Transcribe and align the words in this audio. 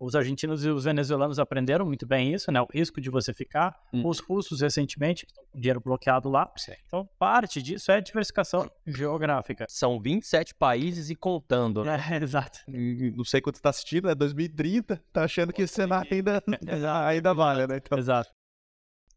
Os 0.00 0.14
argentinos 0.14 0.64
e 0.64 0.68
os 0.68 0.84
venezuelanos 0.84 1.38
aprenderam 1.40 1.84
muito 1.84 2.06
bem 2.06 2.32
isso, 2.32 2.52
né? 2.52 2.60
O 2.60 2.68
risco 2.72 3.00
de 3.00 3.10
você 3.10 3.34
ficar. 3.34 3.74
Hum. 3.92 4.06
Os 4.06 4.20
russos, 4.20 4.60
recentemente, 4.60 5.26
estão 5.26 5.44
com 5.50 5.58
dinheiro 5.58 5.80
bloqueado 5.80 6.28
lá. 6.28 6.48
Então, 6.86 7.08
parte 7.18 7.60
disso 7.60 7.90
é 7.90 8.00
diversificação 8.00 8.70
geográfica. 8.86 9.66
São 9.68 10.00
27 10.00 10.54
países 10.54 11.10
e 11.10 11.16
contando. 11.16 11.82
né? 11.84 11.98
É, 12.12 12.16
exato. 12.22 12.60
Hum, 12.68 13.12
Não 13.16 13.24
sei 13.24 13.40
quanto 13.40 13.60
tá 13.60 13.70
assistindo, 13.70 14.08
é 14.08 14.14
2030. 14.14 15.02
Tá 15.12 15.24
achando 15.24 15.52
que 15.52 15.62
esse 15.62 15.74
cenário 15.74 16.08
ainda, 16.12 16.42
ainda 17.04 17.34
vale, 17.34 17.66
né? 17.66 17.78
Então, 17.78 17.98
Exato. 17.98 18.30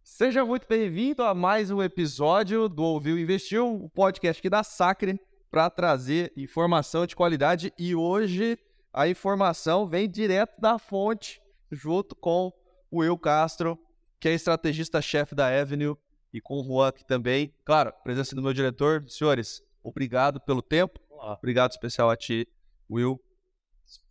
Seja 0.04 0.44
muito 0.44 0.68
bem-vindo 0.68 1.22
a 1.24 1.36
mais 1.36 1.70
um 1.70 1.82
episódio 1.82 2.68
do 2.68 2.82
Ouviu 2.84 3.20
Investiu, 3.20 3.84
o 3.84 3.88
podcast 3.88 4.40
aqui 4.40 4.50
da 4.50 4.64
Sacre, 4.64 5.20
para 5.52 5.70
trazer 5.70 6.34
informação 6.36 7.06
de 7.06 7.16
qualidade. 7.16 7.72
E 7.78 7.94
hoje 7.96 8.58
a 8.94 9.08
informação 9.08 9.88
vem 9.88 10.10
direto 10.10 10.60
da 10.60 10.78
fonte, 10.78 11.42
junto 11.72 12.16
com 12.16 12.52
o 12.90 13.00
Will 13.00 13.18
Castro, 13.18 13.80
que 14.20 14.28
é 14.28 14.34
estrategista-chefe 14.34 15.34
da 15.34 15.48
Avenue, 15.48 15.96
e 16.34 16.40
com 16.40 16.60
o 16.60 16.64
Juan 16.64 16.90
aqui 16.90 17.06
também. 17.06 17.54
Claro, 17.66 17.94
presença 18.04 18.36
do 18.36 18.42
meu 18.42 18.54
diretor. 18.54 19.04
Senhores, 19.08 19.62
obrigado 19.84 20.40
pelo 20.42 20.62
tempo. 20.62 21.00
Obrigado 21.10 21.72
especial 21.72 22.10
a 22.10 22.16
ti, 22.16 22.48
Will. 22.90 23.20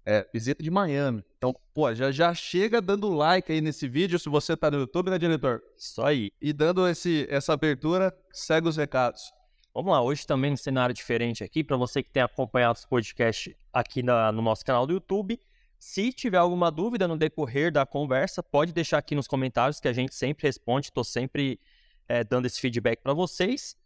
É, 0.05 0.27
visita 0.33 0.63
de 0.63 0.71
Miami. 0.71 1.25
Então, 1.37 1.55
pô, 1.75 1.95
já, 1.95 2.11
já 2.11 2.35
chega 2.35 2.81
dando 2.81 3.09
like 3.11 3.53
aí 3.53 3.61
nesse 3.61 3.87
vídeo, 3.89 4.19
se 4.19 4.29
você 4.29 4.57
tá 4.57 4.71
no 4.71 4.79
YouTube, 4.79 5.11
né, 5.11 5.19
diretor? 5.19 5.63
Isso 5.77 6.03
aí. 6.03 6.33
E 6.41 6.53
dando 6.53 6.87
esse, 6.89 7.27
essa 7.31 7.53
abertura, 7.53 8.15
segue 8.33 8.69
os 8.69 8.77
recados. 8.77 9.33
Vamos 9.73 9.93
lá, 9.93 10.03
hoje 10.03 10.27
também 10.27 10.53
um 10.53 10.57
cenário 10.57 10.95
diferente 10.95 11.45
aqui, 11.45 11.63
para 11.63 11.77
você 11.77 12.03
que 12.03 12.11
tem 12.11 12.23
acompanhado 12.23 12.77
os 12.79 12.85
podcasts 12.85 13.55
aqui 13.73 14.03
na- 14.03 14.33
no 14.33 14.43
nosso 14.43 14.65
canal 14.65 14.87
do 14.87 14.93
YouTube. 14.93 15.39
Se 15.79 16.13
tiver 16.13 16.39
alguma 16.39 16.71
dúvida 16.71 17.07
no 17.07 17.17
decorrer 17.17 17.73
da 17.73 17.87
conversa, 17.87 18.43
pode 18.43 18.73
deixar 18.73 18.99
aqui 18.99 19.15
nos 19.15 19.29
comentários 19.29 19.79
que 19.81 19.87
a 19.89 19.93
gente 19.93 20.15
sempre 20.15 20.47
responde, 20.47 20.87
estou 20.89 21.05
sempre 21.05 21.61
eh, 22.09 22.25
dando 22.25 22.47
esse 22.47 22.61
feedback 22.61 23.01
para 23.01 23.15
vocês. 23.15 23.77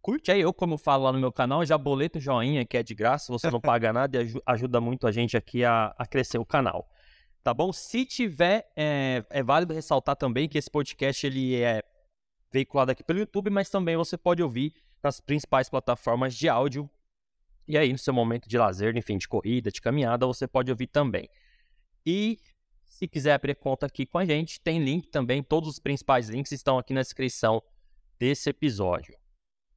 Curte 0.00 0.30
aí, 0.30 0.40
eu 0.40 0.52
como 0.54 0.78
falo 0.78 1.02
lá 1.02 1.12
no 1.12 1.18
meu 1.18 1.32
canal, 1.32 1.66
já 1.66 1.76
boleta 1.76 2.18
o 2.18 2.20
joinha 2.22 2.64
que 2.64 2.76
é 2.76 2.82
de 2.82 2.94
graça, 2.94 3.32
você 3.32 3.50
não 3.50 3.60
paga 3.60 3.92
nada 3.92 4.16
e 4.16 4.20
aju- 4.20 4.42
ajuda 4.46 4.80
muito 4.80 5.04
a 5.08 5.10
gente 5.10 5.36
aqui 5.36 5.64
a, 5.64 5.92
a 5.98 6.06
crescer 6.06 6.38
o 6.38 6.46
canal. 6.46 6.88
Tá 7.42 7.52
bom? 7.52 7.72
Se 7.72 8.06
tiver, 8.06 8.70
é, 8.76 9.24
é 9.28 9.42
válido 9.42 9.74
ressaltar 9.74 10.14
também 10.14 10.48
que 10.48 10.56
esse 10.56 10.70
podcast 10.70 11.26
ele 11.26 11.56
é 11.60 11.82
veiculado 12.52 12.92
aqui 12.92 13.02
pelo 13.02 13.18
YouTube, 13.18 13.50
mas 13.50 13.68
também 13.68 13.96
você 13.96 14.16
pode 14.16 14.40
ouvir 14.40 14.72
nas 15.02 15.20
principais 15.20 15.68
plataformas 15.68 16.34
de 16.34 16.48
áudio. 16.48 16.88
E 17.68 17.76
aí, 17.76 17.92
no 17.92 17.98
seu 17.98 18.14
momento 18.14 18.48
de 18.48 18.56
lazer, 18.56 18.96
enfim, 18.96 19.18
de 19.18 19.26
corrida, 19.26 19.70
de 19.70 19.80
caminhada, 19.80 20.26
você 20.26 20.46
pode 20.46 20.70
ouvir 20.70 20.86
também. 20.86 21.28
E 22.04 22.38
se 22.84 23.06
quiser 23.06 23.34
abrir 23.34 23.56
conta 23.56 23.86
aqui 23.86 24.06
com 24.06 24.18
a 24.18 24.24
gente, 24.24 24.60
tem 24.60 24.82
link 24.82 25.10
também. 25.10 25.42
Todos 25.42 25.68
os 25.68 25.78
principais 25.78 26.28
links 26.28 26.52
estão 26.52 26.78
aqui 26.78 26.94
na 26.94 27.02
descrição 27.02 27.62
desse 28.18 28.48
episódio. 28.48 29.14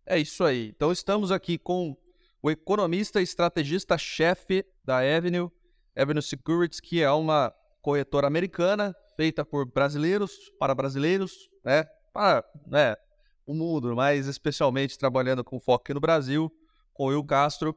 É 0.06 0.18
isso 0.18 0.44
aí. 0.44 0.70
Então 0.70 0.92
estamos 0.92 1.32
aqui 1.32 1.58
com 1.58 1.98
o 2.42 2.50
economista 2.50 3.20
e 3.20 3.24
estrategista-chefe 3.24 4.66
da 4.84 5.00
Avenue, 5.00 5.52
Avenue 5.96 6.22
Securities, 6.22 6.80
que 6.80 7.02
é 7.02 7.12
uma 7.12 7.54
corretora 7.82 8.28
americana 8.28 8.96
feita 9.16 9.44
por 9.44 9.66
brasileiros, 9.66 10.32
para 10.58 10.74
brasileiros, 10.74 11.50
né? 11.64 11.84
Para 12.14 12.44
né, 12.68 12.96
o 13.52 13.56
mundo, 13.56 13.96
mas 13.96 14.28
especialmente 14.28 14.96
trabalhando 14.96 15.44
com 15.44 15.60
foco 15.60 15.82
aqui 15.84 15.94
no 15.94 16.00
Brasil, 16.00 16.52
com 16.94 17.06
o 17.06 17.08
Will 17.08 17.24
Castro. 17.24 17.76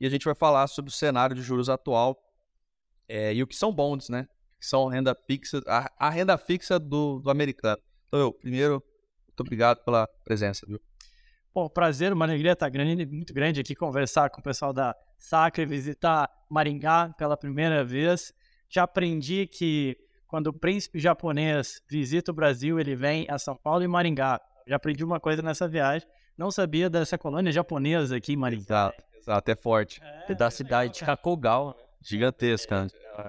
E 0.00 0.06
a 0.06 0.10
gente 0.10 0.24
vai 0.24 0.34
falar 0.34 0.66
sobre 0.66 0.88
o 0.88 0.92
cenário 0.92 1.36
de 1.36 1.42
juros 1.42 1.68
atual 1.68 2.20
é, 3.08 3.32
e 3.32 3.40
o 3.40 3.46
que 3.46 3.54
são 3.54 3.72
bonds, 3.72 4.08
né? 4.08 4.26
Que 4.58 4.66
são 4.66 4.88
renda 4.88 5.14
fixa, 5.14 5.62
a, 5.68 5.88
a 5.96 6.10
renda 6.10 6.36
fixa 6.36 6.76
do, 6.76 7.20
do 7.20 7.30
americano. 7.30 7.80
Então, 8.08 8.18
eu, 8.18 8.32
primeiro, 8.32 8.82
muito 9.28 9.40
obrigado 9.40 9.84
pela 9.84 10.08
presença, 10.24 10.66
viu? 10.66 10.80
Pô, 11.54 11.70
prazer, 11.70 12.12
uma 12.12 12.24
alegria 12.24 12.52
estar 12.52 12.68
grande, 12.68 13.06
muito 13.06 13.32
grande 13.32 13.60
aqui 13.60 13.76
conversar 13.76 14.28
com 14.28 14.40
o 14.40 14.42
pessoal 14.42 14.72
da 14.72 14.92
Sacre, 15.18 15.64
visitar 15.64 16.28
Maringá 16.50 17.14
pela 17.16 17.36
primeira 17.36 17.84
vez. 17.84 18.32
Já 18.68 18.82
aprendi 18.82 19.46
que 19.46 19.96
quando 20.26 20.48
o 20.48 20.52
príncipe 20.52 20.98
japonês 20.98 21.80
visita 21.88 22.32
o 22.32 22.34
Brasil, 22.34 22.80
ele 22.80 22.96
vem 22.96 23.26
a 23.30 23.38
São 23.38 23.54
Paulo 23.54 23.84
e 23.84 23.86
Maringá. 23.86 24.40
Já 24.66 24.76
aprendi 24.76 25.04
uma 25.04 25.18
coisa 25.20 25.42
nessa 25.42 25.66
viagem. 25.68 26.06
Não 26.36 26.50
sabia 26.50 26.88
dessa 26.88 27.18
colônia 27.18 27.52
japonesa 27.52 28.16
aqui 28.16 28.32
em 28.32 28.36
Maringá. 28.36 28.62
Exato, 28.62 29.04
exato, 29.18 29.50
é 29.50 29.54
forte. 29.56 30.00
É 30.28 30.34
da 30.34 30.50
cidade 30.50 30.94
de 30.94 31.00
Kakogawa. 31.04 31.74
né? 31.76 31.82
Gigantesca. 32.00 32.88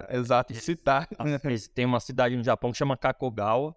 Exato, 0.09 0.53
citar. 0.55 1.07
Eles- 1.43 1.67
Tem 1.67 1.85
uma 1.85 1.99
cidade 1.99 2.35
no 2.35 2.43
Japão 2.43 2.71
que 2.71 2.77
chama 2.77 2.95
Kakogawa. 2.97 3.75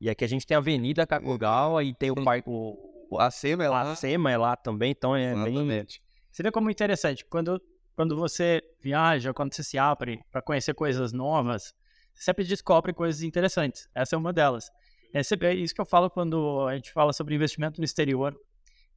E 0.00 0.08
aqui 0.08 0.24
a 0.24 0.28
gente 0.28 0.46
tem 0.46 0.54
a 0.54 0.58
Avenida 0.60 1.06
Kakogawa 1.06 1.82
e 1.82 1.92
tem 1.92 2.10
o 2.10 2.14
parque. 2.24 2.48
O, 2.48 3.18
A 3.18 3.30
SEMA 3.30 3.64
é 3.64 3.68
lá. 3.68 3.90
a 3.92 3.96
SEMA 3.96 4.30
é 4.30 4.36
lá 4.36 4.54
também, 4.54 4.90
então 4.92 5.16
é 5.16 5.34
bem. 5.34 5.54
Exatamente. 5.54 6.02
Você 6.30 6.42
vê 6.42 6.50
como 6.52 6.68
é 6.68 6.72
interessante. 6.72 7.24
Quando, 7.24 7.60
quando 7.96 8.14
você 8.16 8.62
viaja, 8.80 9.34
quando 9.34 9.52
você 9.54 9.64
se 9.64 9.76
abre 9.76 10.20
para 10.30 10.40
conhecer 10.40 10.72
coisas 10.74 11.12
novas, 11.12 11.74
você 12.14 12.22
sempre 12.22 12.44
descobre 12.44 12.92
coisas 12.92 13.22
interessantes. 13.22 13.88
Essa 13.94 14.14
é 14.14 14.18
uma 14.18 14.32
delas. 14.32 14.70
É 15.12 15.22
sempre- 15.22 15.48
é 15.48 15.54
isso 15.54 15.74
que 15.74 15.80
eu 15.80 15.86
falo 15.86 16.10
quando 16.10 16.66
a 16.68 16.74
gente 16.74 16.92
fala 16.92 17.12
sobre 17.12 17.34
investimento 17.34 17.80
no 17.80 17.84
exterior. 17.84 18.38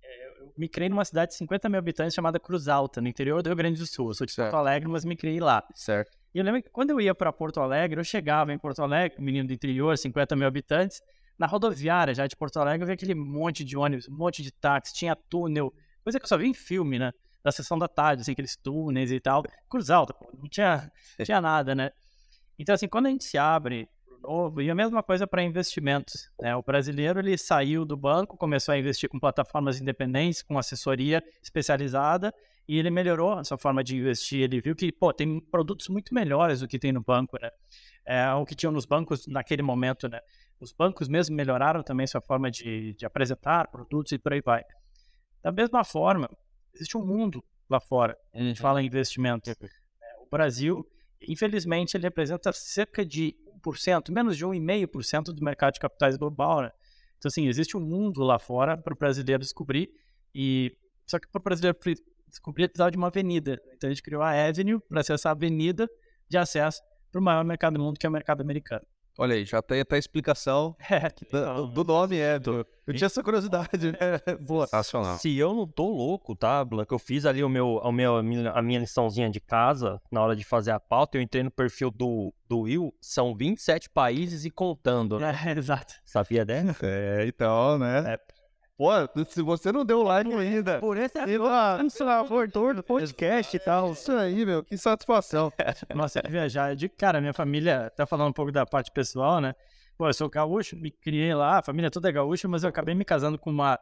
É, 0.03 0.41
Eu 0.41 0.53
me 0.57 0.67
criei 0.67 0.89
numa 0.89 1.05
cidade 1.05 1.31
de 1.31 1.37
50 1.37 1.69
mil 1.69 1.79
habitantes 1.79 2.13
chamada 2.13 2.39
Cruz 2.39 2.67
Alta, 2.67 2.99
no 2.99 3.07
interior 3.07 3.41
do 3.41 3.47
Rio 3.47 3.55
Grande 3.55 3.79
do 3.79 3.85
Sul. 3.85 4.09
Eu 4.09 4.13
sou 4.13 4.25
de 4.25 4.33
Certo. 4.33 4.51
Porto 4.51 4.59
Alegre, 4.59 4.89
mas 4.89 5.05
me 5.05 5.15
criei 5.15 5.39
lá. 5.39 5.63
Certo. 5.73 6.17
E 6.33 6.37
eu 6.39 6.43
lembro 6.43 6.61
que 6.63 6.69
quando 6.69 6.89
eu 6.91 6.99
ia 7.01 7.13
para 7.15 7.31
Porto 7.31 7.59
Alegre, 7.59 7.99
eu 7.99 8.03
chegava 8.03 8.51
em 8.53 8.57
Porto 8.57 8.81
Alegre, 8.81 9.21
menino 9.21 9.47
do 9.47 9.53
interior, 9.53 9.97
50 9.97 10.35
mil 10.35 10.47
habitantes, 10.47 11.01
na 11.37 11.45
rodoviária 11.47 12.13
já 12.13 12.27
de 12.27 12.35
Porto 12.35 12.57
Alegre, 12.59 12.83
eu 12.83 12.85
via 12.87 12.93
aquele 12.95 13.15
monte 13.15 13.63
de 13.63 13.75
ônibus, 13.77 14.07
um 14.07 14.15
monte 14.15 14.41
de 14.43 14.51
táxi, 14.51 14.93
tinha 14.93 15.15
túnel, 15.15 15.73
coisa 16.03 16.19
que 16.19 16.25
eu 16.25 16.29
só 16.29 16.37
vi 16.37 16.47
em 16.47 16.53
filme, 16.53 16.99
né? 16.99 17.11
Da 17.43 17.51
sessão 17.51 17.77
da 17.77 17.87
tarde, 17.87 18.21
assim, 18.21 18.31
aqueles 18.33 18.55
túneis 18.55 19.11
e 19.11 19.19
tal. 19.19 19.43
Cruz 19.69 19.89
Alta, 19.89 20.13
pô, 20.13 20.29
não 20.37 20.47
tinha, 20.49 20.91
não 21.17 21.25
tinha 21.25 21.41
nada, 21.41 21.73
né? 21.75 21.91
Então, 22.59 22.75
assim, 22.75 22.87
quando 22.87 23.07
a 23.07 23.09
gente 23.09 23.23
se 23.23 23.37
abre 23.37 23.89
novo, 24.21 24.61
e 24.61 24.69
a 24.69 24.75
mesma 24.75 25.01
coisa 25.01 25.25
para 25.25 25.43
investimentos, 25.43 26.31
né? 26.39 26.55
O 26.55 26.61
brasileiro, 26.61 27.19
ele 27.19 27.37
saiu 27.37 27.83
do 27.83 27.97
banco, 27.97 28.37
começou 28.37 28.73
a 28.73 28.77
investir 28.77 29.09
com 29.09 29.19
plataformas 29.19 29.81
independentes, 29.81 30.41
com 30.41 30.57
assessoria 30.57 31.23
especializada, 31.41 32.33
e 32.67 32.77
ele 32.77 32.89
melhorou 32.89 33.33
a 33.33 33.43
sua 33.43 33.57
forma 33.57 33.83
de 33.83 33.97
investir. 33.97 34.41
Ele 34.41 34.61
viu 34.61 34.75
que, 34.75 34.91
pô, 34.91 35.11
tem 35.11 35.39
produtos 35.39 35.89
muito 35.89 36.13
melhores 36.13 36.61
do 36.61 36.67
que 36.67 36.79
tem 36.79 36.91
no 36.91 37.01
banco, 37.01 37.37
né? 37.41 37.49
É, 38.05 38.31
o 38.33 38.45
que 38.45 38.55
tinham 38.55 38.71
nos 38.71 38.85
bancos 38.85 39.27
naquele 39.27 39.61
momento, 39.61 40.07
né? 40.07 40.19
Os 40.59 40.71
bancos 40.71 41.07
mesmo 41.07 41.35
melhoraram 41.35 41.83
também 41.83 42.05
sua 42.05 42.21
forma 42.21 42.49
de, 42.49 42.93
de 42.93 43.05
apresentar 43.05 43.67
produtos 43.67 44.11
e 44.11 44.19
por 44.19 44.33
aí 44.33 44.41
vai. 44.41 44.63
Da 45.43 45.51
mesma 45.51 45.83
forma, 45.83 46.29
existe 46.73 46.97
um 46.97 47.05
mundo 47.05 47.43
lá 47.69 47.79
fora. 47.79 48.15
A 48.33 48.39
gente 48.39 48.61
fala 48.61 48.81
em 48.81 48.85
investimento. 48.85 49.49
É, 49.49 49.55
o 50.19 50.29
Brasil, 50.29 50.85
infelizmente, 51.27 51.97
ele 51.97 52.03
representa 52.03 52.51
cerca 52.51 53.05
de 53.05 53.35
1%, 53.61 54.11
menos 54.11 54.37
de 54.37 54.45
1,5% 54.45 55.33
do 55.33 55.43
mercado 55.43 55.73
de 55.73 55.79
capitais 55.79 56.17
global, 56.17 56.61
né? 56.61 56.71
Então, 57.17 57.29
assim, 57.29 57.47
existe 57.47 57.77
um 57.77 57.79
mundo 57.79 58.23
lá 58.23 58.39
fora 58.39 58.75
para 58.77 58.93
o 58.93 58.97
brasileiro 58.97 59.41
descobrir. 59.41 59.91
E 60.33 60.75
só 61.05 61.19
que 61.19 61.27
para 61.27 61.39
o 61.39 61.43
brasileiro 61.43 61.77
descobrir, 62.27 62.63
ele 62.63 62.69
precisava 62.69 62.89
de 62.89 62.97
uma 62.97 63.07
avenida. 63.07 63.61
Então, 63.73 63.89
a 63.89 63.93
gente 63.93 64.01
criou 64.01 64.21
a 64.23 64.31
Avenue 64.31 64.79
para 64.89 65.03
ser 65.03 65.13
essa 65.13 65.29
avenida 65.29 65.87
de 66.27 66.37
acesso 66.37 66.81
para 67.11 67.19
o 67.19 67.23
maior 67.23 67.43
mercado 67.43 67.73
do 67.73 67.79
mundo, 67.79 67.99
que 67.99 68.05
é 68.05 68.09
o 68.09 68.11
mercado 68.11 68.41
americano. 68.41 68.85
Olha 69.17 69.35
aí, 69.35 69.45
já 69.45 69.61
tem 69.61 69.81
até 69.81 69.95
a 69.97 69.99
explicação 69.99 70.75
É, 70.89 71.09
do, 71.31 71.67
do 71.67 71.83
nome, 71.83 72.17
é. 72.17 72.39
do- 72.39 72.65
Eu 72.87 72.93
tinha 72.93 73.05
essa 73.05 73.21
curiosidade, 73.21 73.91
né? 73.91 73.97
Boa. 74.41 74.65
Sensacional. 74.65 75.17
Se 75.17 75.37
eu 75.37 75.53
não 75.53 75.67
tô 75.67 75.85
louco, 75.89 76.35
tá, 76.35 76.63
Blanca? 76.63 76.93
Eu 76.95 76.99
fiz 76.99 77.25
ali 77.25 77.43
o 77.43 77.49
meu, 77.49 77.75
o 77.83 77.91
meu, 77.91 78.17
a, 78.17 78.23
minha, 78.23 78.51
a 78.51 78.61
minha 78.61 78.79
liçãozinha 78.79 79.29
de 79.29 79.39
casa 79.39 80.01
na 80.11 80.21
hora 80.21 80.35
de 80.35 80.43
fazer 80.43 80.71
a 80.71 80.79
pauta. 80.79 81.17
Eu 81.17 81.21
entrei 81.21 81.43
no 81.43 81.51
perfil 81.51 81.91
do, 81.91 82.33
do 82.47 82.61
Will. 82.61 82.93
São 83.01 83.35
27 83.35 83.89
países 83.89 84.45
e 84.45 84.49
contando. 84.49 85.19
né? 85.19 85.37
É, 85.45 85.51
exato. 85.57 85.93
Sabia 86.05 86.43
dessa? 86.45 86.77
É, 86.85 87.25
então, 87.27 87.77
né? 87.77 88.13
É. 88.15 88.40
Pô, 88.81 88.89
se 89.27 89.43
você 89.43 89.71
não 89.71 89.85
deu 89.85 90.01
like 90.01 90.33
ainda. 90.33 90.79
Por 90.79 90.97
esse 90.97 91.15
é 91.15 91.27
favor, 92.03 92.47
do 92.73 92.81
podcast 92.81 93.55
e 93.55 93.59
tal. 93.59 93.91
Isso 93.91 94.11
aí, 94.11 94.43
meu, 94.43 94.63
que 94.63 94.75
satisfação. 94.75 95.53
Nossa, 95.93 96.19
eu 96.25 96.31
viajar. 96.31 96.75
De 96.75 96.89
cara, 96.89 97.21
minha 97.21 97.31
família, 97.31 97.91
tá 97.95 98.07
falando 98.07 98.29
um 98.29 98.33
pouco 98.33 98.51
da 98.51 98.65
parte 98.65 98.89
pessoal, 98.91 99.39
né? 99.39 99.53
Pô, 99.95 100.07
eu 100.07 100.13
sou 100.15 100.27
gaúcho, 100.27 100.75
me 100.75 100.89
criei 100.89 101.31
lá, 101.35 101.59
a 101.59 101.61
família 101.61 101.91
toda 101.91 102.09
é 102.09 102.11
gaúcha, 102.11 102.47
mas 102.47 102.63
eu 102.63 102.69
acabei 102.69 102.95
me 102.95 103.05
casando 103.05 103.37
com 103.37 103.51
uma, 103.51 103.79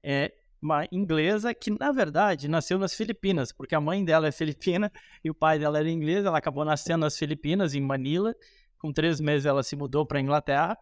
é, 0.00 0.32
uma 0.62 0.86
inglesa 0.92 1.52
que, 1.52 1.76
na 1.76 1.90
verdade, 1.90 2.46
nasceu 2.46 2.78
nas 2.78 2.94
Filipinas, 2.94 3.50
porque 3.50 3.74
a 3.74 3.80
mãe 3.80 4.04
dela 4.04 4.28
é 4.28 4.30
filipina 4.30 4.92
e 5.24 5.28
o 5.28 5.34
pai 5.34 5.58
dela 5.58 5.80
era 5.80 5.90
inglês. 5.90 6.24
Ela 6.24 6.38
acabou 6.38 6.64
nascendo 6.64 7.00
nas 7.00 7.18
Filipinas, 7.18 7.74
em 7.74 7.80
Manila. 7.80 8.32
Com 8.78 8.92
três 8.92 9.18
meses, 9.18 9.44
ela 9.44 9.64
se 9.64 9.74
mudou 9.74 10.06
para 10.06 10.20
Inglaterra. 10.20 10.78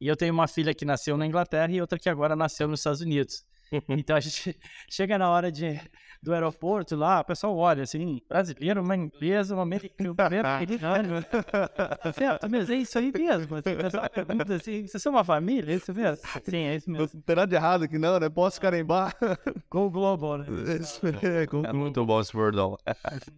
E 0.00 0.06
eu 0.06 0.16
tenho 0.16 0.32
uma 0.32 0.48
filha 0.48 0.74
que 0.74 0.84
nasceu 0.84 1.16
na 1.16 1.26
Inglaterra 1.26 1.72
e 1.72 1.80
outra 1.80 1.98
que 1.98 2.08
agora 2.08 2.34
nasceu 2.34 2.66
nos 2.66 2.80
Estados 2.80 3.00
Unidos. 3.00 3.44
Então 3.88 4.16
a 4.16 4.20
gente 4.20 4.58
chega 4.88 5.16
na 5.16 5.30
hora 5.30 5.50
de, 5.52 5.80
do 6.22 6.32
aeroporto 6.32 6.96
lá, 6.96 7.20
o 7.20 7.24
pessoal 7.24 7.56
olha 7.56 7.84
assim, 7.84 8.20
brasileiro, 8.28 8.82
uma 8.82 8.96
inglesa, 8.96 9.54
um 9.54 9.60
americano, 9.60 10.14
americano. 10.18 11.24
Certo, 12.14 12.50
mas 12.50 12.68
é 12.70 12.74
isso 12.76 12.98
aí 12.98 13.12
mesmo. 13.12 13.56
Assim, 13.56 13.72
o 13.72 13.76
pessoal 13.76 14.10
pergunta 14.10 14.54
assim, 14.54 14.86
vocês 14.86 15.02
são 15.02 15.12
uma 15.12 15.24
família? 15.24 15.72
É 15.72 15.76
isso 15.76 15.94
mesmo? 15.94 16.18
Sim, 16.44 16.56
é 16.56 16.76
isso 16.76 16.90
mesmo. 16.90 17.08
Não 17.14 17.20
tem 17.22 17.36
nada 17.36 17.46
de 17.48 17.54
errado 17.54 17.84
aqui 17.84 17.98
não, 17.98 18.18
né? 18.18 18.28
Posso 18.28 18.60
carimbar? 18.60 19.14
Go 19.70 19.90
Global, 19.90 20.38
né? 20.38 20.46
Isso 20.80 21.00
é, 21.06 21.46
go- 21.46 21.62
muito 21.74 22.04
bom 22.04 22.20
esse 22.20 22.32
bordão. 22.32 22.76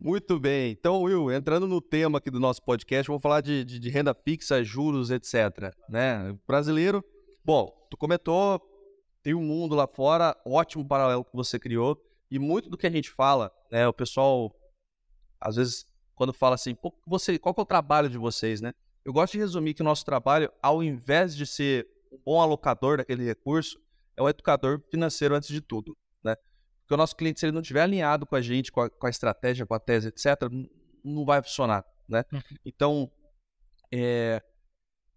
Muito 0.01 0.39
bem. 0.41 0.71
Então, 0.73 1.03
Will, 1.03 1.31
entrando 1.31 1.67
no 1.67 1.81
tema 1.81 2.19
aqui 2.19 2.31
do 2.31 2.41
nosso 2.41 2.63
podcast, 2.63 3.07
vamos 3.07 3.23
falar 3.23 3.41
de, 3.41 3.65
de- 3.65 3.79
de 3.79 3.91
renda 3.91 4.15
fixa, 4.15 4.63
juros, 4.65 5.11
etc. 5.11 5.73
Né? 5.89 6.35
Brasileiro, 6.47 7.05
bom, 7.45 7.71
tu 7.91 7.97
comentou, 7.97 8.61
tem 9.23 9.35
um 9.35 9.43
mundo 9.43 9.75
lá 9.75 9.87
fora, 9.87 10.37
ótimo 10.45 10.87
paralelo 10.87 11.25
que 11.25 11.35
você 11.35 11.59
criou, 11.59 12.01
e 12.31 12.39
muito 12.39 12.69
do 12.69 12.77
que 12.77 12.87
a 12.87 12.91
gente 12.91 13.11
fala, 13.11 13.53
né? 13.71 13.87
O 13.87 13.93
pessoal, 13.93 14.55
às 15.41 15.57
vezes, 15.57 15.87
quando 16.15 16.33
fala 16.33 16.55
assim, 16.55 16.77
você, 17.07 17.39
qual 17.39 17.55
que 17.55 17.61
é 17.61 17.63
o 17.63 17.67
trabalho 17.67 18.09
de 18.09 18.19
vocês, 18.19 18.61
né? 18.61 18.73
Eu 19.05 19.13
gosto 19.13 19.33
de 19.33 19.39
resumir 19.39 19.75
que 19.75 19.83
o 19.83 19.85
nosso 19.85 20.05
trabalho, 20.05 20.51
ao 20.63 20.83
invés 20.83 21.37
de 21.37 21.47
ser 21.47 21.89
um 22.11 22.19
bom 22.25 22.41
alocador 22.41 22.99
daquele 22.99 23.25
recurso, 23.25 23.79
é 24.17 24.23
um 24.23 24.29
educador 24.29 24.81
financeiro 24.91 25.35
antes 25.35 25.49
de 25.49 25.61
tudo, 25.61 25.97
né? 26.23 26.37
Porque 26.81 26.95
o 26.95 26.97
nosso 26.97 27.17
cliente, 27.17 27.41
se 27.41 27.47
ele 27.47 27.53
não 27.53 27.61
estiver 27.61 27.83
alinhado 27.83 28.27
com 28.27 28.37
a 28.37 28.41
gente, 28.41 28.73
com 28.73 28.81
a, 28.81 28.91
com 28.91 29.07
a 29.07 29.11
estratégia, 29.11 29.67
com 29.67 29.75
a 29.75 29.81
tese, 29.81 30.09
etc., 30.09 30.27
não 31.05 31.25
vai 31.25 31.43
funcionar, 31.43 31.85
né? 32.09 32.25
Uhum. 32.33 32.41
Então, 32.65 33.13
é, 33.93 34.43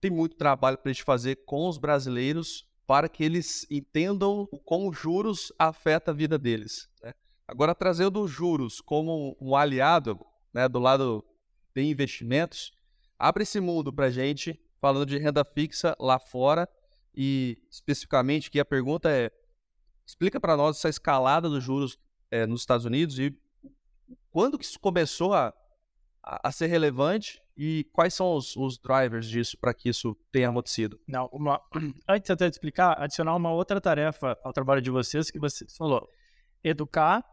tem 0.01 0.11
muito 0.11 0.35
trabalho 0.35 0.77
para 0.77 0.89
a 0.89 0.93
gente 0.93 1.03
fazer 1.03 1.37
com 1.45 1.67
os 1.67 1.77
brasileiros 1.77 2.67
para 2.87 3.09
que 3.09 3.23
eles 3.23 3.65
entendam 3.69 4.47
como 4.63 4.89
os 4.89 4.97
juros 4.97 5.51
afeta 5.57 6.11
a 6.11 6.13
vida 6.13 6.37
deles. 6.37 6.89
né? 7.01 7.13
Agora, 7.47 7.73
trazendo 7.75 8.21
os 8.21 8.31
juros 8.31 8.81
como 8.81 9.35
um 9.39 9.55
aliado 9.55 10.19
né, 10.53 10.67
do 10.67 10.79
lado 10.79 11.23
de 11.75 11.83
investimentos, 11.83 12.73
abre 13.17 13.43
esse 13.43 13.59
mundo 13.59 13.91
para 13.91 14.05
a 14.05 14.11
gente, 14.11 14.59
falando 14.79 15.07
de 15.07 15.17
renda 15.17 15.43
fixa 15.43 15.95
lá 15.99 16.19
fora 16.19 16.67
e 17.13 17.57
especificamente 17.69 18.51
que 18.51 18.59
a 18.59 18.65
pergunta 18.65 19.09
é, 19.09 19.31
explica 20.05 20.39
para 20.39 20.57
nós 20.57 20.77
essa 20.77 20.89
escalada 20.89 21.49
dos 21.49 21.63
juros 21.63 21.97
eh, 22.29 22.45
nos 22.45 22.61
Estados 22.61 22.85
Unidos 22.85 23.17
e 23.17 23.35
quando 24.31 24.57
que 24.57 24.65
isso 24.65 24.79
começou 24.79 25.33
a, 25.33 25.53
a, 26.21 26.49
a 26.49 26.51
ser 26.51 26.67
relevante 26.67 27.41
e 27.57 27.85
quais 27.93 28.13
são 28.13 28.35
os, 28.35 28.55
os 28.55 28.77
drivers 28.77 29.27
disso 29.27 29.57
para 29.59 29.73
que 29.73 29.89
isso 29.89 30.15
tenha 30.31 30.49
acontecido? 30.49 30.99
Não, 31.07 31.27
uma... 31.31 31.61
antes 32.07 32.29
até 32.29 32.49
de 32.49 32.55
explicar, 32.55 33.01
adicionar 33.01 33.35
uma 33.35 33.51
outra 33.51 33.79
tarefa 33.79 34.37
ao 34.43 34.51
trabalho 34.51 34.81
de 34.81 34.91
vocês 34.91 35.31
que 35.31 35.39
você 35.39 35.65
falou. 35.77 36.09
Educar 36.63 37.23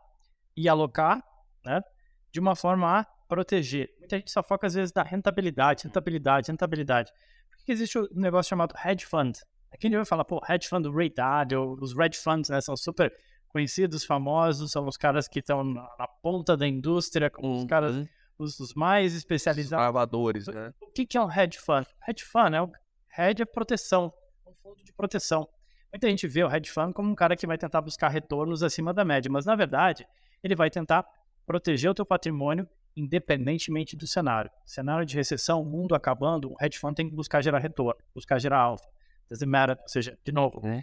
e 0.56 0.68
alocar, 0.68 1.22
né? 1.64 1.82
De 2.30 2.38
uma 2.38 2.54
forma 2.54 3.00
a 3.00 3.04
proteger. 3.28 3.90
Muita 3.98 4.16
gente 4.16 4.30
só 4.30 4.42
foca 4.42 4.66
às 4.66 4.74
vezes 4.74 4.92
na 4.94 5.02
rentabilidade, 5.02 5.84
rentabilidade, 5.84 6.50
rentabilidade. 6.50 7.12
Por 7.50 7.64
que 7.64 7.72
existe 7.72 7.98
um 7.98 8.06
negócio 8.12 8.50
chamado 8.50 8.74
hedge 8.84 9.04
fund? 9.06 9.38
Aqui 9.72 9.86
a 9.86 9.90
gente 9.90 9.96
vai 9.96 10.04
falar, 10.04 10.24
pô, 10.24 10.40
hedge 10.48 10.68
fund, 10.68 10.86
Dalio, 11.14 11.76
os 11.80 11.98
hedge 11.98 12.18
funds, 12.18 12.50
né? 12.50 12.60
São 12.60 12.76
super 12.76 13.12
conhecidos, 13.48 14.04
famosos, 14.04 14.70
são 14.70 14.86
os 14.86 14.96
caras 14.96 15.26
que 15.26 15.40
estão 15.40 15.64
na, 15.64 15.82
na 15.98 16.06
ponta 16.06 16.56
da 16.56 16.66
indústria, 16.66 17.28
como 17.28 17.58
os 17.58 17.64
caras, 17.64 18.08
os, 18.42 18.58
os 18.60 18.74
mais 18.74 19.14
especializados. 19.14 19.82
Gravadores, 19.82 20.46
né? 20.48 20.72
O 20.80 20.90
que, 20.90 21.06
que 21.06 21.16
é 21.16 21.20
um 21.22 21.30
hedge 21.30 21.58
fund? 21.58 21.86
Hedge 22.06 22.24
fund 22.24 22.54
é 22.54 22.62
o 22.62 22.70
hedge 23.16 23.42
é 23.42 23.44
proteção, 23.44 24.12
é 24.46 24.50
um 24.50 24.54
fundo 24.54 24.82
de 24.82 24.92
proteção. 24.92 25.48
Muita 25.92 26.08
gente 26.08 26.26
vê 26.26 26.42
o 26.42 26.50
hedge 26.54 26.70
fund 26.70 26.92
como 26.92 27.10
um 27.10 27.14
cara 27.14 27.36
que 27.36 27.46
vai 27.46 27.58
tentar 27.58 27.80
buscar 27.80 28.08
retornos 28.08 28.62
acima 28.62 28.92
da 28.92 29.04
média, 29.04 29.30
mas 29.30 29.46
na 29.46 29.54
verdade 29.54 30.06
ele 30.42 30.54
vai 30.54 30.70
tentar 30.70 31.06
proteger 31.46 31.90
o 31.90 31.94
teu 31.94 32.04
patrimônio 32.06 32.68
independentemente 32.96 33.96
do 33.96 34.06
cenário. 34.06 34.50
Cenário 34.66 35.06
de 35.06 35.16
recessão, 35.16 35.64
mundo 35.64 35.94
acabando, 35.94 36.52
o 36.52 36.56
hedge 36.60 36.78
fund 36.78 36.94
tem 36.94 37.08
que 37.08 37.14
buscar 37.14 37.42
gerar 37.42 37.58
retorno, 37.58 37.98
buscar 38.14 38.38
gerar 38.38 38.58
alfa. 38.58 38.86
Doesn't 39.30 39.48
matter, 39.48 39.78
ou 39.80 39.88
seja, 39.88 40.18
de 40.24 40.32
novo, 40.32 40.60
Uhum. 40.62 40.82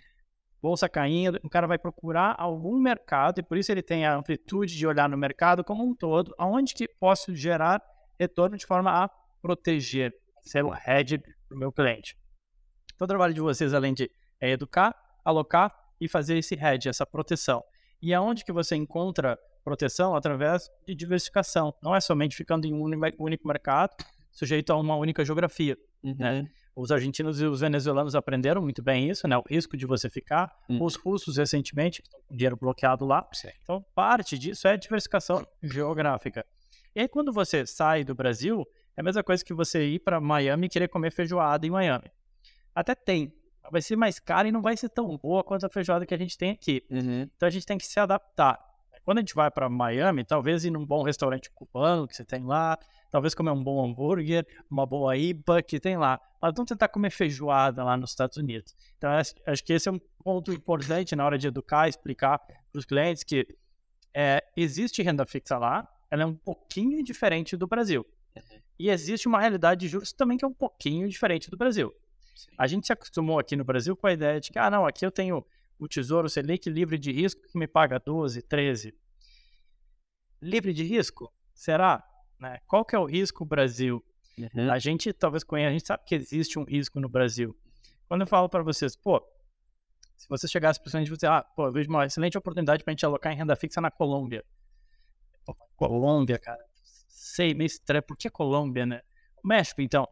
Bolsa 0.62 0.90
caindo, 0.90 1.40
o 1.44 1.50
cara 1.50 1.68
vai 1.68 1.78
procurar 1.78 2.36
algum 2.38 2.80
mercado 2.80 3.40
e 3.40 3.44
por 3.44 3.58
isso 3.58 3.72
ele 3.72 3.82
tem 3.82 4.06
a 4.06 4.16
amplitude 4.16 4.76
de 4.76 4.86
olhar 4.86 5.08
no 5.08 5.18
mercado 5.18 5.64
como 5.64 5.84
um 5.84 5.96
todo, 5.96 6.34
aonde 6.38 6.74
que 6.74 6.88
posso 6.88 7.34
gerar 7.36 7.82
retorno 8.20 8.58
de 8.58 8.66
forma 8.66 8.92
a 8.92 9.10
proteger, 9.42 10.14
ser 10.42 10.64
um 10.66 10.74
hedge 10.74 11.18
para 11.18 11.56
o 11.56 11.58
meu 11.58 11.72
cliente. 11.72 12.18
Então, 12.94 13.06
o 13.06 13.08
trabalho 13.08 13.34
de 13.34 13.40
vocês, 13.40 13.74
além 13.74 13.94
de 13.94 14.12
é 14.42 14.52
educar, 14.52 14.96
alocar 15.24 15.74
e 16.00 16.08
fazer 16.08 16.38
esse 16.38 16.56
hedge, 16.56 16.90
essa 16.90 17.06
proteção. 17.06 17.64
E 18.02 18.14
aonde 18.14 18.44
que 18.44 18.52
você 18.52 18.76
encontra 18.76 19.38
proteção? 19.64 20.16
Através 20.16 20.70
de 20.88 20.96
diversificação. 20.96 21.74
Não 21.82 21.96
é 21.96 22.00
somente 22.00 22.36
ficando 22.36 22.66
em 22.66 22.74
um 22.74 22.84
único 23.20 23.48
mercado, 23.48 23.92
sujeito 24.32 24.72
a 24.72 24.78
uma 24.78 24.96
única 24.96 25.24
geografia. 25.24 25.78
Né? 26.04 26.46
Os 26.80 26.92
argentinos 26.92 27.42
e 27.42 27.46
os 27.46 27.60
venezuelanos 27.60 28.16
aprenderam 28.16 28.62
muito 28.62 28.82
bem 28.82 29.10
isso, 29.10 29.28
né? 29.28 29.38
O 29.38 29.44
risco 29.46 29.76
de 29.76 29.86
você 29.86 30.10
ficar. 30.10 30.50
Uhum. 30.70 30.82
Os 30.82 30.96
russos, 30.96 31.36
recentemente, 31.36 32.02
que 32.02 32.08
estão 32.08 32.22
com 32.22 32.34
dinheiro 32.34 32.56
bloqueado 32.56 33.06
lá. 33.06 33.28
Então, 33.62 33.86
parte 33.94 34.40
disso 34.40 34.66
é 34.66 34.78
diversificação 34.78 35.46
geográfica. 35.62 36.46
E 36.96 37.02
aí, 37.02 37.08
quando 37.10 37.34
você 37.34 37.66
sai 37.66 38.06
do 38.06 38.16
Brasil, 38.16 38.66
é 38.96 39.02
a 39.02 39.04
mesma 39.04 39.22
coisa 39.22 39.44
que 39.44 39.54
você 39.54 39.86
ir 39.90 40.00
para 40.00 40.22
Miami 40.22 40.68
e 40.68 40.70
querer 40.70 40.88
comer 40.88 41.12
feijoada 41.12 41.68
em 41.68 41.70
Miami. 41.70 42.10
Até 42.74 42.96
tem. 42.96 43.34
Vai 43.70 43.82
ser 43.82 43.98
mais 43.98 44.18
cara 44.18 44.48
e 44.48 44.52
não 44.52 44.62
vai 44.62 44.78
ser 44.78 44.88
tão 44.88 45.18
boa 45.18 45.44
quanto 45.44 45.66
a 45.66 45.70
feijoada 45.70 46.06
que 46.06 46.14
a 46.14 46.18
gente 46.18 46.38
tem 46.38 46.52
aqui. 46.52 46.86
Uhum. 46.90 47.24
Então 47.36 47.46
a 47.46 47.50
gente 47.50 47.66
tem 47.66 47.78
que 47.78 47.86
se 47.86 48.00
adaptar. 48.00 48.58
Quando 49.10 49.18
a 49.18 49.22
gente 49.22 49.34
vai 49.34 49.50
para 49.50 49.68
Miami, 49.68 50.24
talvez 50.24 50.64
ir 50.64 50.70
num 50.70 50.86
bom 50.86 51.02
restaurante 51.02 51.50
cubano 51.50 52.08
que 52.08 52.16
você 52.16 52.24
tem 52.24 52.46
lá, 52.46 52.78
talvez 53.10 53.34
comer 53.34 53.50
um 53.50 53.64
bom 53.64 53.84
hambúrguer, 53.84 54.46
uma 54.70 54.86
boa 54.86 55.18
IPA 55.18 55.64
que 55.64 55.80
tem 55.80 55.98
lá. 55.98 56.22
Mas 56.40 56.54
não 56.56 56.64
tentar 56.64 56.90
comer 56.90 57.10
feijoada 57.10 57.84
lá 57.84 57.98
nos 57.98 58.12
Estados 58.12 58.38
Unidos. 58.38 58.76
Então 59.00 59.10
acho, 59.10 59.64
que 59.66 59.74
esse 59.74 59.90
é 59.90 59.92
um 59.92 60.00
ponto 60.24 60.54
importante 60.54 61.16
na 61.16 61.26
hora 61.26 61.40
de 61.40 61.48
educar, 61.48 61.90
explicar 61.90 62.38
para 62.38 62.56
os 62.78 62.86
clientes 62.86 63.24
que 63.24 63.48
é, 64.14 64.44
existe 64.56 65.02
renda 65.02 65.26
fixa 65.26 65.58
lá, 65.58 65.90
ela 66.12 66.22
é 66.22 66.26
um 66.28 66.36
pouquinho 66.36 67.04
diferente 67.04 67.58
do 67.58 67.66
Brasil. 67.66 68.06
E 68.78 68.92
existe 68.92 69.28
uma 69.28 69.40
realidade 69.40 69.82
de 69.82 69.88
juros 69.88 70.14
também 70.14 70.38
que 70.38 70.46
é 70.46 70.48
um 70.48 70.54
pouquinho 70.54 71.10
diferente 71.10 71.50
do 71.50 71.58
Brasil. 71.58 71.92
A 72.60 72.68
gente 72.68 72.86
se 72.86 72.94
acostumou 72.94 73.40
aqui 73.40 73.56
no 73.56 73.64
Brasil 73.64 73.96
com 73.98 74.06
a 74.06 74.14
ideia 74.14 74.40
de 74.40 74.52
que, 74.52 74.60
ah, 74.60 74.70
não, 74.70 74.86
aqui 74.86 75.04
eu 75.04 75.10
tenho 75.10 75.44
o 75.80 75.88
Tesouro 75.88 76.30
Selic 76.30 76.70
livre 76.70 76.98
de 76.98 77.12
risco 77.12 77.42
que 77.48 77.58
me 77.58 77.68
paga 77.68 77.98
12, 78.00 78.42
13. 78.44 78.94
Livre 80.42 80.74
de 80.74 80.84
risco? 80.84 81.34
Será? 81.54 82.04
Né? 82.38 82.60
Qual 82.68 82.84
que 82.84 82.96
é 82.96 83.00
o 83.00 83.06
risco 83.06 83.46
Brasil? 83.46 84.04
Uhum. 84.38 84.72
A 84.72 84.78
gente 84.78 85.12
talvez 85.14 85.44
conheça, 85.44 85.70
a 85.70 85.72
gente 85.72 85.88
sabe 85.88 86.04
que 86.06 86.16
existe 86.16 86.60
um 86.60 86.64
risco 86.64 87.00
no 87.00 87.10
Brasil. 87.10 87.58
Quando 88.08 88.22
eu 88.22 88.28
falo 88.28 88.50
para 88.50 88.62
vocês, 88.62 88.96
pô, 88.96 89.22
se 90.18 90.28
você 90.28 90.48
chegasse 90.48 90.80
para 90.80 90.90
o 90.90 90.92
cliente 90.92 91.12
e 91.12 91.16
você, 91.16 91.28
ah, 91.28 91.42
pô, 91.42 91.68
eu 91.68 91.72
vejo 91.72 91.90
uma 91.90 92.06
excelente 92.06 92.38
oportunidade 92.38 92.84
para 92.84 92.92
a 92.92 92.94
gente 92.94 93.06
alocar 93.06 93.32
em 93.32 93.38
renda 93.38 93.56
fixa 93.56 93.80
na 93.80 93.90
Colômbia. 93.90 94.44
Pô, 95.46 95.56
Colômbia, 95.76 96.38
cara, 96.38 96.64
sei, 97.08 97.54
meio 97.54 97.68
estranho. 97.68 98.04
Por 98.04 98.18
que 98.18 98.30
Colômbia, 98.30 98.86
né? 98.86 99.02
O 99.44 99.48
México, 99.48 99.82
então. 99.82 100.08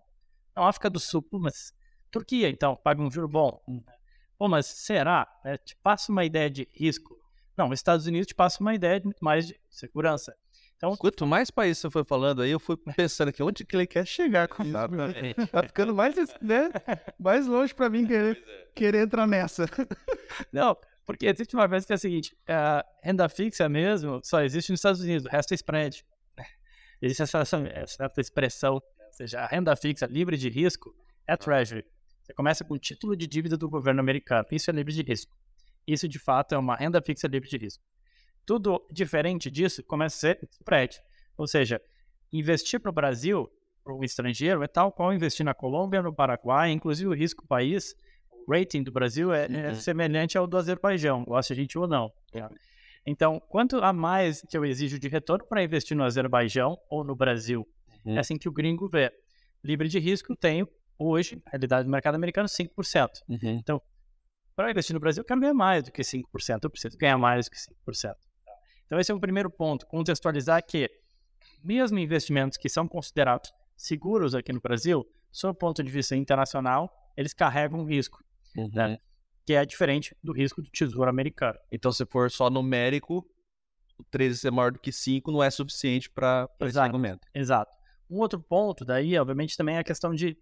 Não, 0.55 0.65
África 0.65 0.89
do 0.89 0.99
Sul, 0.99 1.25
mas 1.33 1.73
Turquia, 2.11 2.49
então, 2.49 2.75
paga 2.75 3.01
um 3.01 3.11
juro 3.11 3.27
bom. 3.27 3.61
Pô, 4.37 4.47
mas 4.47 4.65
será? 4.67 5.27
É, 5.43 5.57
te 5.57 5.75
passa 5.77 6.11
uma 6.11 6.23
ideia 6.23 6.49
de 6.49 6.67
risco. 6.73 7.17
Não, 7.57 7.69
os 7.69 7.79
Estados 7.79 8.05
Unidos 8.05 8.27
te 8.27 8.35
passa 8.35 8.61
uma 8.61 8.75
ideia 8.75 8.99
de 8.99 9.05
muito 9.05 9.23
mais 9.23 9.47
de 9.47 9.59
segurança. 9.69 10.35
Então, 10.77 10.95
Quanto 10.95 11.25
mais 11.25 11.49
países 11.49 11.79
você 11.79 11.89
foi 11.89 12.03
falando 12.03 12.43
aí, 12.43 12.51
eu 12.51 12.59
fui 12.59 12.77
pensando 12.95 13.29
aqui, 13.29 13.41
onde 13.41 13.65
que 13.65 13.75
ele 13.75 13.87
quer 13.87 14.05
chegar 14.05 14.47
com 14.47 14.61
isso? 14.61 14.71
Tá 15.51 15.63
ficando 15.63 15.95
mais, 15.95 16.15
né, 16.39 16.69
mais 17.19 17.47
longe 17.47 17.73
pra 17.73 17.89
mim 17.89 18.05
querer, 18.05 18.69
querer 18.75 18.99
entrar 18.99 19.25
nessa. 19.25 19.65
Não, 20.53 20.77
porque 21.03 21.25
existe 21.25 21.55
uma 21.55 21.67
coisa 21.67 21.83
que 21.83 21.93
é 21.93 21.95
a 21.95 21.97
seguinte: 21.97 22.37
a 22.47 22.85
renda 23.01 23.27
fixa 23.27 23.67
mesmo 23.67 24.21
só 24.23 24.43
existe 24.43 24.69
nos 24.69 24.79
Estados 24.79 25.01
Unidos, 25.01 25.25
o 25.25 25.29
resto 25.29 25.53
é 25.53 25.55
spread. 25.55 26.05
Existe 27.01 27.23
essa, 27.23 27.39
essa, 27.39 27.57
essa 27.73 28.21
expressão, 28.21 28.75
ou 28.75 28.83
seja, 29.13 29.39
a 29.39 29.47
renda 29.47 29.75
fixa 29.75 30.05
livre 30.05 30.37
de 30.37 30.49
risco 30.49 30.93
é 31.25 31.35
Treasury. 31.35 31.85
Você 32.27 32.33
começa 32.33 32.65
com 32.65 32.73
o 32.73 32.77
título 32.77 33.15
de 33.15 33.25
dívida 33.25 33.55
do 33.55 33.69
governo 33.69 34.01
americano, 34.01 34.45
isso 34.51 34.69
é 34.69 34.73
livre 34.73 34.91
de 34.93 35.01
risco. 35.01 35.31
Isso 35.87 36.09
de 36.09 36.19
fato 36.19 36.53
é 36.53 36.57
uma 36.57 36.75
renda 36.75 37.01
fixa 37.01 37.25
livre 37.25 37.47
de 37.49 37.55
risco. 37.57 37.81
Tudo 38.45 38.85
diferente 38.91 39.49
disso 39.49 39.81
começa 39.81 40.17
a 40.17 40.19
ser 40.19 40.49
spread. 40.51 40.99
Ou 41.37 41.47
seja, 41.47 41.81
investir 42.33 42.81
para 42.81 42.89
o 42.89 42.93
Brasil, 42.93 43.49
para 43.81 43.93
o 43.93 44.03
estrangeiro, 44.03 44.61
é 44.61 44.67
tal 44.67 44.91
qual 44.91 45.13
investir 45.13 45.45
na 45.45 45.53
Colômbia, 45.53 46.01
no 46.01 46.13
Paraguai, 46.13 46.69
inclusive 46.71 47.07
o 47.09 47.13
risco 47.13 47.47
país 47.47 47.95
o 48.45 48.51
rating 48.53 48.83
do 48.83 48.91
Brasil 48.91 49.33
é, 49.33 49.45
é 49.45 49.69
Uhum. 49.69 49.75
semelhante 49.75 50.37
ao 50.37 50.45
do 50.45 50.57
Azerbaijão, 50.57 51.23
gosta 51.23 51.53
a 51.53 51.55
gente 51.55 51.77
ou 51.77 51.87
não. 51.87 52.11
Então, 53.05 53.39
quanto 53.47 53.77
a 53.77 53.93
mais 53.93 54.41
que 54.41 54.57
eu 54.57 54.65
exijo 54.65 54.99
de 54.99 55.07
retorno 55.07 55.45
para 55.47 55.63
investir 55.63 55.95
no 55.95 56.03
Azerbaijão 56.03 56.77
ou 56.89 57.05
no 57.05 57.15
Brasil, 57.15 57.65
Uhum. 58.05 58.15
é 58.17 58.19
assim 58.19 58.37
que 58.37 58.49
o 58.49 58.51
gringo 58.51 58.89
vê. 58.89 59.11
Livre 59.63 59.87
de 59.87 59.97
risco, 59.99 60.35
tenho 60.35 60.67
hoje, 60.97 61.41
realidade 61.47 61.85
do 61.85 61.91
mercado 61.91 62.15
americano, 62.15 62.47
5%. 62.47 63.09
Uhum. 63.29 63.79
para 64.55 64.71
investir 64.71 64.93
no 64.93 64.99
Brasil, 64.99 65.21
eu 65.21 65.25
quero 65.25 65.39
ganhar 65.39 65.53
mais 65.53 65.83
do 65.83 65.91
que 65.91 66.01
5%, 66.01 66.63
eu 66.63 66.69
preciso 66.69 66.97
ganhar 66.97 67.17
mais 67.17 67.45
do 67.45 67.51
que 67.51 67.57
5%. 67.57 68.15
Então, 68.85 68.99
esse 68.99 69.11
é 69.11 69.15
o 69.15 69.19
primeiro 69.19 69.49
ponto, 69.49 69.85
contextualizar 69.85 70.63
que, 70.65 70.89
mesmo 71.63 71.99
investimentos 71.99 72.57
que 72.57 72.69
são 72.69 72.87
considerados 72.87 73.51
seguros 73.75 74.33
aqui 74.33 74.51
no 74.53 74.61
Brasil, 74.61 75.05
sob 75.31 75.51
o 75.51 75.55
ponto 75.55 75.83
de 75.83 75.91
vista 75.91 76.15
internacional, 76.15 76.89
eles 77.15 77.33
carregam 77.33 77.83
risco, 77.83 78.23
Uhum. 78.55 78.69
né? 78.73 78.97
que 79.45 79.53
é 79.53 79.65
diferente 79.65 80.15
do 80.23 80.33
risco 80.33 80.61
do 80.61 80.69
tesouro 80.71 81.09
americano. 81.09 81.57
Então, 81.71 81.91
se 81.91 82.05
for 82.05 82.29
só 82.31 82.49
numérico, 82.49 83.25
o 83.97 84.03
13 84.11 84.39
ser 84.39 84.51
maior 84.51 84.71
do 84.71 84.79
que 84.79 84.91
5 84.91 85.31
não 85.31 85.41
é 85.43 85.49
suficiente 85.49 86.09
para 86.09 86.49
esse 86.61 86.77
argumento. 86.79 87.25
Exato. 87.33 87.71
Um 88.09 88.19
outro 88.19 88.41
ponto 88.41 88.83
daí, 88.83 89.17
obviamente, 89.17 89.55
também 89.55 89.75
é 89.75 89.79
a 89.79 89.83
questão 89.83 90.13
de 90.13 90.37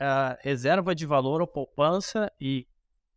ah, 0.00 0.36
reserva 0.40 0.94
de 0.94 1.06
valor 1.06 1.40
ou 1.40 1.46
poupança 1.46 2.30
e 2.40 2.66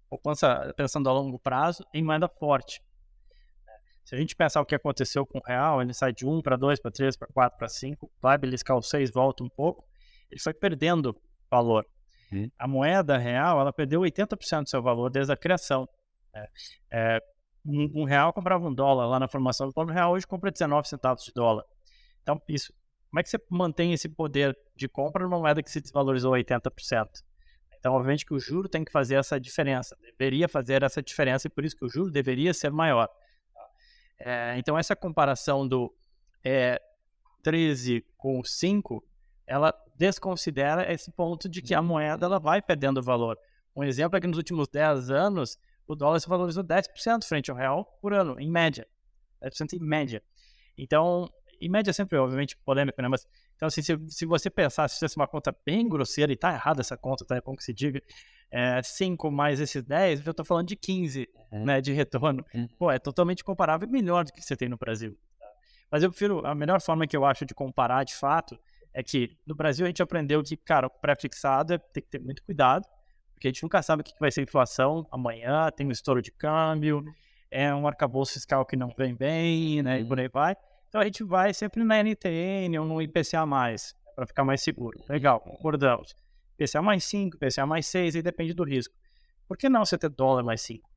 poupança 0.09 0.73
pensando 0.75 1.09
a 1.09 1.13
longo 1.13 1.39
prazo 1.39 1.85
em 1.93 2.03
moeda 2.03 2.27
forte. 2.27 2.81
Se 4.03 4.15
a 4.15 4.17
gente 4.17 4.35
pensar 4.35 4.59
o 4.59 4.65
que 4.65 4.75
aconteceu 4.75 5.25
com 5.25 5.38
o 5.38 5.43
real, 5.45 5.81
ele 5.81 5.93
sai 5.93 6.11
de 6.11 6.25
1 6.25 6.41
para 6.41 6.57
2, 6.57 6.79
para 6.81 6.91
3, 6.91 7.15
para 7.15 7.27
4, 7.27 7.57
para 7.57 7.67
5, 7.69 8.11
vai 8.21 8.38
beliscar 8.38 8.75
o 8.75 8.81
6, 8.81 9.11
volta 9.11 9.43
um 9.43 9.50
pouco, 9.50 9.88
ele 10.29 10.41
foi 10.41 10.53
perdendo 10.53 11.15
valor. 11.50 11.85
Uhum. 12.31 12.50
A 12.57 12.67
moeda 12.67 13.17
real, 13.17 13.59
ela 13.59 13.71
perdeu 13.71 14.01
80% 14.01 14.63
do 14.63 14.69
seu 14.69 14.81
valor 14.81 15.09
desde 15.09 15.31
a 15.31 15.38
criação. 15.38 15.88
né? 16.33 16.47
É, 16.91 17.19
um, 17.65 18.01
um 18.01 18.03
real 18.03 18.33
comprava 18.33 18.67
um 18.67 18.73
dólar 18.73 19.05
lá 19.05 19.19
na 19.19 19.27
formação 19.27 19.67
do 19.67 19.73
plano 19.73 19.91
real, 19.91 20.13
hoje 20.13 20.25
compra 20.25 20.51
19 20.51 20.88
centavos 20.88 21.23
de 21.23 21.31
dólar. 21.33 21.63
Então, 22.21 22.41
isso, 22.47 22.73
como 23.12 23.20
é 23.20 23.24
que 23.24 23.30
você 23.30 23.38
mantém 23.50 23.91
esse 23.91 24.08
poder 24.08 24.58
de 24.74 24.88
compra 24.88 25.24
numa 25.24 25.38
moeda 25.38 25.62
que 25.62 25.70
se 25.70 25.82
desvalorizou 25.82 26.32
80%? 26.32 27.10
Então, 27.77 27.94
obviamente 27.94 28.25
que 28.25 28.34
o 28.34 28.39
juro 28.39 28.70
tem 28.70 28.86
que 28.86 28.91
fazer 28.91 29.15
essa 29.15 29.38
diferença, 29.38 29.98
deveria 30.01 30.48
fazer 30.48 30.82
essa 30.82 31.01
diferença 31.03 31.48
e 31.48 31.50
por 31.50 31.65
isso 31.65 31.75
que 31.75 31.84
o 31.84 31.89
juro 31.89 32.10
deveria 32.10 32.53
ser 32.53 32.72
maior. 32.72 33.10
É, 34.18 34.56
então, 34.58 34.77
essa 34.77 34.96
comparação 34.96 35.68
do 35.68 35.94
é, 36.41 36.82
13 37.44 38.06
com 38.15 38.41
5, 38.41 39.03
ela 39.46 39.74
desconsidera 39.98 40.89
esse 40.89 41.12
ponto 41.12 41.50
de 41.50 41.62
que 41.62 41.74
a 41.74 41.82
moeda 41.82 42.27
ela 42.27 42.39
vai 42.39 42.62
perdendo 42.62 43.03
valor. 43.03 43.38
Um 43.75 43.84
exemplo 43.84 44.18
é 44.18 44.22
que 44.22 44.27
nos 44.27 44.38
últimos 44.38 44.70
10 44.70 45.10
anos, 45.10 45.58
o 45.86 45.96
dólar 45.96 46.22
se 46.22 46.30
valorizou 46.30 46.63
10% 46.63 47.25
frente 47.25 47.51
ao 47.51 47.58
real 47.58 47.84
por 48.01 48.13
ano, 48.13 48.39
em 48.39 48.50
média. 48.50 48.88
10% 49.44 49.74
em 49.74 49.80
média. 49.80 50.24
Então, 50.77 51.30
em 51.62 51.70
média 51.70 51.94
sempre, 51.94 52.18
obviamente, 52.18 52.58
polêmico, 52.58 53.01
né? 53.01 53.08
Mas, 53.08 53.27
então, 53.56 53.68
assim, 53.68 53.82
se, 53.82 53.98
se 54.10 54.25
você 54.25 54.50
pensar, 54.50 54.88
se 54.89 54.96
fizesse 54.96 55.15
uma 55.18 55.27
conta 55.27 55.56
bem 55.65 55.88
grosseira, 55.88 56.32
e 56.32 56.36
tá 56.36 56.51
errada 56.53 56.82
essa 56.82 56.98
conta, 56.98 57.24
tá? 57.25 57.36
É 57.36 57.41
bom 57.41 57.56
que 57.56 57.63
se 57.63 57.74
diga, 57.74 58.01
é, 58.50 58.82
5 58.84 59.32
mais 59.32 59.60
esses 59.60 59.84
10, 59.84 60.25
eu 60.25 60.34
tô 60.34 60.44
falando 60.44 60.68
de 60.68 60.75
15, 60.75 61.27
Uhum. 61.51 61.65
né, 61.65 61.82
de 61.82 61.91
retorno. 61.94 62.46
Uhum. 62.53 62.68
Pô, 62.80 62.91
é 62.91 62.98
totalmente 63.00 63.44
comparável 63.44 63.88
e 63.88 63.91
melhor 63.91 64.24
do 64.25 64.32
que 64.34 64.41
você 64.41 64.56
tem 64.56 64.68
no 64.70 64.77
Brasil. 64.77 65.18
tá? 65.39 65.46
Mas 65.91 66.03
eu 66.03 66.10
prefiro, 66.10 66.46
a 66.46 66.56
melhor 66.56 66.82
forma 66.82 67.06
que 67.06 67.15
eu 67.15 67.25
acho 67.25 67.46
de 67.46 67.53
comparar, 67.53 68.03
de 68.06 68.15
fato, 68.15 68.58
é 68.94 69.01
que 69.03 69.38
no 69.46 69.53
Brasil 69.56 69.86
a 69.86 69.89
gente 69.89 70.01
aprendeu 70.01 70.41
que, 70.44 70.56
cara, 70.58 70.88
o 70.88 70.89
pré-fixado 70.89 71.74
é, 71.74 71.77
tem 71.77 72.01
que 72.03 72.10
ter 72.10 72.20
muito 72.20 72.41
cuidado, 72.44 72.86
porque 73.34 73.48
a 73.48 73.51
gente 73.51 73.63
nunca 73.63 73.82
sabe 73.82 74.01
o 74.01 74.03
que 74.03 74.13
vai 74.20 74.32
ser 74.32 74.41
a 74.41 74.44
inflação 74.44 75.06
amanhã, 75.12 75.70
tem 75.72 75.88
um 75.88 75.91
estouro 75.91 76.22
de 76.22 76.32
câmbio, 76.32 77.03
é 77.50 77.74
um 77.74 77.86
arcabouço 77.88 78.34
fiscal 78.34 78.65
que 78.65 78.75
não 78.77 78.89
vem 78.98 79.13
bem, 79.15 79.82
né, 79.82 80.00
e 80.00 80.06
por 80.06 80.20
aí 80.20 80.27
vai. 80.30 80.56
Então 80.91 81.00
a 81.00 81.05
gente 81.05 81.24
vai 81.24 81.53
sempre 81.53 81.86
na 81.86 82.03
NTN 82.03 82.77
ou 82.77 82.86
no 82.86 83.01
IPCA+, 83.01 83.48
para 84.13 84.27
ficar 84.27 84.43
mais 84.43 84.62
seguro. 84.62 85.01
Legal, 85.07 85.39
concordamos. 85.39 86.13
IPCA 86.60 86.81
mais 86.81 87.05
5, 87.05 87.38
IPCA 87.38 87.65
mais 87.65 87.88
6, 87.88 88.17
aí 88.17 88.21
depende 88.21 88.53
do 88.53 88.65
risco. 88.65 88.93
Por 89.48 89.55
que 89.55 89.69
não 89.69 89.86
você 89.86 89.98
ter 89.98 90.10
dólar 90.10 90.43
mais 90.43 90.60
5? 90.63 90.91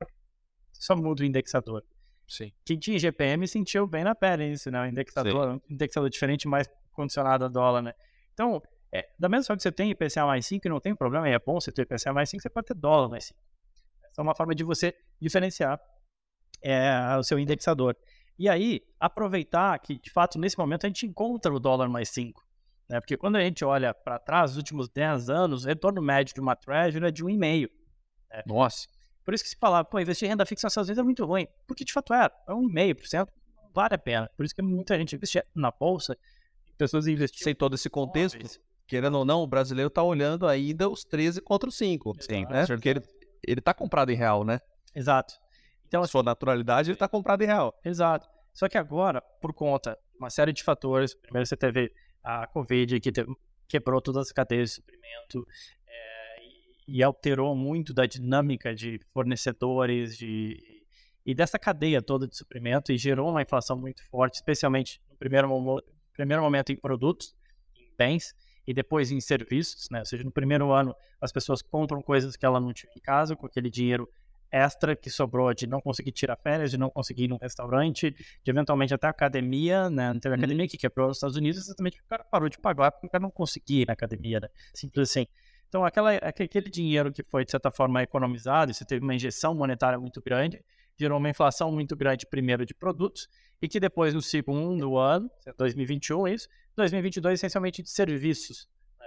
Só 0.73 0.97
muda 0.97 1.23
o 1.23 1.25
indexador. 1.25 1.81
Sim. 2.27 2.51
Quem 2.65 2.77
tinha 2.77 2.99
GPM 2.99 3.47
sentiu 3.47 3.87
bem 3.87 4.03
na 4.03 4.13
pele 4.13 4.51
isso, 4.51 4.69
né? 4.69 4.81
O 4.81 4.85
indexador, 4.85 5.51
um 5.53 5.61
indexador 5.69 6.09
diferente, 6.09 6.45
mais 6.45 6.69
condicionado 6.91 7.45
a 7.45 7.47
dólar, 7.47 7.81
né? 7.81 7.93
Então, 8.33 8.61
é, 8.91 9.07
da 9.17 9.29
mesma 9.29 9.45
forma 9.45 9.57
que 9.57 9.63
você 9.63 9.71
tem 9.71 9.91
IPCA 9.91 10.25
mais 10.25 10.45
5 10.45 10.67
e 10.67 10.69
não 10.69 10.81
tem 10.81 10.93
problema, 10.93 11.29
e 11.29 11.31
é 11.31 11.39
bom 11.39 11.53
você 11.53 11.71
ter 11.71 11.83
IPCA 11.83 12.11
mais 12.11 12.29
5, 12.29 12.43
você 12.43 12.49
pode 12.49 12.67
ter 12.67 12.73
dólar 12.73 13.07
mais 13.07 13.27
5. 13.27 13.39
Essa 14.11 14.19
é 14.19 14.21
uma 14.21 14.35
forma 14.35 14.53
de 14.53 14.65
você 14.65 14.93
diferenciar 15.21 15.79
é, 16.61 17.15
o 17.17 17.23
seu 17.23 17.39
indexador. 17.39 17.95
E 18.37 18.49
aí, 18.49 18.81
aproveitar 18.99 19.77
que, 19.79 19.97
de 19.97 20.11
fato, 20.11 20.37
nesse 20.37 20.57
momento 20.57 20.85
a 20.85 20.89
gente 20.89 21.05
encontra 21.05 21.53
o 21.53 21.59
dólar 21.59 21.87
mais 21.87 22.09
5. 22.09 22.45
Né? 22.89 22.99
Porque 22.99 23.17
quando 23.17 23.37
a 23.37 23.41
gente 23.41 23.63
olha 23.63 23.93
para 23.93 24.19
trás, 24.19 24.51
os 24.51 24.57
últimos 24.57 24.89
10 24.89 25.29
anos, 25.29 25.63
o 25.63 25.67
retorno 25.67 26.01
médio 26.01 26.35
de 26.35 26.41
uma 26.41 26.55
Treasury 26.55 27.05
é 27.05 27.11
de 27.11 27.23
1,5. 27.23 27.69
Nossa. 28.45 28.87
Por 29.23 29.33
isso 29.33 29.43
que 29.43 29.49
se 29.49 29.57
fala, 29.57 29.83
pô, 29.83 29.99
investir 29.99 30.27
em 30.27 30.29
renda 30.29 30.45
fixa 30.45 30.67
Estados 30.67 30.87
Unidos 30.87 31.01
é 31.01 31.03
muito 31.03 31.25
ruim. 31.25 31.47
Porque 31.65 31.83
de 31.83 31.91
fato 31.91 32.13
é, 32.13 32.25
é 32.25 32.51
1,5%, 32.51 33.27
não 33.57 33.71
vale 33.73 33.95
a 33.95 33.97
pena. 33.97 34.29
Por 34.37 34.45
isso 34.45 34.53
que 34.53 34.61
muita 34.61 34.97
gente 34.97 35.15
investe 35.15 35.43
na 35.55 35.71
bolsa, 35.71 36.15
pessoas 36.77 37.07
investiam. 37.07 37.43
Sem 37.43 37.55
todo 37.55 37.73
esse 37.73 37.89
contexto, 37.89 38.37
querendo 38.85 39.17
ou 39.17 39.25
não, 39.25 39.41
o 39.41 39.47
brasileiro 39.47 39.89
tá 39.89 40.03
olhando 40.03 40.47
ainda 40.47 40.87
os 40.87 41.03
13 41.03 41.41
contra 41.41 41.69
os 41.69 41.75
5. 41.75 42.17
Sim, 42.19 42.45
né? 42.45 42.67
Porque 42.67 42.89
ele, 42.89 43.01
ele 43.47 43.61
tá 43.61 43.73
comprado 43.73 44.11
em 44.11 44.15
real, 44.15 44.43
né? 44.43 44.59
Exato. 44.93 45.35
Então, 45.87 46.05
sua 46.05 46.23
naturalidade, 46.23 46.91
ele 46.91 46.97
tá 46.97 47.07
comprado 47.07 47.41
em 47.41 47.47
real. 47.47 47.73
Exato. 47.83 48.27
Só 48.53 48.67
que 48.69 48.77
agora, 48.77 49.21
por 49.41 49.53
conta 49.53 49.97
de 50.11 50.17
uma 50.17 50.29
série 50.29 50.53
de 50.53 50.63
fatores, 50.63 51.13
primeiro 51.13 51.45
você 51.45 51.57
teve 51.57 51.91
a 52.23 52.47
Covid 52.47 52.99
que 52.99 53.11
teve- 53.11 53.33
quebrou 53.67 54.01
todas 54.01 54.27
as 54.27 54.31
cadeias 54.31 54.69
de 54.69 54.75
suprimento 54.75 55.45
é, 55.87 56.35
e, 56.87 57.03
alterou 57.03 57.55
muito 57.55 57.93
da 57.93 58.05
dinâmica 58.05 58.73
de 58.73 58.99
fornecedores 59.13 60.17
de, 60.17 60.57
e 61.25 61.35
dessa 61.35 61.59
cadeia 61.59 62.01
toda 62.01 62.27
de 62.27 62.37
suprimento 62.37 62.91
e 62.91 62.97
gerou 62.97 63.29
uma 63.29 63.41
inflação 63.41 63.77
muito 63.77 64.03
forte, 64.09 64.35
especialmente 64.35 65.01
no 65.09 65.17
primeiro, 65.17 65.49
primeiro 66.13 66.41
momento 66.41 66.71
em 66.71 66.77
produtos, 66.77 67.35
em 67.75 67.93
bens 67.97 68.33
e 68.65 68.73
depois 68.73 69.11
em 69.11 69.19
serviços, 69.19 69.89
né? 69.91 69.99
Ou 69.99 70.05
seja, 70.05 70.23
no 70.23 70.31
primeiro 70.31 70.71
ano 70.71 70.95
as 71.19 71.31
pessoas 71.31 71.61
compram 71.61 72.01
coisas 72.01 72.35
que 72.35 72.45
ela 72.45 72.59
não 72.59 72.73
tinha 72.73 72.91
em 72.95 73.01
casa 73.01 73.35
com 73.35 73.45
aquele 73.45 73.69
dinheiro 73.69 74.09
extra 74.55 74.95
que 74.95 75.09
sobrou 75.09 75.53
de 75.53 75.67
não 75.67 75.81
conseguir 75.81 76.11
tirar 76.13 76.37
férias, 76.37 76.71
de 76.71 76.77
não 76.77 76.89
conseguir 76.89 77.25
ir 77.25 77.27
num 77.27 77.37
restaurante, 77.37 78.11
de 78.11 78.51
eventualmente 78.51 78.93
até 78.93 79.07
academia, 79.07 79.89
né? 79.89 80.13
Teve 80.21 80.33
Uhum. 80.33 80.39
academia 80.39 80.67
que 80.67 80.77
quebrou 80.77 81.07
nos 81.09 81.17
Estados 81.17 81.35
Unidos 81.35 81.59
exatamente 81.59 81.97
porque 81.97 82.05
o 82.05 82.09
cara 82.09 82.23
parou 82.23 82.47
de 82.47 82.57
pagar 82.57 82.91
porque 82.91 83.07
o 83.07 83.09
cara 83.09 83.21
não 83.21 83.31
conseguia 83.31 83.81
ir 83.81 83.87
na 83.87 83.93
academia, 83.93 84.39
né? 84.39 84.47
Simples 84.73 85.09
assim. 85.09 85.27
Então, 85.67 85.83
aquela, 85.83 86.13
aquele 86.15 86.69
dinheiro 86.69 87.11
que 87.11 87.21
foi, 87.23 87.43
de 87.43 87.51
certa 87.51 87.69
forma, 87.69 88.01
economizado, 88.01 88.73
você 88.73 88.85
teve 88.85 89.03
uma 89.03 89.13
injeção 89.13 89.53
monetária 89.53 89.99
muito 89.99 90.21
grande, 90.21 90.63
gerou 90.97 91.17
uma 91.17 91.29
inflação 91.29 91.69
muito 91.69 91.95
grande, 91.97 92.25
primeiro, 92.25 92.65
de 92.65 92.73
produtos, 92.73 93.27
e 93.61 93.67
que 93.67 93.77
depois, 93.79 94.13
no 94.13 94.21
segundo 94.21 94.97
ano, 94.97 95.29
2021, 95.57 96.27
isso, 96.29 96.47
2022, 96.77 97.39
essencialmente 97.39 97.83
de 97.83 97.89
serviços. 97.89 98.69
né? 98.97 99.05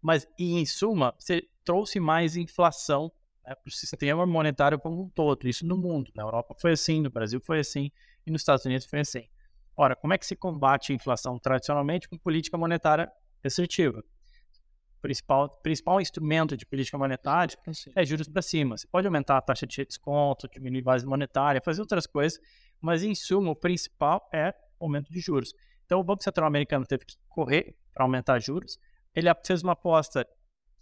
Mas, 0.00 0.26
e, 0.38 0.54
em 0.54 0.64
suma, 0.64 1.14
você 1.18 1.46
trouxe 1.62 2.00
mais 2.00 2.36
inflação 2.36 3.12
né, 3.44 3.54
para 3.54 3.68
o 3.68 3.70
sistema 3.70 4.26
monetário 4.26 4.78
como 4.78 5.02
um 5.02 5.08
todo, 5.08 5.48
isso 5.48 5.66
no 5.66 5.76
mundo. 5.76 6.10
Na 6.14 6.22
Europa 6.22 6.54
foi 6.60 6.72
assim, 6.72 7.00
no 7.00 7.10
Brasil 7.10 7.40
foi 7.40 7.60
assim, 7.60 7.90
e 8.26 8.30
nos 8.30 8.42
Estados 8.42 8.64
Unidos 8.64 8.86
foi 8.86 9.00
assim. 9.00 9.28
Ora, 9.76 9.96
como 9.96 10.12
é 10.12 10.18
que 10.18 10.26
se 10.26 10.36
combate 10.36 10.92
a 10.92 10.94
inflação 10.94 11.38
tradicionalmente 11.38 12.08
com 12.08 12.18
política 12.18 12.58
monetária 12.58 13.10
restritiva? 13.42 14.04
Principal, 15.00 15.48
principal 15.62 16.00
instrumento 16.00 16.56
de 16.56 16.66
política 16.66 16.98
monetária 16.98 17.56
é 17.96 18.04
juros 18.04 18.28
para 18.28 18.42
cima. 18.42 18.76
Você 18.76 18.86
pode 18.86 19.06
aumentar 19.06 19.38
a 19.38 19.40
taxa 19.40 19.66
de 19.66 19.84
desconto, 19.86 20.46
diminuir 20.48 20.82
base 20.82 21.06
monetária, 21.06 21.62
fazer 21.64 21.80
outras 21.80 22.06
coisas, 22.06 22.38
mas 22.80 23.02
em 23.02 23.14
suma, 23.14 23.50
o 23.50 23.56
principal 23.56 24.28
é 24.32 24.54
aumento 24.78 25.10
de 25.10 25.20
juros. 25.20 25.54
Então, 25.86 25.98
o 25.98 26.04
Banco 26.04 26.22
Central 26.22 26.46
americano 26.46 26.86
teve 26.86 27.04
que 27.06 27.16
correr 27.28 27.74
para 27.94 28.04
aumentar 28.04 28.38
juros. 28.38 28.78
Ele 29.14 29.28
fez 29.44 29.62
uma 29.62 29.72
aposta 29.72 30.26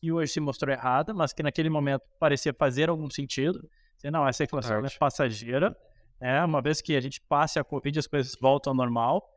que 0.00 0.12
hoje 0.12 0.33
se 0.33 0.40
mostrou 0.40 0.73
errada, 0.73 1.12
mas 1.12 1.33
que 1.33 1.43
naquele 1.43 1.69
momento 1.69 2.02
parecia 2.19 2.55
fazer 2.55 2.88
algum 2.88 3.11
sentido. 3.11 3.69
Dizer, 3.97 4.11
não, 4.11 4.26
essa 4.26 4.45
inflação 4.45 4.85
é 4.85 4.90
passageira. 4.99 5.76
Né? 6.21 6.45
Uma 6.45 6.62
vez 6.62 6.81
que 6.81 6.97
a 6.97 7.00
gente 7.00 7.21
passe 7.21 7.59
a 7.59 7.64
Covid, 7.64 7.99
as 7.99 8.07
coisas 8.07 8.37
voltam 8.40 8.73
ao 8.73 8.76
normal. 8.76 9.28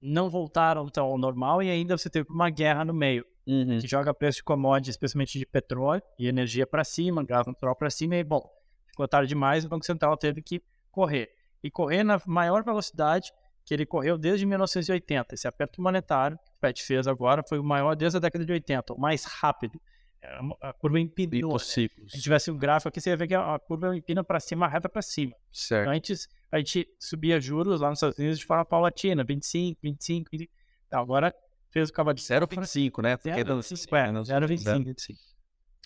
Não 0.00 0.30
voltaram 0.30 0.86
tão 0.88 1.06
ao 1.06 1.18
normal 1.18 1.62
e 1.62 1.70
ainda 1.70 1.96
você 1.96 2.08
teve 2.08 2.28
uma 2.30 2.50
guerra 2.50 2.84
no 2.84 2.94
meio 2.94 3.24
Uhum. 3.46 3.78
que 3.78 3.86
joga 3.86 4.12
preço 4.12 4.38
de 4.38 4.42
commodities, 4.42 4.94
especialmente 4.94 5.38
de 5.38 5.46
petróleo 5.46 6.02
e 6.18 6.26
energia 6.26 6.66
para 6.66 6.82
cima, 6.82 7.24
gás 7.24 7.46
natural 7.46 7.76
para 7.76 7.88
cima, 7.88 8.16
e 8.16 8.24
bom, 8.24 8.42
ficou 8.88 9.06
tarde 9.06 9.28
demais, 9.28 9.64
o 9.64 9.68
Banco 9.68 9.86
Central 9.86 10.16
teve 10.16 10.42
que 10.42 10.60
correr. 10.90 11.30
E 11.62 11.70
correr 11.70 12.02
na 12.02 12.20
maior 12.26 12.64
velocidade 12.64 13.32
que 13.64 13.72
ele 13.72 13.86
correu 13.86 14.18
desde 14.18 14.44
1980. 14.44 15.34
Esse 15.34 15.46
aperto 15.46 15.80
monetário 15.80 16.38
que 16.38 16.50
o 16.50 16.54
FED 16.60 16.82
fez 16.82 17.06
agora 17.06 17.42
foi 17.48 17.58
o 17.58 17.64
maior 17.64 17.94
desde 17.94 18.16
a 18.16 18.20
década 18.20 18.44
de 18.44 18.52
80, 18.52 18.94
o 18.94 19.00
mais 19.00 19.24
rápido. 19.24 19.80
É 20.28 20.68
A 20.68 20.72
curva 20.72 20.98
empinou. 20.98 21.52
né? 21.52 21.58
Se 21.58 21.88
tivesse 22.20 22.50
um 22.50 22.58
gráfico 22.58 22.88
aqui, 22.88 23.00
você 23.00 23.10
ia 23.10 23.16
ver 23.16 23.28
que 23.28 23.34
a 23.34 23.54
a 23.54 23.58
curva 23.60 23.96
empina 23.96 24.24
para 24.24 24.40
cima, 24.40 24.66
a 24.66 24.68
reta 24.68 24.88
para 24.88 25.00
cima. 25.02 25.32
Certo. 25.52 25.88
Antes, 25.88 26.28
a 26.50 26.58
gente 26.58 26.86
subia 26.98 27.40
juros 27.40 27.80
lá 27.80 27.88
nos 27.90 27.98
Estados 27.98 28.18
Unidos 28.18 28.38
de 28.38 28.44
forma 28.44 28.64
paulatina, 28.64 29.22
25, 29.24 29.78
25, 29.82 30.28
25. 30.32 30.52
Então, 30.88 31.00
agora 31.00 31.32
fez 31.70 31.90
o 31.90 31.92
cavalo 31.92 32.14
de 32.14 32.22
0,25, 32.22 33.02
né? 33.02 33.16
Porque 33.16 33.30
ainda- 33.30 33.54
0,25, 33.62 33.96
é, 33.96 34.02
ainda- 34.02 34.24
0,25. 34.24 34.64
0,25. 34.64 35.18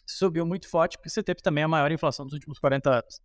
subiu 0.06 0.44
muito 0.47 0.68
forte 0.68 0.97
porque 0.97 1.09
você 1.11 1.23
teve 1.23 1.40
também 1.42 1.62
a 1.64 1.68
maior 1.68 1.92
inflação 1.92 2.25
dos 2.25 2.32
últimos 2.35 2.59
40 2.59 2.90
anos. 2.90 3.20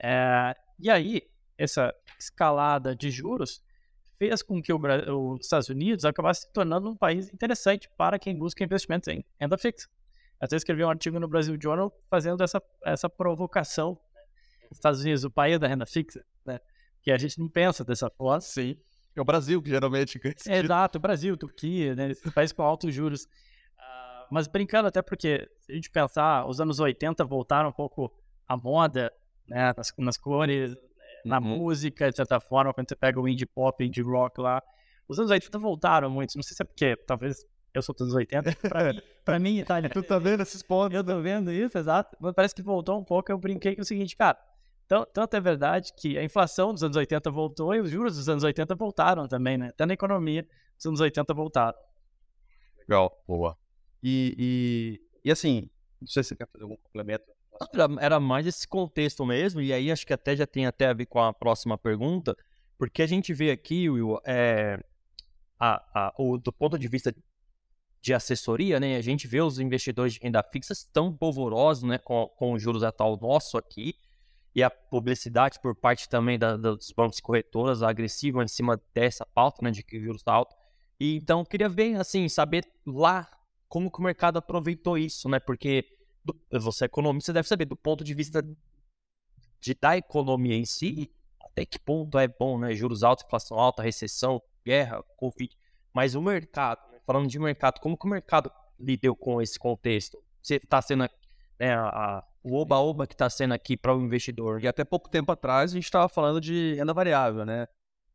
É, 0.00 0.54
e 0.78 0.90
aí, 0.90 1.22
essa 1.56 1.92
escalada 2.18 2.94
de 2.94 3.10
juros 3.10 3.62
fez 4.18 4.42
com 4.42 4.60
que 4.62 4.72
o, 4.72 4.78
os 5.34 5.40
Estados 5.46 5.68
Unidos 5.68 6.04
acabasse 6.04 6.42
se 6.42 6.52
tornando 6.52 6.88
um 6.90 6.96
país 6.96 7.32
interessante 7.32 7.88
para 7.96 8.18
quem 8.18 8.36
busca 8.36 8.62
investimentos 8.62 9.08
em 9.08 9.24
renda 9.40 9.56
fixa. 9.58 9.88
Até 10.40 10.56
escrevi 10.56 10.84
um 10.84 10.90
artigo 10.90 11.18
no 11.18 11.26
Brasil 11.26 11.56
Journal 11.60 11.92
fazendo 12.08 12.42
essa, 12.42 12.62
essa 12.84 13.08
provocação. 13.08 13.98
Né? 14.14 14.20
Estados 14.70 15.00
Unidos, 15.00 15.24
o 15.24 15.30
país 15.30 15.58
da 15.58 15.66
renda 15.66 15.84
fixa, 15.84 16.24
né? 16.46 16.60
que 17.02 17.10
a 17.10 17.18
gente 17.18 17.38
não 17.38 17.48
pensa 17.48 17.84
dessa 17.84 18.08
forma. 18.10 18.40
Sim. 18.40 18.76
É 19.16 19.20
o 19.20 19.24
Brasil 19.24 19.60
que 19.60 19.70
geralmente 19.70 20.18
ganha 20.20 20.34
é, 20.46 20.58
Exato, 20.58 20.98
Brasil, 21.00 21.36
Turquia, 21.36 21.94
né? 21.94 22.12
Países 22.34 22.52
com 22.52 22.62
altos 22.62 22.94
juros. 22.94 23.24
Uh, 23.24 24.26
mas 24.30 24.46
brincando 24.46 24.86
até 24.86 25.02
porque, 25.02 25.48
se 25.60 25.72
a 25.72 25.74
gente 25.74 25.90
pensar, 25.90 26.46
os 26.46 26.60
anos 26.60 26.78
80 26.78 27.24
voltaram 27.24 27.70
um 27.70 27.72
pouco 27.72 28.12
à 28.46 28.56
moda, 28.56 29.12
né? 29.48 29.74
Nas, 29.76 29.92
nas 29.98 30.16
cores, 30.16 30.76
na 31.24 31.38
uhum. 31.38 31.58
música, 31.58 32.10
de 32.10 32.16
certa 32.16 32.38
forma, 32.38 32.72
quando 32.72 32.88
você 32.88 32.94
pega 32.94 33.20
o 33.20 33.26
indie 33.26 33.46
pop, 33.46 33.84
indie 33.84 34.02
rock 34.02 34.40
lá. 34.40 34.62
Os 35.08 35.18
anos 35.18 35.30
80 35.30 35.58
voltaram 35.58 36.10
muito, 36.10 36.36
não 36.36 36.42
sei 36.42 36.54
se 36.54 36.62
é 36.62 36.66
porque, 36.66 36.94
talvez 37.06 37.44
eu 37.74 37.82
sou 37.82 37.94
dos 37.94 38.02
anos 38.02 38.14
80, 38.16 38.56
pra 38.68 38.92
mim, 38.92 39.02
pra 39.24 39.38
mim 39.38 39.58
Itália. 39.58 39.90
tu 39.90 40.02
tá 40.02 40.18
vendo 40.18 40.42
esses 40.42 40.62
pontos? 40.62 40.96
Eu 40.96 41.04
tô 41.04 41.20
vendo 41.20 41.52
isso, 41.52 41.76
exato. 41.76 42.16
Mas 42.20 42.34
parece 42.34 42.54
que 42.54 42.62
voltou 42.62 42.98
um 42.98 43.04
pouco, 43.04 43.30
eu 43.30 43.38
brinquei 43.38 43.74
com 43.74 43.82
o 43.82 43.84
seguinte, 43.84 44.16
cara, 44.16 44.38
tanto 45.12 45.36
é 45.36 45.40
verdade 45.40 45.92
que 45.96 46.16
a 46.16 46.24
inflação 46.24 46.72
dos 46.72 46.82
anos 46.82 46.96
80 46.96 47.30
voltou 47.30 47.74
e 47.74 47.80
os 47.80 47.90
juros 47.90 48.16
dos 48.16 48.28
anos 48.28 48.42
80 48.42 48.74
voltaram 48.74 49.28
também, 49.28 49.58
né? 49.58 49.68
Até 49.68 49.84
na 49.84 49.92
economia, 49.92 50.46
os 50.78 50.86
anos 50.86 51.00
80 51.00 51.34
voltaram. 51.34 51.78
Legal, 52.88 53.22
boa. 53.26 53.56
E, 54.02 54.34
e, 54.38 55.28
e 55.28 55.30
assim, 55.30 55.68
não 56.00 56.08
sei 56.08 56.22
se 56.22 56.30
você 56.30 56.36
quer 56.36 56.48
fazer 56.50 56.64
algum 56.64 56.76
complemento. 56.76 57.24
Era, 57.74 57.88
era, 58.00 58.20
mais 58.20 58.46
esse 58.46 58.66
contexto 58.66 59.26
mesmo, 59.26 59.60
e 59.60 59.72
aí 59.72 59.90
acho 59.90 60.06
que 60.06 60.12
até 60.12 60.34
já 60.34 60.46
tem 60.46 60.64
até 60.64 60.86
a 60.86 60.94
ver 60.94 61.06
com 61.06 61.20
a 61.20 61.34
próxima 61.34 61.76
pergunta, 61.76 62.36
porque 62.78 63.02
a 63.02 63.06
gente 63.06 63.34
vê 63.34 63.50
aqui, 63.50 63.90
Will, 63.90 64.18
é, 64.24 64.80
a, 65.58 65.82
a, 65.92 66.14
o, 66.16 66.38
do 66.38 66.52
ponto 66.52 66.78
de 66.78 66.86
vista 66.86 67.12
de 68.08 68.14
assessoria, 68.14 68.80
né, 68.80 68.96
a 68.96 69.02
gente 69.02 69.28
vê 69.28 69.40
os 69.42 69.58
investidores 69.58 70.14
de 70.14 70.20
renda 70.20 70.42
fixa 70.42 70.74
tão 70.92 71.14
polvorosos 71.14 71.82
né, 71.84 71.98
com, 71.98 72.26
com 72.38 72.54
os 72.54 72.62
juros 72.62 72.82
atual 72.82 73.18
nosso 73.20 73.58
aqui, 73.58 73.94
e 74.54 74.62
a 74.62 74.70
publicidade 74.70 75.60
por 75.60 75.76
parte 75.76 76.08
também 76.08 76.38
da, 76.38 76.56
dos 76.56 76.90
bancos 76.90 77.20
corretoras 77.20 77.82
agressiva 77.82 78.42
em 78.42 78.48
cima 78.48 78.80
dessa 78.94 79.26
pauta, 79.26 79.62
né, 79.62 79.70
de 79.70 79.82
que 79.82 79.98
o 79.98 80.00
juros 80.00 80.22
está 80.22 80.32
alto. 80.32 80.56
E 80.98 81.16
então 81.16 81.44
queria 81.44 81.68
ver, 81.68 81.96
assim, 81.96 82.28
saber 82.30 82.64
lá 82.86 83.28
como 83.68 83.90
que 83.90 83.98
o 83.98 84.02
mercado 84.02 84.38
aproveitou 84.38 84.96
isso, 84.96 85.28
né? 85.28 85.38
Porque 85.38 85.84
do, 86.24 86.34
você 86.58 86.84
é 86.84 86.86
economista, 86.86 87.32
deve 87.32 87.46
saber 87.46 87.66
do 87.66 87.76
ponto 87.76 88.02
de 88.02 88.14
vista 88.14 88.42
de 89.60 89.74
da 89.74 89.96
economia 89.96 90.56
em 90.56 90.64
si, 90.64 91.10
até 91.40 91.66
que 91.66 91.78
ponto 91.78 92.18
é 92.18 92.26
bom, 92.26 92.58
né? 92.58 92.74
Juros 92.74 93.04
altos, 93.04 93.24
inflação 93.26 93.58
alta, 93.58 93.82
recessão, 93.82 94.42
guerra, 94.64 95.04
covid. 95.16 95.54
Mas 95.92 96.14
o 96.14 96.22
mercado? 96.22 96.87
Falando 97.08 97.26
de 97.26 97.38
mercado, 97.38 97.80
como 97.80 97.96
que 97.96 98.06
o 98.06 98.10
mercado 98.10 98.52
lidou 98.78 99.16
com 99.16 99.40
esse 99.40 99.58
contexto? 99.58 100.22
Você 100.42 100.56
está 100.56 100.82
sendo 100.82 101.08
né, 101.58 101.74
a, 101.74 102.22
o 102.42 102.54
oba-oba 102.54 103.06
que 103.06 103.14
está 103.14 103.30
sendo 103.30 103.54
aqui 103.54 103.78
para 103.78 103.96
o 103.96 104.02
investidor. 104.02 104.62
E 104.62 104.68
até 104.68 104.84
pouco 104.84 105.08
tempo 105.08 105.32
atrás 105.32 105.70
a 105.70 105.74
gente 105.74 105.84
estava 105.84 106.06
falando 106.06 106.38
de 106.38 106.74
renda 106.74 106.92
variável, 106.92 107.46
né? 107.46 107.66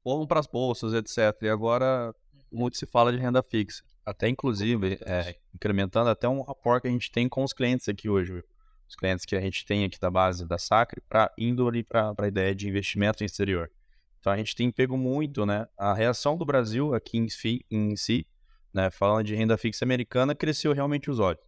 Como 0.03 0.27
para 0.27 0.39
as 0.39 0.45
bolsas, 0.45 0.93
etc. 0.93 1.41
E 1.41 1.49
agora 1.49 2.13
muito 2.51 2.77
se 2.77 2.85
fala 2.85 3.11
de 3.11 3.17
renda 3.17 3.41
fixa. 3.41 3.83
Até 4.05 4.29
inclusive, 4.29 4.99
é, 5.01 5.37
incrementando 5.55 6.11
até 6.11 6.29
um 6.29 6.43
rapport 6.43 6.79
que 6.79 6.87
a 6.87 6.91
gente 6.91 7.11
tem 7.11 7.27
com 7.27 7.43
os 7.43 7.51
clientes 7.51 7.89
aqui 7.89 8.07
hoje. 8.07 8.43
Os 8.87 8.95
clientes 8.95 9.25
que 9.25 9.35
a 9.35 9.41
gente 9.41 9.65
tem 9.65 9.85
aqui 9.85 9.99
da 9.99 10.11
base 10.11 10.45
da 10.45 10.59
Sacre, 10.59 11.01
para 11.09 11.33
indo 11.35 11.67
ali 11.67 11.83
para 11.83 12.13
a 12.15 12.27
ideia 12.27 12.53
de 12.53 12.69
investimento 12.69 13.23
exterior. 13.23 13.71
Então 14.19 14.31
a 14.31 14.37
gente 14.37 14.55
tem 14.55 14.69
pego 14.69 14.95
muito, 14.97 15.47
né? 15.47 15.67
A 15.75 15.95
reação 15.95 16.37
do 16.37 16.45
Brasil 16.45 16.93
aqui 16.93 17.17
em 17.17 17.27
si, 17.27 17.65
em 17.71 17.95
si 17.95 18.27
né? 18.73 18.89
Falando 18.89 19.25
de 19.25 19.35
renda 19.35 19.57
fixa 19.57 19.85
americana, 19.85 20.33
cresceu 20.33 20.73
realmente 20.73 21.11
os 21.11 21.19
olhos. 21.19 21.41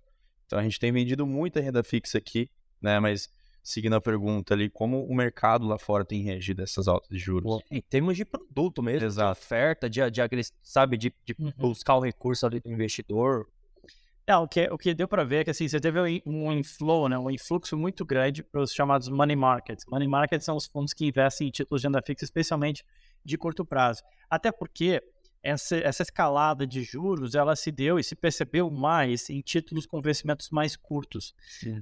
Então 0.46 0.60
a 0.60 0.63
gente 0.63 0.79
tem 0.79 0.91
vendido 0.91 1.25
muita 1.25 1.60
renda 1.60 1.84
fixa 1.84 2.17
aqui 2.17 2.50
né? 2.86 3.00
Mas 3.00 3.29
seguindo 3.64 3.96
a 3.96 4.01
pergunta 4.01 4.53
ali, 4.53 4.70
como 4.70 5.03
o 5.03 5.16
mercado 5.16 5.66
lá 5.66 5.77
fora 5.79 6.05
tem 6.05 6.22
reagido 6.22 6.61
a 6.61 6.64
essas 6.64 6.88
altas 6.88 7.09
de 7.09 7.18
juros? 7.18 7.59
Em 7.72 7.81
termos 7.81 8.16
de 8.16 8.24
produto 8.24 8.83
mesmo, 8.83 9.07
Exato. 9.07 9.33
de 9.33 9.44
oferta, 9.44 9.90
de, 9.90 10.00
de 10.11 10.22
sabe, 10.61 10.98
de, 10.98 11.11
de 11.25 11.35
uhum. 11.40 11.51
buscar 11.57 11.96
o 11.96 12.00
recurso 12.00 12.46
ali 12.46 12.59
do 12.59 12.72
investidor. 12.72 13.48
É, 14.27 14.35
o 14.38 14.48
que, 14.48 14.68
o 14.72 14.77
que 14.77 14.94
deu 14.94 15.07
para 15.07 15.24
ver 15.24 15.38
é 15.38 15.44
que 15.44 15.51
assim, 15.51 15.68
você 15.68 15.79
teve 15.79 16.00
um 16.25 16.51
inflow, 16.51 17.07
né, 17.07 17.18
um 17.18 17.29
influxo 17.29 17.77
muito 17.77 18.03
grande 18.03 18.44
para 18.44 18.61
os 18.61 18.72
chamados 18.72 19.07
money 19.07 19.35
markets. 19.35 19.85
Money 19.88 20.07
markets 20.07 20.46
são 20.46 20.55
os 20.55 20.66
fundos 20.66 20.94
que 20.94 21.05
investem 21.05 21.48
em 21.48 21.51
títulos 21.51 21.81
de 21.81 21.88
renda 21.88 22.01
fixa, 22.03 22.24
especialmente 22.24 22.83
de 23.24 23.38
curto 23.38 23.66
prazo. 23.66 24.03
Até 24.29 24.51
porque 24.51 25.01
essa, 25.46 25.77
essa 25.77 26.01
escalada 26.01 26.66
de 26.66 26.81
juros, 26.81 27.36
ela 27.36 27.55
se 27.55 27.72
deu 27.72 28.00
e 28.00 28.03
se 28.03 28.16
percebeu 28.16 28.72
mais 28.72 29.29
em 29.29 29.42
títulos 29.42 29.86
com 29.86 30.01
vencimentos 30.01 30.50
mais 30.50 30.75
curtos. 30.75 31.36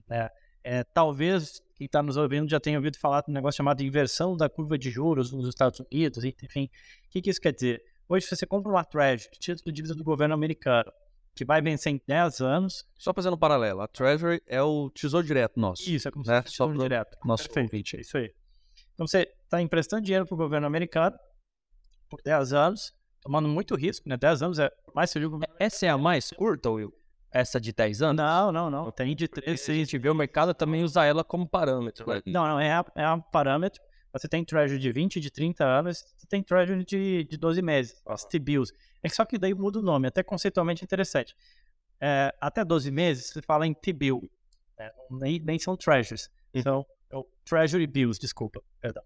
Né? 0.07 0.29
É, 0.61 0.83
talvez 0.83 1.61
quem 1.73 1.85
está 1.85 2.03
nos 2.03 2.17
ouvindo 2.17 2.49
já 2.49 2.59
tenha 2.59 2.77
ouvido 2.77 2.99
falar 2.99 3.21
de 3.21 3.31
um 3.31 3.33
negócio 3.33 3.57
chamado 3.57 3.81
inversão 3.81 4.35
da 4.35 4.49
curva 4.49 4.77
de 4.77 4.91
juros 4.91 5.31
nos 5.31 5.47
Estados 5.47 5.79
Unidos, 5.79 6.25
enfim. 6.25 6.69
O 7.05 7.09
que, 7.09 7.21
que 7.21 7.29
isso 7.29 7.39
quer 7.39 7.53
dizer? 7.53 7.81
Hoje, 8.07 8.27
você 8.27 8.45
compra 8.45 8.69
uma 8.69 8.83
Treasury, 8.83 9.31
título 9.39 9.71
de 9.71 9.71
dívida 9.71 9.95
do 9.95 10.03
governo 10.03 10.33
americano, 10.33 10.91
que 11.33 11.45
vai 11.45 11.61
vencer 11.61 11.93
em 11.93 12.01
10 12.05 12.41
anos. 12.41 12.85
Só 12.97 13.13
fazendo 13.13 13.35
um 13.35 13.39
paralelo, 13.39 13.79
a 13.79 13.87
Treasury 13.87 14.41
é 14.45 14.61
o 14.61 14.89
tesouro 14.89 15.25
direto 15.25 15.57
nosso. 15.57 15.89
Isso, 15.89 16.09
é 16.09 16.11
como 16.11 16.25
né? 16.25 16.35
se 16.35 16.41
fosse 16.41 16.51
tesouro 16.51 16.77
direto. 16.77 17.17
Nosso 17.23 17.49
convite. 17.49 17.95
É 17.95 18.01
isso 18.01 18.17
aí. 18.17 18.33
Então, 18.93 19.07
você 19.07 19.21
está 19.43 19.61
emprestando 19.61 20.03
dinheiro 20.03 20.25
para 20.25 20.35
o 20.35 20.37
governo 20.37 20.67
americano 20.67 21.17
por 22.09 22.21
10 22.21 22.51
anos, 22.51 22.93
tomando 23.23 23.47
muito 23.47 23.75
risco, 23.75 24.07
né? 24.07 24.17
10 24.17 24.41
anos 24.41 24.59
é 24.59 24.71
mais 24.93 25.09
seguro. 25.09 25.39
Essa 25.59 25.85
é 25.85 25.89
a 25.89 25.97
mais 25.97 26.29
curta, 26.31 26.69
Will? 26.69 26.93
essa 27.33 27.59
de 27.59 27.73
10 27.73 28.01
anos? 28.03 28.23
Não, 28.23 28.51
não, 28.51 28.69
não. 28.69 28.91
Tem 28.91 29.15
de 29.15 29.27
13. 29.27 29.57
Se 29.57 29.71
a 29.71 29.73
gente 29.73 29.97
vê 29.97 30.09
o 30.09 30.13
mercado 30.13 30.53
também 30.53 30.83
usa 30.83 31.03
ela 31.03 31.23
como 31.23 31.47
parâmetro. 31.47 32.07
Né? 32.07 32.21
Não, 32.27 32.47
não, 32.47 32.59
é, 32.59 32.83
é 32.95 33.09
um 33.11 33.19
parâmetro. 33.19 33.81
Você 34.13 34.27
tem 34.27 34.45
treasury 34.45 34.79
de 34.79 34.91
20, 34.91 35.19
de 35.19 35.31
30 35.31 35.65
anos, 35.65 36.05
você 36.15 36.27
tem 36.27 36.43
treasury 36.43 36.85
de, 36.85 37.23
de 37.23 37.35
12 37.35 37.61
meses, 37.63 37.99
as 38.05 38.23
T-bills. 38.23 38.71
É 39.01 39.09
só 39.09 39.25
que 39.25 39.39
daí 39.39 39.55
muda 39.55 39.79
o 39.79 39.81
nome, 39.81 40.07
até 40.07 40.21
conceitualmente 40.21 40.83
interessante. 40.83 41.35
É, 41.99 42.31
até 42.39 42.63
12 42.63 42.91
meses, 42.91 43.31
você 43.31 43.41
fala 43.41 43.65
em 43.65 43.73
T-bill. 43.73 44.29
É, 44.77 44.93
nem, 45.09 45.39
nem 45.39 45.57
são 45.57 45.75
treasuries. 45.75 46.29
Então, 46.53 46.85
é 47.09 47.17
o 47.17 47.27
treasury 47.43 47.87
bills, 47.87 48.19
desculpa, 48.19 48.61
perdão. 48.79 49.03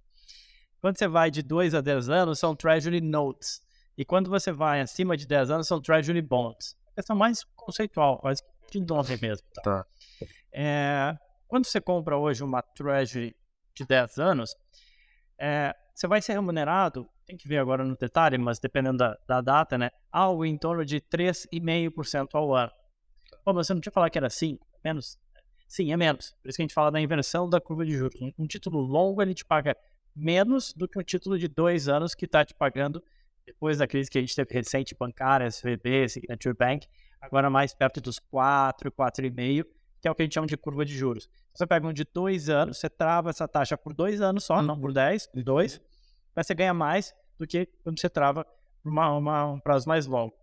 Quando 0.81 0.97
você 0.97 1.07
vai 1.07 1.31
de 1.31 1.41
2 1.41 1.73
a 1.73 1.79
10 1.79 2.09
anos, 2.09 2.39
são 2.39 2.53
treasury 2.53 2.99
notes. 2.99 3.61
E 3.97 4.05
quando 4.05 4.29
você 4.29 4.51
vai 4.51 4.81
acima 4.81 5.17
de 5.17 5.25
10 5.25 5.51
anos, 5.51 5.67
são 5.67 5.81
treasury 5.81 6.21
bonds 6.21 6.77
questão 6.97 7.15
mais 7.15 7.43
conceitual, 7.55 8.19
mais 8.23 8.41
de 8.71 8.81
nome 8.81 9.17
mesmo. 9.21 9.47
Tá? 9.53 9.61
tá. 9.61 9.87
É, 10.51 11.15
quando 11.47 11.65
você 11.65 11.79
compra 11.79 12.17
hoje 12.17 12.43
uma 12.43 12.61
Treasury 12.61 13.35
de 13.75 13.85
10 13.85 14.17
anos, 14.17 14.55
é, 15.39 15.75
você 15.93 16.07
vai 16.07 16.21
ser 16.21 16.33
remunerado, 16.33 17.07
tem 17.25 17.37
que 17.37 17.47
ver 17.47 17.57
agora 17.57 17.85
no 17.85 17.95
detalhe, 17.95 18.37
mas 18.37 18.59
dependendo 18.59 18.97
da, 18.97 19.17
da 19.27 19.41
data, 19.41 19.77
né? 19.77 19.91
Algo 20.11 20.43
em 20.43 20.57
torno 20.57 20.83
de 20.83 20.99
3,5% 20.99 22.29
ao 22.33 22.55
ano. 22.55 22.71
Pô, 23.45 23.53
mas 23.53 23.67
você 23.67 23.73
não 23.75 23.81
tinha 23.81 23.91
falado 23.91 24.09
que 24.09 24.17
era 24.17 24.29
5? 24.29 24.65
Menos? 24.83 25.19
Sim, 25.67 25.91
é 25.91 25.97
menos. 25.97 26.35
Por 26.41 26.49
isso 26.49 26.55
que 26.55 26.63
a 26.63 26.65
gente 26.65 26.73
fala 26.73 26.91
da 26.91 26.99
inversão 26.99 27.47
da 27.47 27.61
curva 27.61 27.85
de 27.85 27.91
juros. 27.91 28.19
Um, 28.19 28.31
um 28.39 28.47
título 28.47 28.79
longo, 28.79 29.21
ele 29.21 29.35
te 29.35 29.45
paga 29.45 29.77
menos 30.15 30.73
do 30.73 30.87
que 30.87 30.97
um 30.97 31.03
título 31.03 31.37
de 31.37 31.47
dois 31.47 31.87
anos 31.87 32.15
que 32.15 32.25
está 32.25 32.43
te 32.43 32.55
pagando 32.55 33.03
depois 33.47 33.77
da 33.77 33.87
crise 33.87 34.11
que 34.11 34.17
a 34.17 34.21
gente 34.21 34.35
teve 34.35 34.53
recente, 34.53 34.93
bancária, 34.93 35.47
SVB, 35.47 36.09
Signature 36.09 36.53
Bank, 36.53 36.85
agora 37.21 37.49
mais 37.49 37.73
perto 37.73 38.01
dos 38.01 38.19
4, 38.19 38.91
4,5, 38.91 39.65
que 40.01 40.07
é 40.07 40.11
o 40.11 40.15
que 40.15 40.21
a 40.21 40.25
gente 40.25 40.33
chama 40.33 40.45
de 40.45 40.57
curva 40.57 40.85
de 40.85 40.95
juros. 40.95 41.29
Você 41.53 41.65
pega 41.65 41.87
um 41.87 41.93
de 41.93 42.03
dois 42.03 42.49
anos, 42.49 42.77
você 42.77 42.89
trava 42.89 43.29
essa 43.29 43.47
taxa 43.47 43.77
por 43.77 43.93
dois 43.93 44.21
anos 44.21 44.43
só, 44.43 44.61
não 44.61 44.79
por 44.79 44.91
10, 44.91 45.29
de 45.33 45.43
dois, 45.43 45.81
mas 46.35 46.45
você 46.45 46.53
ganha 46.53 46.73
mais 46.73 47.15
do 47.39 47.47
que 47.47 47.65
quando 47.83 47.99
você 47.99 48.09
trava 48.09 48.45
por 48.83 48.91
uma, 48.91 49.13
uma, 49.13 49.45
um 49.45 49.59
prazo 49.59 49.87
mais 49.87 50.05
longo. 50.05 50.35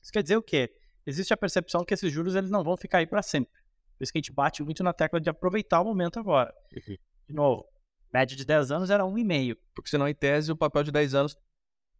Isso 0.00 0.12
quer 0.12 0.22
dizer 0.22 0.36
o 0.36 0.42
quê? 0.42 0.72
Existe 1.04 1.34
a 1.34 1.36
percepção 1.36 1.84
que 1.84 1.92
esses 1.92 2.12
juros 2.12 2.36
eles 2.36 2.50
não 2.50 2.62
vão 2.62 2.76
ficar 2.76 2.98
aí 2.98 3.06
para 3.06 3.22
sempre. 3.22 3.52
Por 3.98 4.04
isso 4.04 4.12
que 4.12 4.18
a 4.18 4.20
gente 4.20 4.32
bate 4.32 4.62
muito 4.62 4.84
na 4.84 4.92
tecla 4.92 5.20
de 5.20 5.28
aproveitar 5.28 5.80
o 5.80 5.84
momento 5.84 6.18
agora. 6.20 6.54
Uhum. 6.74 6.96
De 7.28 7.34
novo, 7.34 7.66
média 8.12 8.36
de 8.36 8.44
10 8.44 8.70
anos 8.70 8.90
era 8.90 9.04
1,5. 9.04 9.58
Porque 9.74 9.90
senão, 9.90 10.08
em 10.08 10.14
tese, 10.14 10.50
o 10.50 10.56
papel 10.56 10.84
de 10.84 10.92
10 10.92 11.14
anos 11.14 11.36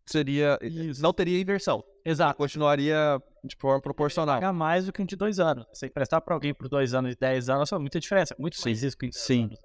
seria. 0.07 0.59
Isso. 0.63 1.03
Não 1.03 1.13
teria 1.13 1.41
inversão. 1.41 1.85
Exato. 2.05 2.37
Continuaria 2.37 3.21
de 3.45 3.57
forma 3.57 3.81
proporcional. 3.81 4.37
Pagar 4.37 4.53
mais 4.53 4.87
do 4.87 4.93
que 4.93 5.03
um 5.03 5.07
de 5.07 5.17
dois 5.17 5.39
anos. 5.39 5.67
Você 5.73 5.87
emprestar 5.87 6.21
para 6.21 6.35
alguém 6.35 6.55
por 6.55 6.69
dois 6.69 6.95
anos 6.95 7.15
e 7.15 7.19
dez 7.19 7.49
anos, 7.49 7.69
faz 7.69 7.81
muita 7.81 8.01
diferença. 8.01 8.35
Muito 8.39 8.57
Sim. 8.57 8.71
mais 8.71 8.83
risco 8.83 9.05
em 9.05 9.13
Sim. 9.13 9.45
Anos. 9.45 9.59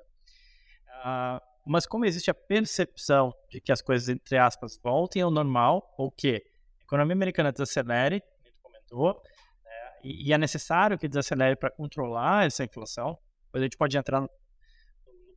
Uh, 1.05 1.41
mas 1.65 1.85
como 1.85 2.05
existe 2.05 2.29
a 2.29 2.33
percepção 2.33 3.33
de 3.49 3.59
que 3.59 3.71
as 3.71 3.81
coisas, 3.81 4.07
entre 4.09 4.37
aspas, 4.37 4.79
voltem 4.83 5.21
ao 5.21 5.31
normal, 5.31 5.93
ou 5.97 6.11
que 6.11 6.43
a 6.79 6.83
economia 6.83 7.13
americana 7.13 7.51
desacelere, 7.51 8.23
gente 8.43 8.57
comentou, 8.61 9.21
né, 9.63 9.71
e, 10.03 10.29
e 10.29 10.33
é 10.33 10.37
necessário 10.37 10.97
que 10.97 11.07
desacelere 11.07 11.55
para 11.55 11.71
controlar 11.71 12.45
essa 12.45 12.63
inflação. 12.63 13.17
Depois 13.45 13.61
a 13.61 13.65
gente 13.65 13.77
pode 13.77 13.97
entrar 13.97 14.21
no 14.21 14.29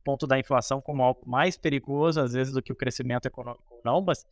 ponto 0.03 0.27
da 0.27 0.37
inflação 0.37 0.79
como 0.81 1.01
algo 1.01 1.27
mais 1.27 1.57
perigoso, 1.57 2.21
às 2.21 2.33
vezes, 2.33 2.53
do 2.53 2.61
que 2.61 2.71
o 2.71 2.75
crescimento 2.75 3.25
econômico 3.25 3.81
não, 3.83 4.01
mas 4.01 4.25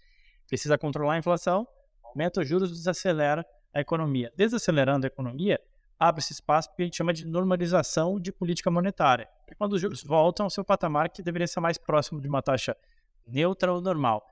precisa 0.47 0.77
controlar 0.77 1.13
a 1.13 1.17
inflação, 1.17 1.67
aumenta 2.03 2.41
os 2.41 2.47
juros, 2.47 2.71
desacelera 2.71 3.45
a 3.73 3.79
economia. 3.79 4.31
Desacelerando 4.36 5.05
a 5.05 5.07
economia, 5.07 5.60
abre-se 5.99 6.33
espaço 6.33 6.69
para 6.73 6.83
a 6.83 6.86
gente 6.86 6.97
chama 6.97 7.13
de 7.13 7.25
normalização 7.25 8.19
de 8.19 8.31
política 8.31 8.71
monetária. 8.71 9.27
É 9.47 9.55
quando 9.55 9.73
os 9.73 9.81
juros 9.81 10.03
voltam 10.03 10.45
ao 10.45 10.49
seu 10.49 10.63
patamar 10.63 11.10
que 11.10 11.21
deveria 11.21 11.47
ser 11.47 11.60
mais 11.60 11.77
próximo 11.77 12.21
de 12.21 12.27
uma 12.27 12.41
taxa 12.41 12.75
neutra 13.25 13.73
ou 13.73 13.81
normal. 13.81 14.25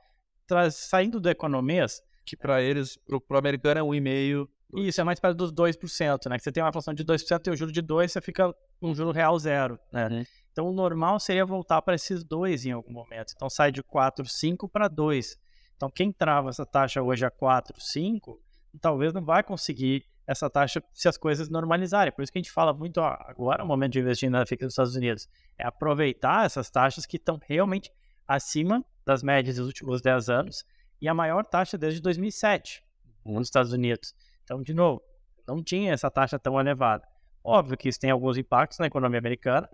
Traz, 0.47 0.75
saindo 0.75 1.19
do 1.19 1.29
economês... 1.29 2.01
Que 2.27 2.35
para 2.35 2.59
eles, 2.59 2.97
para 3.27 3.35
o 3.35 3.37
americano 3.37 3.79
é 3.79 3.83
1,5%. 3.83 4.47
Isso, 4.77 4.99
é 4.99 5.03
mais 5.03 5.19
perto 5.19 5.37
dos 5.37 5.53
2%, 5.53 6.27
né? 6.27 6.37
Que 6.37 6.43
você 6.43 6.51
tem 6.51 6.63
uma 6.63 6.69
inflação 6.69 6.91
de 6.91 7.05
2% 7.05 7.45
e 7.45 7.49
o 7.51 7.55
juro 7.55 7.71
de 7.71 7.83
2%, 7.83 8.07
você 8.07 8.19
fica 8.19 8.51
com 8.79 8.89
um 8.89 8.95
juro 8.95 9.11
real 9.11 9.37
zero, 9.37 9.79
né? 9.93 10.07
Uhum. 10.07 10.23
Então, 10.51 10.67
o 10.67 10.73
normal 10.73 11.19
seria 11.19 11.45
voltar 11.45 11.83
para 11.83 11.93
esses 11.93 12.23
dois 12.23 12.65
em 12.65 12.71
algum 12.71 12.91
momento. 12.91 13.31
Então, 13.35 13.47
sai 13.47 13.71
de 13.71 13.83
4, 13.83 14.25
5 14.27 14.67
para 14.67 14.87
2. 14.87 15.37
Então, 15.75 15.89
quem 15.89 16.11
trava 16.11 16.49
essa 16.49 16.65
taxa 16.65 17.01
hoje 17.01 17.25
a 17.25 17.31
4, 17.31 17.79
5, 17.79 18.41
talvez 18.79 19.13
não 19.13 19.23
vai 19.23 19.43
conseguir 19.43 20.05
essa 20.27 20.49
taxa 20.49 20.83
se 20.93 21.07
as 21.07 21.17
coisas 21.17 21.49
normalizarem. 21.49 22.11
Por 22.11 22.23
isso 22.23 22.31
que 22.31 22.39
a 22.39 22.41
gente 22.41 22.51
fala 22.51 22.73
muito, 22.73 22.99
ó, 22.99 23.15
agora 23.21 23.61
é 23.61 23.65
o 23.65 23.67
momento 23.67 23.93
de 23.93 23.99
investir 23.99 24.29
na 24.29 24.45
fixa 24.45 24.65
dos 24.65 24.73
Estados 24.73 24.95
Unidos. 24.95 25.27
É 25.57 25.65
aproveitar 25.65 26.45
essas 26.45 26.69
taxas 26.69 27.05
que 27.05 27.17
estão 27.17 27.39
realmente 27.47 27.91
acima 28.27 28.83
das 29.05 29.21
médias 29.21 29.57
dos 29.57 29.67
últimos 29.67 30.01
10 30.01 30.29
anos 30.29 30.65
e 30.99 31.07
a 31.07 31.13
maior 31.13 31.45
taxa 31.45 31.77
desde 31.77 32.01
2007 32.01 32.83
nos 33.23 33.47
Estados 33.47 33.71
Unidos. 33.71 34.15
Então, 34.43 34.61
de 34.61 34.73
novo, 34.73 35.01
não 35.47 35.63
tinha 35.63 35.93
essa 35.93 36.09
taxa 36.09 36.39
tão 36.39 36.59
elevada. 36.59 37.07
Óbvio 37.43 37.77
que 37.77 37.87
isso 37.87 37.99
tem 37.99 38.09
alguns 38.09 38.37
impactos 38.37 38.79
na 38.79 38.87
economia 38.87 39.19
americana, 39.19 39.69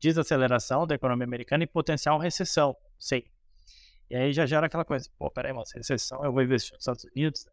desaceleração 0.00 0.86
da 0.86 0.96
economia 0.96 1.24
americana 1.24 1.62
e 1.62 1.66
potencial 1.66 2.18
recessão, 2.18 2.76
sim. 2.98 3.22
E 4.12 4.14
aí 4.14 4.30
já 4.30 4.44
gera 4.44 4.66
aquela 4.66 4.84
coisa, 4.84 5.08
pô, 5.18 5.30
peraí, 5.30 5.54
mas 5.54 5.72
recessão, 5.72 6.22
eu 6.22 6.30
vou 6.30 6.42
investir 6.42 6.74
nos 6.74 6.82
Estados 6.82 7.04
Unidos? 7.04 7.46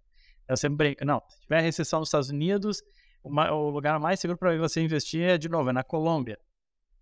Eu 0.46 0.58
sempre 0.58 0.76
brinco, 0.76 1.06
não, 1.06 1.24
se 1.30 1.40
tiver 1.44 1.62
recessão 1.62 2.02
nos 2.02 2.10
Estados 2.10 2.30
Unidos, 2.30 2.84
o 3.24 3.70
lugar 3.70 3.98
mais 3.98 4.20
seguro 4.20 4.38
para 4.38 4.58
você 4.58 4.82
investir 4.82 5.22
é, 5.22 5.38
de 5.38 5.48
novo, 5.48 5.70
é 5.70 5.74
na 5.74 5.86
Colômbia. 5.86 6.38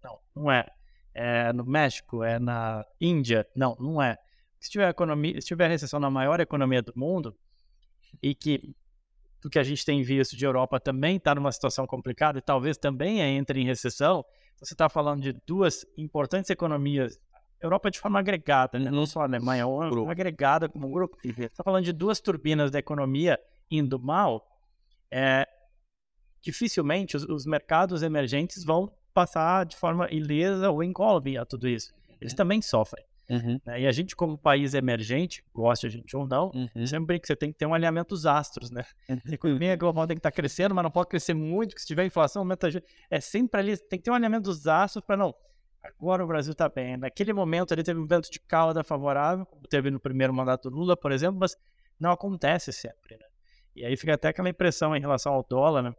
Não, 0.04 0.20
não 0.36 0.52
é. 0.52 0.68
É 1.12 1.52
no 1.54 1.66
México, 1.66 2.24
é 2.24 2.38
na 2.38 2.86
Índia. 3.02 3.48
Não, 3.56 3.76
não 3.80 4.00
é. 4.00 4.20
Se 4.60 4.70
tiver, 4.70 4.90
economia, 4.90 5.42
se 5.42 5.48
tiver 5.48 5.68
recessão 5.68 6.00
na 6.00 6.12
maior 6.12 6.40
economia 6.40 6.84
do 6.84 6.94
mundo, 6.96 7.36
e 8.22 8.36
que 8.36 8.76
do 9.42 9.50
que 9.50 9.58
a 9.58 9.64
gente 9.64 9.84
tem 9.84 10.04
visto 10.04 10.38
de 10.38 10.46
Europa 10.46 10.80
também 10.80 11.18
está 11.18 11.34
numa 11.34 11.52
situação 11.52 11.88
complicada 11.88 12.38
e 12.38 12.44
talvez 12.44 12.78
também 12.78 13.22
entre 13.22 13.60
em 13.60 13.66
recessão, 13.66 14.24
você 14.60 14.76
está 14.76 14.88
falando 14.88 15.24
de 15.24 15.34
duas 15.48 15.84
importantes 15.98 16.52
economias 16.52 17.20
Europa 17.62 17.90
de 17.90 18.00
forma 18.00 18.20
agregada, 18.20 18.78
né? 18.78 18.92
não 18.92 19.06
só 19.06 19.22
a 19.22 19.24
Alemanha, 19.24 19.66
uma 19.68 19.90
grupo. 19.90 20.10
agregada 20.10 20.70
como 20.70 20.88
um 20.88 20.92
grupo. 20.92 21.18
Está 21.24 21.64
falando 21.64 21.84
de 21.84 21.92
duas 21.92 22.20
turbinas 22.20 22.70
da 22.70 22.80
economia 22.80 23.40
indo 23.70 24.00
mal, 24.00 24.48
é, 25.12 25.48
dificilmente 26.42 27.18
os, 27.18 27.24
os, 27.24 27.46
mercados 27.46 28.04
emergentes 28.04 28.64
vão 28.64 28.92
passar 29.14 29.66
de 29.66 29.76
forma 29.76 30.08
ilesa 30.12 30.70
ou 30.70 30.84
incólume 30.84 31.38
a 31.38 31.46
tudo 31.46 31.68
isso. 31.68 31.94
Eles 32.22 32.34
uhum. 32.34 32.38
também 32.38 32.62
sofrem. 32.62 33.04
Uhum. 33.30 33.60
Né? 33.66 33.82
E 33.82 33.88
a 33.88 33.92
gente, 33.92 34.16
como 34.16 34.38
país 34.38 34.74
emergente, 34.74 35.44
gosta 35.54 35.88
a 35.88 35.90
gente 35.90 36.16
ou 36.16 36.26
não, 36.26 36.50
uhum. 36.54 36.88
sempre 36.88 37.20
que 37.20 37.28
você 37.28 37.36
tem 37.36 37.52
que 37.52 37.58
ter 37.58 37.66
um 37.66 37.74
alinhamento 37.74 38.10
dos 38.10 38.26
astros, 38.26 38.72
né? 38.72 38.86
Uhum. 39.10 39.20
A 39.26 39.34
economia 39.34 39.76
global 39.76 40.08
tem 40.08 40.16
que 40.16 40.20
estar 40.20 40.32
tá 40.32 40.36
crescendo, 40.36 40.74
mas 40.74 40.84
não 40.84 40.92
pode 40.92 41.10
crescer 41.10 41.34
muito, 41.34 41.70
porque 41.70 41.82
se 41.82 41.88
tiver 41.88 42.06
inflação, 42.06 42.42
aumenta. 42.44 42.70
É 43.10 43.20
sempre 43.20 43.60
ali, 43.60 43.78
tem 43.78 44.00
que 44.00 44.06
ter 44.06 44.12
um 44.12 44.14
alinhamento 44.14 44.44
dos 44.44 44.66
astros 44.66 45.04
para 45.06 45.18
não 45.18 45.36
Agora 45.88 46.24
o 46.24 46.28
Brasil 46.28 46.52
está 46.52 46.68
bem. 46.68 46.98
Naquele 46.98 47.32
momento 47.32 47.74
ele 47.74 47.84
teve 47.84 48.00
um 48.00 48.06
vento 48.06 48.30
de 48.30 48.40
cauda 48.40 48.84
favorável, 48.84 49.46
como 49.46 49.64
teve 49.68 49.90
no 49.90 50.00
primeiro 50.00 50.34
mandato 50.34 50.70
do 50.70 50.76
Lula, 50.76 50.98
por 50.98 51.12
exemplo, 51.12 51.40
mas 51.40 51.56
não 52.00 52.12
acontece 52.12 52.74
sempre. 52.74 53.16
Né? 53.16 53.26
E 53.76 53.86
aí 53.86 53.96
fica 53.96 54.14
até 54.14 54.30
aquela 54.30 54.50
impressão 54.50 54.96
em 54.96 55.00
relação 55.00 55.34
ao 55.34 55.46
dólar, 55.48 55.84
né? 55.84 55.94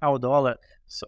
Ah, 0.00 0.10
o 0.10 0.18
dólar, 0.18 0.58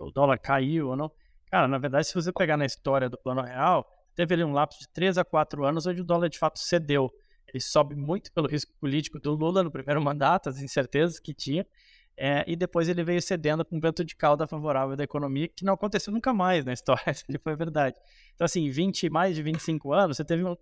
o 0.00 0.10
dólar 0.10 0.38
caiu 0.38 0.88
ou 0.88 0.96
não. 0.96 1.10
Cara, 1.50 1.66
na 1.66 1.78
verdade, 1.78 2.06
se 2.06 2.14
você 2.14 2.32
pegar 2.32 2.56
na 2.56 2.66
história 2.66 3.08
do 3.08 3.18
plano 3.18 3.42
real, 3.42 3.88
teve 4.14 4.34
ali 4.34 4.44
um 4.44 4.52
lapso 4.52 4.78
de 4.80 4.88
3 4.88 5.18
a 5.18 5.24
4 5.24 5.64
anos 5.64 5.86
onde 5.86 6.00
o 6.00 6.04
dólar 6.04 6.28
de 6.28 6.38
fato 6.38 6.58
cedeu. 6.58 7.10
Ele 7.48 7.60
sobe 7.60 7.94
muito 7.94 8.32
pelo 8.32 8.48
risco 8.48 8.72
político 8.80 9.18
do 9.18 9.34
Lula 9.34 9.62
no 9.62 9.70
primeiro 9.70 10.00
mandato, 10.02 10.48
as 10.48 10.60
incertezas 10.60 11.18
que 11.18 11.32
tinha, 11.32 11.66
é, 12.16 12.44
e 12.46 12.54
depois 12.54 12.88
ele 12.88 13.02
veio 13.02 13.20
cedendo 13.20 13.64
com 13.64 13.76
um 13.76 13.80
vento 13.80 14.04
de 14.04 14.14
cauda 14.14 14.46
favorável 14.46 14.96
da 14.96 15.02
economia, 15.02 15.48
que 15.48 15.64
não 15.64 15.74
aconteceu 15.74 16.12
nunca 16.12 16.32
mais 16.32 16.64
na 16.64 16.72
história, 16.74 17.12
se 17.12 17.24
foi 17.38 17.56
verdade. 17.56 17.96
Então, 18.34 18.44
assim, 18.44 18.68
20, 18.70 19.10
mais 19.10 19.34
de 19.34 19.42
25 19.42 19.92
anos, 19.92 20.16
você 20.16 20.24
teve 20.24 20.44
um, 20.44 20.56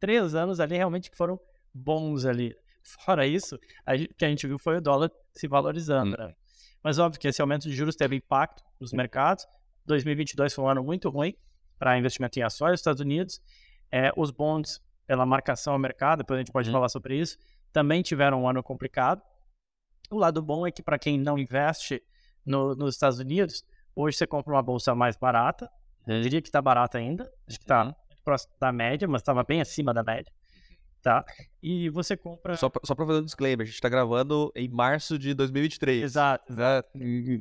3 0.00 0.34
anos 0.34 0.60
ali 0.60 0.76
realmente 0.76 1.10
que 1.10 1.16
foram 1.16 1.38
bons 1.72 2.24
ali. 2.24 2.54
Fora 2.82 3.26
isso, 3.26 3.56
o 3.56 4.14
que 4.16 4.24
a 4.24 4.28
gente 4.28 4.46
viu 4.46 4.58
foi 4.58 4.76
o 4.76 4.80
dólar 4.80 5.10
se 5.32 5.48
valorizando. 5.48 6.16
Né? 6.16 6.34
Mas 6.82 6.98
óbvio 6.98 7.20
que 7.20 7.26
esse 7.26 7.40
aumento 7.40 7.68
de 7.68 7.74
juros 7.74 7.96
teve 7.96 8.16
impacto 8.16 8.62
nos 8.80 8.92
mercados. 8.92 9.46
2022 9.86 10.54
foi 10.54 10.64
um 10.64 10.68
ano 10.68 10.84
muito 10.84 11.08
ruim 11.08 11.34
para 11.78 11.98
investimento 11.98 12.38
em 12.38 12.42
ações 12.42 12.72
dos 12.72 12.80
Estados 12.80 13.00
Unidos. 13.00 13.40
É, 13.90 14.12
os 14.16 14.30
bonds, 14.30 14.80
pela 15.06 15.26
marcação 15.26 15.72
ao 15.72 15.78
mercado, 15.78 16.18
depois 16.18 16.38
a 16.38 16.40
gente 16.42 16.52
pode 16.52 16.68
uhum. 16.68 16.74
falar 16.74 16.88
sobre 16.88 17.18
isso, 17.18 17.36
também 17.72 18.02
tiveram 18.02 18.42
um 18.42 18.48
ano 18.48 18.62
complicado. 18.62 19.20
O 20.10 20.18
lado 20.18 20.42
bom 20.42 20.66
é 20.66 20.70
que 20.70 20.82
para 20.82 20.98
quem 20.98 21.18
não 21.18 21.38
investe 21.38 22.02
no, 22.44 22.74
nos 22.74 22.94
Estados 22.94 23.18
Unidos, 23.18 23.64
hoje 23.94 24.16
você 24.16 24.26
compra 24.26 24.52
uma 24.54 24.62
bolsa 24.62 24.94
mais 24.94 25.16
barata. 25.16 25.70
Eu 26.06 26.20
diria 26.20 26.40
que 26.40 26.48
está 26.48 26.62
barata 26.62 26.98
ainda, 26.98 27.24
acho 27.48 27.58
que 27.58 27.64
está 27.64 27.86
uhum. 27.86 27.94
próximo 28.24 28.52
da 28.60 28.70
média, 28.70 29.08
mas 29.08 29.22
estava 29.22 29.42
bem 29.42 29.60
acima 29.60 29.92
da 29.92 30.04
média. 30.04 30.32
Tá? 31.02 31.24
E 31.62 31.88
você 31.90 32.16
compra. 32.16 32.56
Só, 32.56 32.70
só 32.82 32.94
para 32.94 33.06
fazer 33.06 33.20
um 33.20 33.24
disclaimer, 33.24 33.62
a 33.62 33.66
gente 33.66 33.74
está 33.74 33.88
gravando 33.88 34.52
em 34.56 34.68
março 34.68 35.16
de 35.16 35.34
2023. 35.34 36.02
Exato. 36.02 36.52
Né? 36.52 36.82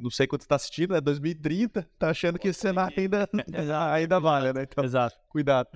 Não 0.02 0.12
sei 0.12 0.28
quando 0.28 0.42
você 0.42 0.46
está 0.46 0.56
assistindo, 0.56 0.96
é 0.96 1.02
2030, 1.02 1.88
tá 1.98 2.10
achando 2.10 2.38
que 2.38 2.48
esse 2.48 2.60
cenário 2.60 2.94
ainda, 2.96 3.28
ainda 3.92 4.20
vale, 4.20 4.54
né? 4.54 4.64
Então, 4.64 4.84
Exato. 4.84 5.16
cuidado. 5.30 5.68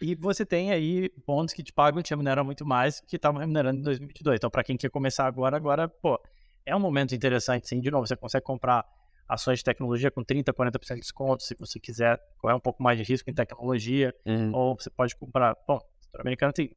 E 0.00 0.14
você 0.14 0.44
tem 0.44 0.72
aí 0.72 1.08
pontos 1.24 1.54
que 1.54 1.62
te 1.62 1.72
pagam 1.72 2.00
e 2.00 2.02
te 2.02 2.10
remuneram 2.10 2.44
muito 2.44 2.66
mais 2.66 3.00
que 3.00 3.16
estavam 3.16 3.40
remunerando 3.40 3.80
em 3.80 3.82
2022. 3.82 4.36
Então, 4.36 4.50
para 4.50 4.64
quem 4.64 4.76
quer 4.76 4.90
começar 4.90 5.26
agora, 5.26 5.56
agora, 5.56 5.88
pô, 5.88 6.20
é 6.66 6.74
um 6.74 6.80
momento 6.80 7.14
interessante, 7.14 7.68
sim. 7.68 7.80
De 7.80 7.90
novo, 7.90 8.06
você 8.06 8.16
consegue 8.16 8.44
comprar 8.44 8.84
ações 9.28 9.58
de 9.58 9.64
tecnologia 9.64 10.10
com 10.10 10.22
30%, 10.22 10.52
40% 10.52 10.94
de 10.94 11.00
desconto, 11.00 11.42
se 11.42 11.54
você 11.58 11.78
quiser 11.78 12.20
correr 12.38 12.54
um 12.54 12.60
pouco 12.60 12.82
mais 12.82 12.98
de 12.98 13.04
risco 13.04 13.30
em 13.30 13.34
tecnologia. 13.34 14.14
Uhum. 14.26 14.54
Ou 14.54 14.76
você 14.78 14.90
pode 14.90 15.16
comprar. 15.16 15.56
Bom, 15.66 15.80
americano 16.18 16.52
tem. 16.52 16.74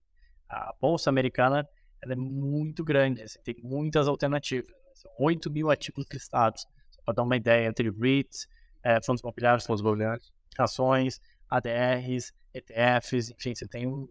A 0.50 0.74
bolsa 0.80 1.10
americana 1.10 1.68
ela 2.02 2.14
é 2.14 2.16
muito 2.16 2.84
grande, 2.84 3.22
assim, 3.22 3.40
tem 3.44 3.56
muitas 3.62 4.08
alternativas. 4.08 4.72
São 4.94 5.12
8 5.20 5.52
mil 5.52 5.70
ativos 5.70 6.06
listados. 6.12 6.66
Para 7.04 7.16
dar 7.16 7.24
uma 7.24 7.36
ideia, 7.36 7.68
entre 7.68 7.90
REITs, 7.90 8.48
é, 8.84 9.02
fundos 9.02 9.22
imobiliários, 9.22 9.66
fundos 9.66 9.82
imobiliários, 9.82 10.32
ações, 10.58 11.22
ADRs, 11.50 12.34
ETFs, 12.54 13.30
enfim, 13.32 13.56
você 13.56 13.68
tem 13.68 13.88
um, 13.88 14.08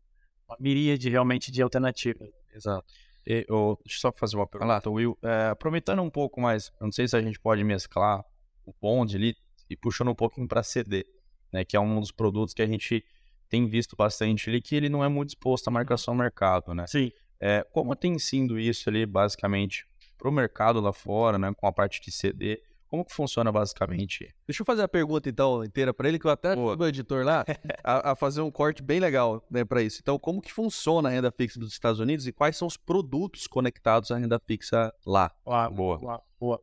uma 0.49 0.57
miríade 0.59 1.09
realmente 1.09 1.51
de 1.51 1.63
alternativas. 1.63 2.29
Exato. 2.55 2.87
E, 3.27 3.45
oh, 3.51 3.77
deixa 3.85 3.99
eu 3.99 4.01
só 4.01 4.13
fazer 4.13 4.37
uma 4.37 4.47
pergunta, 4.47 4.89
Will. 4.89 5.19
É, 5.23 5.49
aproveitando 5.49 6.01
um 6.01 6.11
pouco 6.11 6.41
mais, 6.41 6.71
não 6.81 6.93
sei 6.93 7.09
se 7.09 7.17
a 7.17 7.21
gente 7.21 7.41
pode 7.41 7.65
mesclar 7.65 8.25
o 8.65 8.73
bond 8.81 9.17
ali 9.17 9.37
e 9.69 9.77
puxando 9.77 10.09
um 10.09 10.15
pouquinho 10.15 10.47
para 10.47 10.63
CD, 10.63 11.05
né, 11.53 11.65
que 11.65 11.77
é 11.77 11.81
um 11.81 12.01
dos 12.01 12.13
produtos 12.13 12.55
que 12.55 12.63
a 12.63 12.67
gente 12.67 13.05
tem 13.49 13.67
visto 13.67 13.97
bastante 13.97 14.49
ali, 14.49 14.61
que 14.61 14.75
ele 14.75 14.89
não 14.89 15.05
é 15.05 15.09
muito 15.09 15.31
exposto 15.31 15.69
à 15.69 15.71
marcação 15.71 16.15
ao 16.15 16.19
mercado, 16.19 16.75
né? 16.75 16.87
Sim. 16.87 17.11
É, 17.41 17.65
como 17.73 17.95
tem 17.95 18.19
sido 18.19 18.59
isso 18.59 18.89
ali, 18.89 19.05
basicamente, 19.05 19.87
para 20.17 20.29
o 20.29 20.33
mercado 20.33 20.81
lá 20.81 20.93
fora, 20.93 21.39
né, 21.39 21.53
com 21.57 21.67
a 21.67 21.73
parte 21.73 22.01
de 22.01 22.11
CD, 22.11 22.63
como 22.97 23.05
que 23.05 23.15
funciona 23.15 23.53
basicamente? 23.53 24.35
Deixa 24.47 24.63
eu 24.63 24.67
fazer 24.67 24.83
a 24.83 24.89
pergunta 24.89 25.29
então 25.29 25.63
inteira 25.63 25.93
para 25.93 26.09
ele, 26.09 26.19
que 26.19 26.27
eu 26.27 26.31
até 26.31 26.55
o 26.55 26.77
meu 26.77 26.89
editor 26.89 27.25
lá 27.25 27.45
a, 27.85 28.13
a, 28.13 28.17
fazer 28.17 28.41
um 28.41 28.51
corte 28.51 28.83
bem 28.83 28.99
legal 28.99 29.45
né, 29.51 29.65
para 29.65 29.83
isso. 29.83 30.01
Então, 30.01 30.19
como 30.19 30.41
que 30.41 30.51
funciona 30.51 31.09
a 31.09 31.13
renda 31.13 31.31
fixa 31.31 31.61
dos 31.61 31.73
Estados 31.73 32.01
Unidos 32.01 32.27
e 32.27 32.33
quais 32.33 32.57
são 32.57 32.67
os 32.67 32.77
produtos 32.77 33.47
conectados 33.47 34.11
à 34.11 34.17
renda 34.17 34.39
fixa 34.39 34.93
lá? 35.05 35.31
Ah, 35.47 35.69
boa. 35.69 35.99
boa. 35.99 36.23
boa. 36.41 36.63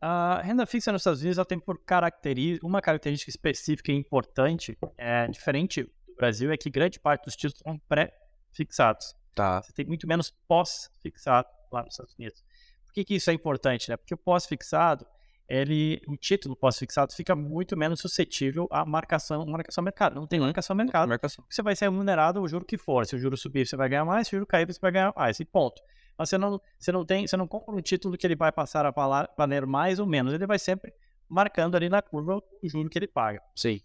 A 0.00 0.40
renda 0.40 0.64
fixa 0.64 0.90
nos 0.90 1.02
Estados 1.02 1.20
Unidos 1.20 1.36
ela 1.36 1.44
tem 1.44 1.58
por 1.58 1.78
característica, 1.84 2.66
uma 2.66 2.80
característica 2.80 3.28
específica 3.28 3.92
e 3.92 3.94
importante, 3.94 4.78
é, 4.96 5.28
diferente 5.28 5.82
do 5.82 6.14
Brasil, 6.16 6.50
é 6.50 6.56
que 6.56 6.70
grande 6.70 6.98
parte 6.98 7.24
dos 7.24 7.36
títulos 7.36 7.60
são 7.62 7.78
pré-fixados. 7.86 9.14
Tá. 9.34 9.60
Você 9.60 9.72
tem 9.74 9.84
muito 9.84 10.08
menos 10.08 10.30
pós-fixado 10.48 11.48
lá 11.70 11.82
nos 11.82 11.92
Estados 11.92 12.14
Unidos. 12.14 12.42
Por 12.86 12.94
que, 12.94 13.04
que 13.04 13.14
isso 13.16 13.30
é 13.30 13.34
importante? 13.34 13.90
Né? 13.90 13.96
Porque 13.98 14.14
o 14.14 14.18
pós-fixado 14.18 15.06
ele, 15.50 16.00
o 16.06 16.16
título 16.16 16.54
pós-fixado 16.54 17.12
fica 17.12 17.34
muito 17.34 17.76
menos 17.76 18.00
suscetível 18.00 18.68
à 18.70 18.86
marcação, 18.86 19.44
marcação 19.44 19.82
mercado. 19.82 20.14
Não 20.14 20.24
tem 20.24 20.38
marcação 20.38 20.76
mercado. 20.76 21.08
Marcação. 21.08 21.44
Você 21.50 21.60
vai 21.60 21.74
ser 21.74 21.86
remunerado 21.86 22.40
o 22.40 22.46
juro 22.46 22.64
que 22.64 22.78
for. 22.78 23.04
Se 23.04 23.16
o 23.16 23.18
juro 23.18 23.36
subir, 23.36 23.66
você 23.66 23.76
vai 23.76 23.88
ganhar 23.88 24.04
mais. 24.04 24.28
Se 24.28 24.36
o 24.36 24.38
juro 24.38 24.46
cair, 24.46 24.64
você 24.64 24.78
vai 24.80 24.92
ganhar 24.92 25.12
mais. 25.16 25.40
E 25.40 25.44
ponto. 25.44 25.82
Mas 26.16 26.28
você 26.28 26.38
não, 26.38 26.60
você 26.78 26.92
não 26.92 27.04
tem, 27.04 27.26
você 27.26 27.36
não 27.36 27.48
compra 27.48 27.74
um 27.74 27.80
título 27.80 28.16
que 28.16 28.24
ele 28.24 28.36
vai 28.36 28.52
passar 28.52 28.86
a 28.86 28.92
valer 29.36 29.66
mais 29.66 29.98
ou 29.98 30.06
menos. 30.06 30.32
Ele 30.32 30.46
vai 30.46 30.58
sempre 30.58 30.94
marcando 31.28 31.74
ali 31.74 31.88
na 31.88 32.00
curva 32.00 32.36
o 32.36 32.68
juro 32.68 32.88
que 32.88 32.96
ele 32.96 33.08
paga. 33.08 33.42
Sim. 33.56 33.80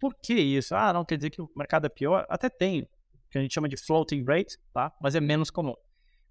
Por 0.00 0.16
que 0.16 0.34
isso? 0.34 0.74
Ah, 0.74 0.92
não 0.92 1.04
quer 1.04 1.16
dizer 1.16 1.30
que 1.30 1.40
o 1.40 1.48
mercado 1.54 1.86
é 1.86 1.88
pior? 1.88 2.26
Até 2.28 2.50
tem, 2.50 2.82
o 2.82 2.88
que 3.30 3.38
a 3.38 3.40
gente 3.40 3.54
chama 3.54 3.68
de 3.68 3.76
floating 3.76 4.24
rate, 4.24 4.58
tá? 4.72 4.92
Mas 5.00 5.14
é 5.14 5.20
menos 5.20 5.48
comum. 5.48 5.76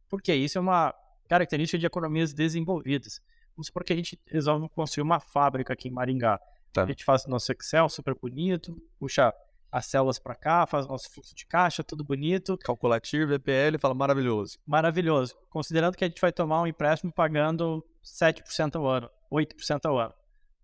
Porque 0.10 0.34
isso 0.36 0.58
é 0.58 0.62
uma 0.62 0.94
característica 1.30 1.80
de 1.80 1.86
economias 1.86 2.34
desenvolvidas. 2.34 3.22
Vamos 3.56 3.68
supor 3.68 3.84
que 3.84 3.94
a 3.94 3.96
gente 3.96 4.20
resolve 4.28 4.68
construir 4.70 5.04
uma 5.04 5.20
fábrica 5.20 5.74
aqui 5.74 5.88
em 5.88 5.92
Maringá. 5.92 6.40
Tá. 6.72 6.84
A 6.84 6.86
gente 6.88 7.06
faz 7.06 7.26
nosso 7.28 7.52
Excel 7.52 7.88
super 7.88 8.16
bonito, 8.16 8.76
puxa 9.00 9.34
as 9.72 9.88
células 9.88 10.20
para 10.20 10.36
cá, 10.36 10.68
faz 10.68 10.88
nosso 10.88 11.12
fluxo 11.12 11.34
de 11.36 11.48
caixa, 11.48 11.84
tudo 11.84 12.04
bonito. 12.04 12.58
Calculativo, 12.60 13.28
VPL, 13.28 13.78
fala 13.80 13.96
maravilhoso. 13.96 14.60
Maravilhoso. 14.68 15.36
Considerando 15.50 15.96
que 15.96 16.04
a 16.04 16.08
gente 16.08 16.22
vai 16.22 16.32
tomar 16.32 16.62
um 16.62 16.68
empréstimo 16.68 17.12
pagando 17.12 17.84
7% 18.04 18.76
ao 18.76 18.88
ano, 18.88 19.10
8% 19.32 19.86
ao 19.86 19.98
ano. 19.98 20.14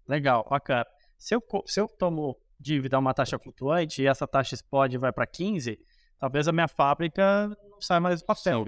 Legal, 0.07 0.45
bacana. 0.47 0.85
Se 1.17 1.35
eu, 1.35 1.43
se 1.65 1.79
eu 1.79 1.87
tomo 1.87 2.37
dívida 2.59 2.97
a 2.97 2.99
uma 2.99 3.13
taxa 3.13 3.39
flutuante 3.39 4.01
e 4.01 4.07
essa 4.07 4.27
taxa 4.27 4.53
explode 4.53 4.95
e 4.95 4.99
vai 4.99 5.11
para 5.11 5.25
15, 5.25 5.79
talvez 6.19 6.47
a 6.47 6.51
minha 6.51 6.67
fábrica 6.67 7.47
não 7.47 7.81
saia 7.81 7.99
mais 7.99 8.21
do 8.21 8.25
papel. 8.25 8.63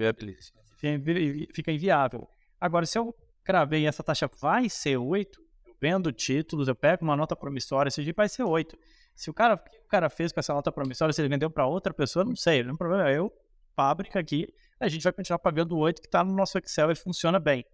Fica 1.54 1.70
inviável. 1.70 2.28
Agora, 2.60 2.84
se 2.84 2.98
eu 2.98 3.14
cravei 3.44 3.86
essa 3.86 4.02
taxa 4.02 4.30
vai 4.40 4.68
ser 4.68 4.96
8, 4.96 5.40
eu 5.66 5.76
vendo 5.80 6.12
títulos, 6.12 6.68
eu 6.68 6.74
pego 6.74 7.04
uma 7.04 7.16
nota 7.16 7.36
promissória, 7.36 7.88
esse 7.88 8.02
dia 8.02 8.14
vai 8.16 8.28
ser 8.28 8.44
8. 8.44 8.76
Se 9.14 9.30
o 9.30 9.34
cara, 9.34 9.54
o 9.54 9.58
que 9.58 9.78
o 9.78 9.88
cara 9.88 10.08
fez 10.08 10.32
com 10.32 10.40
essa 10.40 10.54
nota 10.54 10.72
promissória, 10.72 11.12
se 11.12 11.20
ele 11.20 11.28
vendeu 11.28 11.50
para 11.50 11.66
outra 11.66 11.92
pessoa, 11.92 12.24
não 12.24 12.36
sei, 12.36 12.62
não 12.62 12.74
é 12.74 12.76
problema. 12.76 13.10
Eu, 13.10 13.32
fábrica 13.74 14.18
aqui, 14.18 14.52
a 14.80 14.88
gente 14.88 15.02
vai 15.02 15.12
continuar 15.12 15.38
pagando 15.38 15.76
o 15.76 15.78
8 15.78 16.00
que 16.00 16.08
está 16.08 16.24
no 16.24 16.34
nosso 16.34 16.58
Excel 16.58 16.90
e 16.90 16.94
funciona 16.94 17.38
bem. 17.38 17.64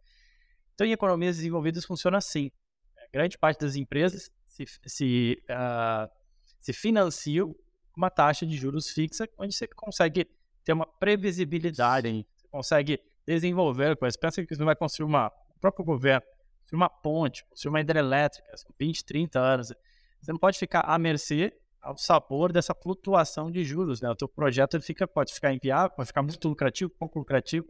Então, 0.75 0.87
em 0.87 0.93
economias 0.93 1.37
desenvolvidas, 1.37 1.85
funciona 1.85 2.19
assim. 2.19 2.51
A 2.97 3.11
grande 3.13 3.39
parte 3.39 3.61
das 3.61 3.77
empresas 3.77 4.31
se, 4.47 4.65
se, 4.87 5.43
uh, 5.51 6.11
se 6.61 6.73
financiam 6.73 7.53
com 7.93 8.01
uma 8.01 8.11
taxa 8.11 8.47
de 8.47 8.57
juros 8.57 8.91
fixa, 8.91 9.29
onde 9.39 9.55
você 9.55 9.67
consegue 9.67 10.27
ter 10.65 10.73
uma 10.73 10.87
previsibilidade, 10.87 12.27
você 12.37 12.49
consegue 12.49 13.01
desenvolver 13.27 13.97
coisas. 13.97 14.17
Pensa 14.17 14.45
que 14.45 14.55
você 14.55 14.65
vai 14.65 14.77
construir 14.77 15.07
uma, 15.07 15.33
próprio 15.59 15.85
governo, 15.85 16.27
construir 16.61 16.77
uma 16.77 16.89
ponte, 16.89 17.45
construir 17.47 17.71
uma 17.71 17.81
hidrelétrica, 17.81 18.51
20, 18.79 19.05
30 19.05 19.41
anos. 19.41 19.73
Você 20.21 20.33
não 20.33 20.39
pode 20.39 20.59
ficar 20.59 20.81
à 20.81 20.99
mercê 20.99 21.57
ao 21.81 21.97
sabor 21.97 22.53
dessa 22.53 22.75
flutuação 22.75 23.51
de 23.51 23.65
juros, 23.65 24.01
né? 24.01 24.11
O 24.11 24.15
teu 24.17 24.29
projeto 24.29 24.75
ele 24.75 24.83
fica, 24.83 25.07
pode 25.07 25.33
ficar 25.33 25.53
inviável, 25.53 25.91
pode 25.91 26.09
ficar 26.09 26.23
muito 26.23 26.49
lucrativo, 26.49 26.91
pouco 26.91 27.19
lucrativo, 27.19 27.67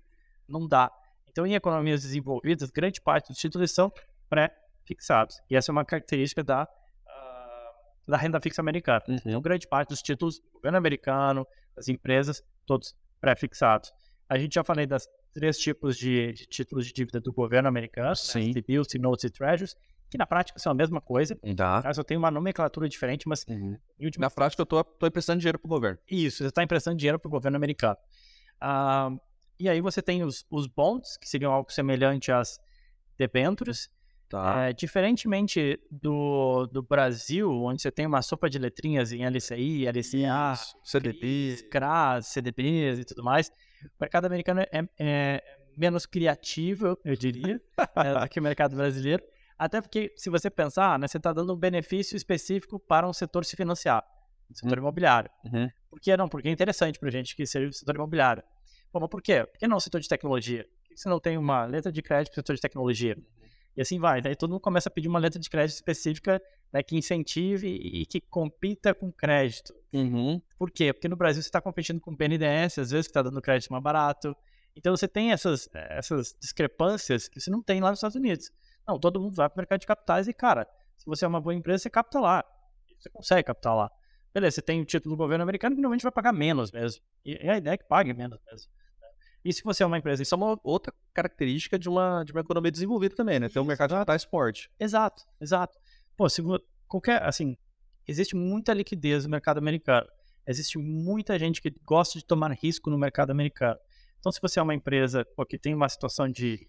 não 0.48 0.66
dá. 0.66 0.90
Então, 1.28 1.46
em 1.46 1.54
economias 1.54 2.02
desenvolvidas, 2.02 2.70
grande 2.70 3.00
parte 3.00 3.28
dos 3.28 3.38
títulos 3.38 3.70
são 3.70 3.92
pré-fixados. 4.28 5.40
E 5.48 5.56
essa 5.56 5.70
é 5.70 5.72
uma 5.72 5.84
característica 5.84 6.42
da, 6.42 6.64
uh, 6.64 8.10
da 8.10 8.16
renda 8.16 8.40
fixa 8.40 8.60
americana. 8.60 9.02
Uhum. 9.06 9.16
Então, 9.24 9.40
grande 9.40 9.68
parte 9.68 9.90
dos 9.90 10.02
títulos 10.02 10.40
do 10.40 10.50
governo 10.52 10.78
americano, 10.78 11.46
das 11.76 11.88
empresas, 11.88 12.42
todos 12.66 12.96
pré-fixados. 13.20 13.92
A 14.28 14.38
gente 14.38 14.54
já 14.54 14.64
falei 14.64 14.86
das 14.86 15.08
três 15.32 15.58
tipos 15.58 15.96
de, 15.96 16.32
de 16.32 16.46
títulos 16.46 16.86
de 16.86 16.92
dívida 16.92 17.20
do 17.20 17.32
governo 17.32 17.68
americano, 17.68 18.16
Sim. 18.16 18.48
Né? 18.48 18.52
T-bills, 18.54 18.88
T-notes 18.88 19.24
e 19.24 19.30
treasuries 19.30 19.74
que 20.10 20.16
na 20.16 20.26
prática 20.26 20.58
são 20.58 20.72
a 20.72 20.74
mesma 20.74 21.00
coisa. 21.00 21.36
Tá. 21.56 21.82
Tá? 21.82 21.92
Só 21.92 22.02
tem 22.02 22.16
uma 22.16 22.30
nomenclatura 22.30 22.88
diferente, 22.88 23.28
mas 23.28 23.44
Uhum. 23.48 23.76
última 24.00 24.26
Na 24.26 24.30
prática, 24.30 24.62
eu 24.62 24.66
tô 24.66 24.84
emprestando 25.06 25.38
dinheiro 25.38 25.58
pro 25.58 25.68
governo. 25.68 25.98
isso, 26.10 26.38
você 26.38 26.46
está 26.46 26.62
emprestando 26.62 26.96
dinheiro 26.96 27.18
para 27.18 27.28
o 27.28 27.30
governo 27.30 27.56
americano. 27.56 27.96
Ah, 28.60 29.10
e 29.58 29.68
aí 29.68 29.80
você 29.80 30.00
tem 30.00 30.22
os, 30.24 30.46
os 30.50 30.66
bonds, 30.66 31.16
que 31.16 31.28
seriam 31.28 31.52
algo 31.52 31.70
semelhante 31.70 32.32
às 32.32 32.58
debêntures. 33.18 33.90
Tá. 34.28 34.66
É, 34.66 34.72
diferentemente 34.74 35.80
do, 35.90 36.66
do 36.66 36.82
Brasil, 36.82 37.50
onde 37.50 37.80
você 37.80 37.90
tem 37.90 38.06
uma 38.06 38.20
sopa 38.20 38.48
de 38.48 38.58
letrinhas 38.58 39.10
em 39.10 39.24
LCI, 39.24 39.86
LCA, 39.86 40.54
CDB. 40.84 41.68
CRAS, 41.70 42.26
CDBs 42.26 42.98
e 42.98 43.04
tudo 43.04 43.24
mais, 43.24 43.50
o 43.86 44.00
mercado 44.00 44.26
americano 44.26 44.60
é, 44.60 44.88
é 44.98 45.42
menos 45.76 46.06
criativo, 46.06 46.98
eu 47.04 47.14
diria, 47.14 47.60
é, 47.96 48.20
do 48.20 48.28
que 48.28 48.40
o 48.40 48.42
mercado 48.42 48.76
brasileiro. 48.76 49.22
Até 49.56 49.80
porque, 49.80 50.12
se 50.16 50.30
você 50.30 50.48
pensar, 50.50 50.98
né, 50.98 51.08
você 51.08 51.16
está 51.16 51.32
dando 51.32 51.52
um 51.52 51.56
benefício 51.56 52.16
específico 52.16 52.78
para 52.78 53.08
um 53.08 53.12
setor 53.12 53.44
se 53.44 53.56
financiar, 53.56 54.04
o 54.50 54.56
setor 54.56 54.78
imobiliário. 54.78 55.30
Uhum. 55.44 55.68
Por 55.90 56.00
que 56.00 56.16
não? 56.16 56.28
Porque 56.28 56.48
é 56.48 56.50
interessante 56.50 56.98
para 56.98 57.08
a 57.08 57.12
gente 57.12 57.34
que 57.34 57.44
seja 57.46 57.68
o 57.68 57.72
setor 57.72 57.96
imobiliário. 57.96 58.42
Bom, 58.92 59.00
mas 59.00 59.10
por 59.10 59.20
quê? 59.20 59.44
Por 59.44 59.58
que 59.58 59.66
não 59.66 59.76
o 59.76 59.80
setor 59.80 60.00
de 60.00 60.08
tecnologia? 60.08 60.64
Por 60.64 60.88
que 60.88 60.96
você 60.96 61.08
não 61.08 61.20
tem 61.20 61.36
uma 61.36 61.64
letra 61.64 61.90
de 61.90 62.00
crédito 62.02 62.32
para 62.32 62.40
o 62.40 62.42
setor 62.42 62.54
de 62.54 62.62
tecnologia? 62.62 63.16
E 63.78 63.80
assim 63.80 63.96
vai. 63.96 64.20
Daí 64.20 64.34
todo 64.34 64.50
mundo 64.50 64.60
começa 64.60 64.88
a 64.88 64.92
pedir 64.92 65.06
uma 65.06 65.20
letra 65.20 65.38
de 65.38 65.48
crédito 65.48 65.76
específica 65.76 66.42
né, 66.72 66.82
que 66.82 66.96
incentive 66.96 67.68
e 67.68 68.04
que 68.06 68.20
compita 68.20 68.92
com 68.92 69.12
crédito. 69.12 69.72
Uhum. 69.92 70.42
Por 70.58 70.68
quê? 70.68 70.92
Porque 70.92 71.06
no 71.06 71.14
Brasil 71.14 71.40
você 71.40 71.48
está 71.48 71.60
competindo 71.60 72.00
com 72.00 72.10
o 72.10 72.16
BNDES, 72.16 72.80
às 72.80 72.90
vezes 72.90 73.06
que 73.06 73.10
está 73.10 73.22
dando 73.22 73.40
crédito 73.40 73.70
mais 73.70 73.80
barato. 73.80 74.36
Então 74.74 74.96
você 74.96 75.06
tem 75.06 75.30
essas, 75.30 75.68
essas 75.72 76.34
discrepâncias 76.40 77.28
que 77.28 77.40
você 77.40 77.52
não 77.52 77.62
tem 77.62 77.80
lá 77.80 77.90
nos 77.90 77.98
Estados 78.00 78.16
Unidos. 78.16 78.50
Não, 78.84 78.98
todo 78.98 79.20
mundo 79.20 79.36
vai 79.36 79.48
para 79.48 79.54
o 79.54 79.60
mercado 79.60 79.78
de 79.78 79.86
capitais 79.86 80.26
e, 80.26 80.32
cara, 80.32 80.66
se 80.96 81.06
você 81.06 81.24
é 81.24 81.28
uma 81.28 81.40
boa 81.40 81.54
empresa, 81.54 81.84
você 81.84 81.90
capta 81.90 82.18
lá. 82.18 82.44
Você 82.98 83.08
consegue 83.10 83.44
captar 83.44 83.76
lá. 83.76 83.88
Beleza, 84.34 84.56
você 84.56 84.62
tem 84.62 84.80
o 84.80 84.84
título 84.84 85.14
do 85.14 85.18
governo 85.18 85.44
americano 85.44 85.76
que 85.76 85.80
normalmente 85.80 86.02
vai 86.02 86.10
pagar 86.10 86.32
menos 86.32 86.72
mesmo. 86.72 87.00
E, 87.24 87.46
e 87.46 87.48
a 87.48 87.56
ideia 87.56 87.74
é 87.74 87.78
que 87.78 87.86
pague 87.86 88.12
menos 88.12 88.40
mesmo. 88.50 88.68
E 89.48 89.52
se 89.52 89.62
você 89.64 89.82
é 89.82 89.86
uma 89.86 89.96
empresa. 89.96 90.22
Isso 90.22 90.34
é 90.34 90.36
uma 90.36 90.58
outra 90.62 90.92
característica 91.14 91.78
de 91.78 91.88
uma, 91.88 92.22
de 92.22 92.32
uma 92.32 92.40
economia 92.42 92.70
desenvolvida 92.70 93.14
também, 93.16 93.40
né? 93.40 93.48
Tem 93.48 93.62
um 93.62 93.64
mercado 93.64 93.88
de 93.90 93.94
capitais 93.94 94.24
forte. 94.24 94.70
Exato, 94.78 95.24
exato. 95.40 95.78
Pô, 96.16 96.28
se 96.28 96.42
vo- 96.42 96.60
qualquer. 96.86 97.22
Assim, 97.22 97.56
existe 98.06 98.36
muita 98.36 98.74
liquidez 98.74 99.24
no 99.24 99.30
mercado 99.30 99.56
americano. 99.56 100.06
Existe 100.46 100.76
muita 100.78 101.38
gente 101.38 101.62
que 101.62 101.70
gosta 101.82 102.18
de 102.18 102.24
tomar 102.26 102.52
risco 102.52 102.90
no 102.90 102.98
mercado 102.98 103.30
americano. 103.30 103.78
Então, 104.18 104.30
se 104.30 104.38
você 104.40 104.58
é 104.58 104.62
uma 104.62 104.74
empresa 104.74 105.24
pô, 105.36 105.46
que 105.46 105.58
tem 105.58 105.74
uma 105.74 105.88
situação 105.88 106.28
de 106.28 106.68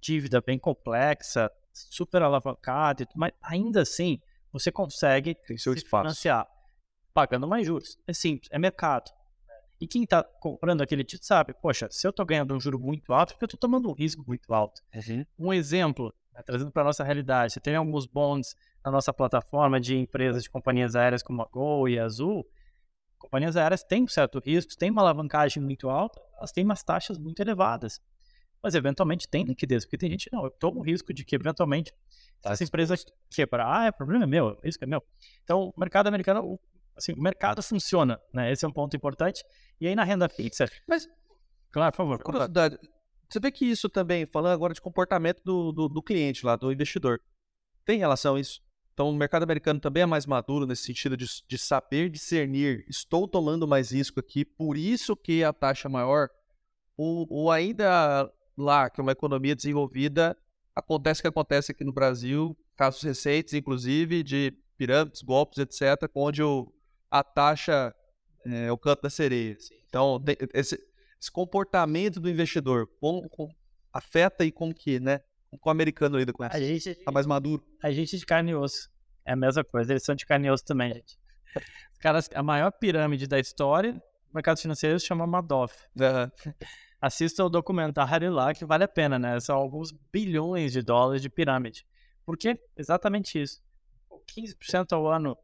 dívida 0.00 0.40
bem 0.40 0.58
complexa, 0.58 1.50
super 1.72 2.22
alavancada, 2.22 3.06
mais, 3.16 3.32
ainda 3.42 3.82
assim, 3.82 4.20
você 4.52 4.70
consegue 4.70 5.34
Tem 5.46 5.58
seu 5.58 5.72
se 5.72 5.80
espaço. 5.80 6.02
financiar 6.04 6.46
pagando 7.12 7.48
mais 7.48 7.66
juros. 7.66 7.98
É 8.06 8.12
simples, 8.12 8.48
é 8.52 8.58
mercado. 8.58 9.10
E 9.80 9.86
quem 9.86 10.04
está 10.04 10.22
comprando 10.22 10.82
aquele 10.82 11.02
título 11.02 11.26
sabe, 11.26 11.54
poxa, 11.54 11.88
se 11.90 12.06
eu 12.06 12.10
estou 12.10 12.26
ganhando 12.26 12.54
um 12.54 12.60
juro 12.60 12.78
muito 12.78 13.12
alto, 13.14 13.30
é 13.30 13.32
porque 13.32 13.44
eu 13.44 13.46
estou 13.46 13.60
tomando 13.60 13.88
um 13.88 13.94
risco 13.94 14.22
muito 14.26 14.52
alto. 14.52 14.82
Uhum. 14.94 15.24
Um 15.38 15.52
exemplo, 15.52 16.12
né, 16.34 16.42
trazendo 16.44 16.70
para 16.70 16.82
a 16.82 16.84
nossa 16.84 17.02
realidade, 17.02 17.54
você 17.54 17.60
tem 17.60 17.74
alguns 17.74 18.06
bonds 18.06 18.54
na 18.84 18.90
nossa 18.90 19.12
plataforma 19.12 19.80
de 19.80 19.96
empresas 19.96 20.42
de 20.42 20.50
companhias 20.50 20.94
aéreas 20.94 21.22
como 21.22 21.40
a 21.40 21.48
Gol 21.50 21.88
e 21.88 21.98
a 21.98 22.04
Azul. 22.04 22.46
Companhias 23.18 23.56
aéreas 23.56 23.82
têm 23.82 24.04
um 24.04 24.08
certo 24.08 24.38
risco, 24.38 24.76
têm 24.76 24.90
uma 24.90 25.00
alavancagem 25.00 25.62
muito 25.62 25.88
alta, 25.88 26.20
elas 26.36 26.52
têm 26.52 26.64
umas 26.64 26.82
taxas 26.82 27.16
muito 27.16 27.40
elevadas. 27.40 28.00
Mas 28.62 28.74
eventualmente 28.74 29.26
tem 29.26 29.44
liquidez, 29.44 29.86
porque 29.86 29.96
tem 29.96 30.10
gente, 30.10 30.28
não, 30.30 30.44
eu 30.44 30.50
tomo 30.50 30.80
o 30.80 30.82
risco 30.82 31.14
de 31.14 31.24
que 31.24 31.34
eventualmente 31.34 31.94
Tá 32.40 32.50
se 32.50 32.54
essa 32.54 32.64
empresa 32.64 32.94
quebrar, 33.30 33.80
ah, 33.82 33.86
é 33.86 33.92
problema 33.92 34.24
é 34.24 34.26
meu, 34.26 34.46
o 34.46 34.60
risco 34.62 34.82
é 34.82 34.86
meu. 34.86 35.02
Então, 35.44 35.72
o 35.76 35.80
mercado 35.80 36.06
americano, 36.06 36.58
assim, 36.96 37.12
o 37.12 37.20
mercado 37.20 37.62
funciona, 37.62 38.20
né? 38.32 38.52
Esse 38.52 38.64
é 38.64 38.68
um 38.68 38.72
ponto 38.72 38.96
importante. 38.96 39.42
E 39.80 39.86
aí 39.86 39.94
na 39.94 40.04
renda 40.04 40.28
fixa, 40.28 40.66
Mas- 40.88 41.08
claro, 41.70 41.92
por 41.92 41.96
favor. 41.98 42.22
Curiosidade. 42.22 42.78
Você 43.28 43.38
vê 43.38 43.50
que 43.52 43.64
isso 43.64 43.88
também, 43.88 44.26
falando 44.26 44.52
agora 44.52 44.74
de 44.74 44.80
comportamento 44.80 45.40
do, 45.44 45.70
do, 45.70 45.88
do 45.88 46.02
cliente 46.02 46.44
lá, 46.44 46.56
do 46.56 46.72
investidor, 46.72 47.20
tem 47.84 47.98
relação 47.98 48.34
a 48.34 48.40
isso? 48.40 48.60
Então, 48.92 49.08
o 49.08 49.14
mercado 49.14 49.44
americano 49.44 49.80
também 49.80 50.02
é 50.02 50.06
mais 50.06 50.26
maduro 50.26 50.66
nesse 50.66 50.82
sentido 50.82 51.16
de, 51.16 51.26
de 51.48 51.56
saber 51.56 52.10
discernir. 52.10 52.84
Estou 52.88 53.26
tomando 53.26 53.66
mais 53.66 53.92
risco 53.92 54.20
aqui, 54.20 54.44
por 54.44 54.76
isso 54.76 55.16
que 55.16 55.42
a 55.44 55.52
taxa 55.52 55.88
é 55.88 55.90
maior. 55.90 56.28
Ou, 56.96 57.26
ou 57.30 57.50
ainda 57.50 58.30
lá, 58.58 58.90
que 58.90 59.00
é 59.00 59.02
uma 59.02 59.12
economia 59.12 59.56
desenvolvida, 59.56 60.36
acontece 60.74 61.20
o 61.20 61.22
que 61.22 61.28
acontece 61.28 61.72
aqui 61.72 61.84
no 61.84 61.92
Brasil, 61.92 62.56
casos 62.76 63.02
recentes, 63.02 63.54
inclusive, 63.54 64.22
de 64.22 64.52
pirâmides, 64.76 65.22
golpes, 65.22 65.58
etc., 65.58 66.10
onde 66.14 66.42
o, 66.42 66.70
a 67.10 67.22
taxa 67.24 67.94
é 68.46 68.70
o 68.70 68.78
canto 68.78 69.02
da 69.02 69.10
sereia. 69.10 69.56
Então, 69.88 70.22
esse, 70.54 70.78
esse 71.20 71.30
comportamento 71.32 72.20
do 72.20 72.30
investidor 72.30 72.88
como, 73.00 73.28
como 73.28 73.54
afeta 73.92 74.44
e 74.44 74.52
como 74.52 74.74
que, 74.74 75.00
né? 75.00 75.20
Como 75.50 75.60
o 75.66 75.70
americano 75.70 76.16
lida 76.18 76.32
com 76.32 76.44
isso? 76.44 76.56
A 76.56 76.60
gente, 76.60 76.94
Tá 77.04 77.10
mais 77.10 77.26
maduro. 77.26 77.64
a 77.82 77.90
gente 77.90 78.16
de 78.16 78.24
carne 78.24 78.52
e 78.52 78.54
osso. 78.54 78.88
É 79.24 79.32
a 79.32 79.36
mesma 79.36 79.64
coisa, 79.64 79.92
eles 79.92 80.04
são 80.04 80.14
de 80.14 80.24
carne 80.24 80.46
e 80.46 80.50
osso 80.50 80.64
também, 80.64 80.94
gente. 80.94 81.18
Os 81.92 81.98
caras, 81.98 82.28
a 82.34 82.42
maior 82.42 82.70
pirâmide 82.70 83.26
da 83.26 83.38
história, 83.38 83.92
o 84.30 84.34
mercado 84.34 84.58
financeiro 84.60 84.98
se 85.00 85.06
chama 85.06 85.26
Madoff. 85.26 85.74
Assista 87.00 87.44
o 87.44 87.48
documentário 87.48 88.30
lá 88.30 88.52
que 88.54 88.64
vale 88.64 88.84
a 88.84 88.88
pena, 88.88 89.18
né? 89.18 89.40
São 89.40 89.56
alguns 89.56 89.90
bilhões 90.12 90.72
de 90.72 90.82
dólares 90.82 91.20
de 91.22 91.30
pirâmide. 91.30 91.84
Por 92.24 92.36
quê? 92.36 92.58
Exatamente 92.76 93.40
isso. 93.40 93.60
15% 94.36 94.92
ao 94.92 95.08
ano, 95.10 95.36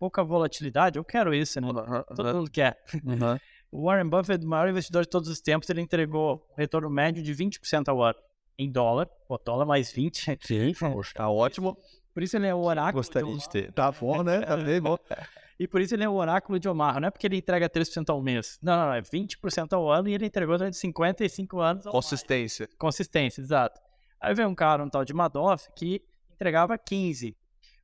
pouca 0.00 0.24
volatilidade, 0.24 0.98
eu 0.98 1.04
quero 1.04 1.34
isso, 1.34 1.60
né? 1.60 1.68
Todo 2.16 2.34
mundo 2.34 2.50
quer. 2.50 2.82
O 3.72 3.84
Warren 3.84 4.08
Buffett, 4.08 4.44
o 4.44 4.48
maior 4.48 4.68
investidor 4.68 5.04
de 5.04 5.08
todos 5.08 5.28
os 5.28 5.40
tempos, 5.40 5.70
ele 5.70 5.80
entregou 5.80 6.44
um 6.50 6.56
retorno 6.56 6.90
médio 6.90 7.22
de 7.22 7.32
20% 7.32 7.86
ao 7.86 8.02
ano 8.02 8.18
em 8.58 8.68
dólar. 8.68 9.08
O 9.28 9.38
dólar 9.38 9.64
mais 9.64 9.92
20. 9.92 10.38
Sim, 10.42 10.72
tá 11.14 11.30
ótimo. 11.30 11.78
Por 12.12 12.20
isso 12.20 12.36
ele 12.36 12.48
é 12.48 12.54
o 12.54 12.58
oráculo. 12.58 12.94
Gostaria 12.94 13.32
de 13.32 13.48
ter. 13.48 13.72
Tá 13.72 13.92
bom, 13.92 14.24
né? 14.24 14.40
Tá 14.40 14.56
bem 14.56 14.80
bom. 14.80 14.98
E 15.56 15.68
por 15.68 15.82
isso 15.82 15.94
ele 15.94 16.02
é 16.02 16.08
o 16.08 16.14
oráculo 16.14 16.58
de 16.58 16.66
Omaha. 16.70 17.00
Não 17.00 17.08
é 17.08 17.10
porque 17.10 17.26
ele 17.26 17.36
entrega 17.36 17.68
3% 17.68 18.08
ao 18.08 18.22
mês. 18.22 18.58
Não, 18.62 18.76
não, 18.78 18.86
não. 18.86 18.94
É 18.94 19.02
20% 19.02 19.74
ao 19.74 19.90
ano 19.92 20.08
e 20.08 20.14
ele 20.14 20.24
entregou 20.24 20.56
durante 20.56 20.78
55 20.78 21.60
anos. 21.60 21.84
ou 21.84 21.92
mais. 21.92 22.04
Consistência. 22.06 22.68
Consistência, 22.78 23.42
exato. 23.42 23.78
Aí 24.18 24.34
veio 24.34 24.48
um 24.48 24.54
cara, 24.54 24.82
um 24.82 24.88
tal 24.88 25.04
de 25.04 25.12
Madoff, 25.12 25.68
que 25.76 26.02
entregava 26.32 26.78
15%. 26.78 27.34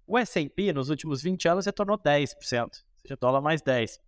O 0.07 0.17
S&P, 0.19 0.73
nos 0.73 0.89
últimos 0.91 1.23
20 1.23 1.49
anos, 1.49 1.67
retornou 1.67 1.99
10%. 1.99 2.63
Ou 2.65 2.71
seja, 3.03 3.17
dólar 3.21 3.41
mais 3.41 3.61
10%. 3.63 3.99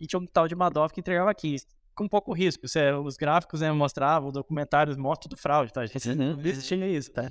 E 0.00 0.06
tinha 0.06 0.20
um 0.20 0.26
tal 0.26 0.46
de 0.46 0.54
Madoff 0.54 0.92
que 0.92 1.00
entregava 1.00 1.34
15%. 1.34 1.66
Com 1.94 2.06
pouco 2.06 2.30
risco. 2.34 2.68
Você- 2.68 2.92
os 2.92 3.16
gráficos 3.16 3.62
né, 3.62 3.72
mostravam, 3.72 4.30
documentários 4.30 4.98
mostram 4.98 5.30
tudo 5.30 5.40
fraude, 5.40 5.72
tá, 5.72 5.86
gente? 5.86 6.14
Não 6.14 6.38
existia 6.44 6.86
isso, 6.86 7.10
tá? 7.10 7.22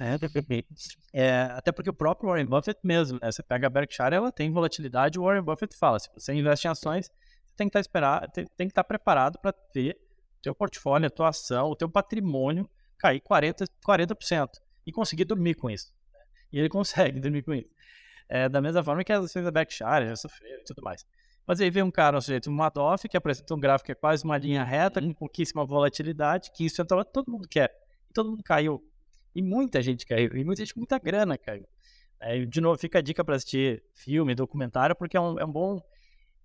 É, 1.13 1.41
até 1.51 1.71
porque 1.71 1.91
o 1.91 1.93
próprio 1.93 2.29
Warren 2.29 2.47
Buffett 2.47 2.79
mesmo, 2.83 3.19
né? 3.21 3.31
Você 3.31 3.43
pega 3.43 3.67
a 3.67 3.69
Berkshire, 3.69 4.15
ela 4.15 4.31
tem 4.31 4.51
volatilidade, 4.51 5.19
o 5.19 5.23
Warren 5.23 5.43
Buffett 5.43 5.77
fala, 5.77 5.99
se 5.99 6.09
você 6.17 6.33
investe 6.33 6.65
em 6.67 6.71
ações, 6.71 7.05
você 7.05 7.55
tem 7.55 7.67
que 7.67 7.77
estar 7.77 7.79
esperar, 7.79 8.27
tem, 8.31 8.45
tem 8.57 8.65
que 8.67 8.71
estar 8.71 8.83
preparado 8.83 9.38
para 9.38 9.53
ver 9.71 9.99
o 10.39 10.41
teu 10.41 10.55
portfólio, 10.55 11.05
a 11.05 11.11
tua 11.11 11.29
ação, 11.29 11.69
o 11.69 11.75
teu 11.75 11.88
patrimônio 11.88 12.67
cair 12.97 13.21
40%, 13.21 13.67
40% 13.88 14.49
e 14.83 14.91
conseguir 14.91 15.25
dormir 15.25 15.53
com 15.53 15.69
isso. 15.69 15.93
E 16.55 16.59
ele 16.59 16.69
consegue 16.69 17.19
dormir 17.19 17.43
com 17.43 17.53
isso. 17.53 17.69
É, 18.29 18.47
da 18.47 18.61
mesma 18.61 18.81
forma 18.81 19.03
que 19.03 19.11
as 19.11 19.25
ações 19.25 19.43
da 19.43 19.51
Berkshire 19.51 20.07
já 20.07 20.15
sofreram 20.15 20.61
e 20.61 20.63
tudo 20.63 20.81
mais. 20.81 21.05
Mas 21.45 21.59
aí 21.59 21.69
vem 21.69 21.83
um 21.83 21.91
cara, 21.91 22.17
um 22.17 22.21
sujeito, 22.21 22.49
um 22.49 22.53
Madoff, 22.53 23.07
que 23.09 23.17
apresenta 23.17 23.53
um 23.53 23.59
gráfico 23.59 23.87
que 23.87 23.91
é 23.91 23.95
quase 23.95 24.23
uma 24.23 24.37
linha 24.37 24.63
reta, 24.63 25.01
com 25.01 25.13
pouquíssima 25.13 25.65
volatilidade, 25.65 26.49
que 26.55 26.65
isso 26.65 26.81
então 26.81 27.03
todo 27.03 27.29
mundo 27.29 27.47
quer. 27.47 27.71
E 28.09 28.13
todo 28.13 28.31
mundo 28.31 28.41
caiu. 28.41 28.81
E 29.35 29.43
muita 29.43 29.81
gente 29.81 30.05
caiu. 30.05 30.33
E 30.33 30.45
muita 30.45 30.63
gente 30.63 30.73
com 30.73 30.79
muita 30.79 30.97
grana 30.97 31.37
caiu. 31.37 31.67
É, 32.21 32.39
de 32.45 32.61
novo, 32.61 32.79
fica 32.79 32.99
a 32.99 33.01
dica 33.01 33.23
para 33.23 33.35
assistir 33.35 33.83
filme, 33.93 34.33
documentário, 34.33 34.95
porque 34.95 35.17
é 35.17 35.19
um, 35.19 35.37
é 35.37 35.45
um 35.45 35.51
bom 35.51 35.81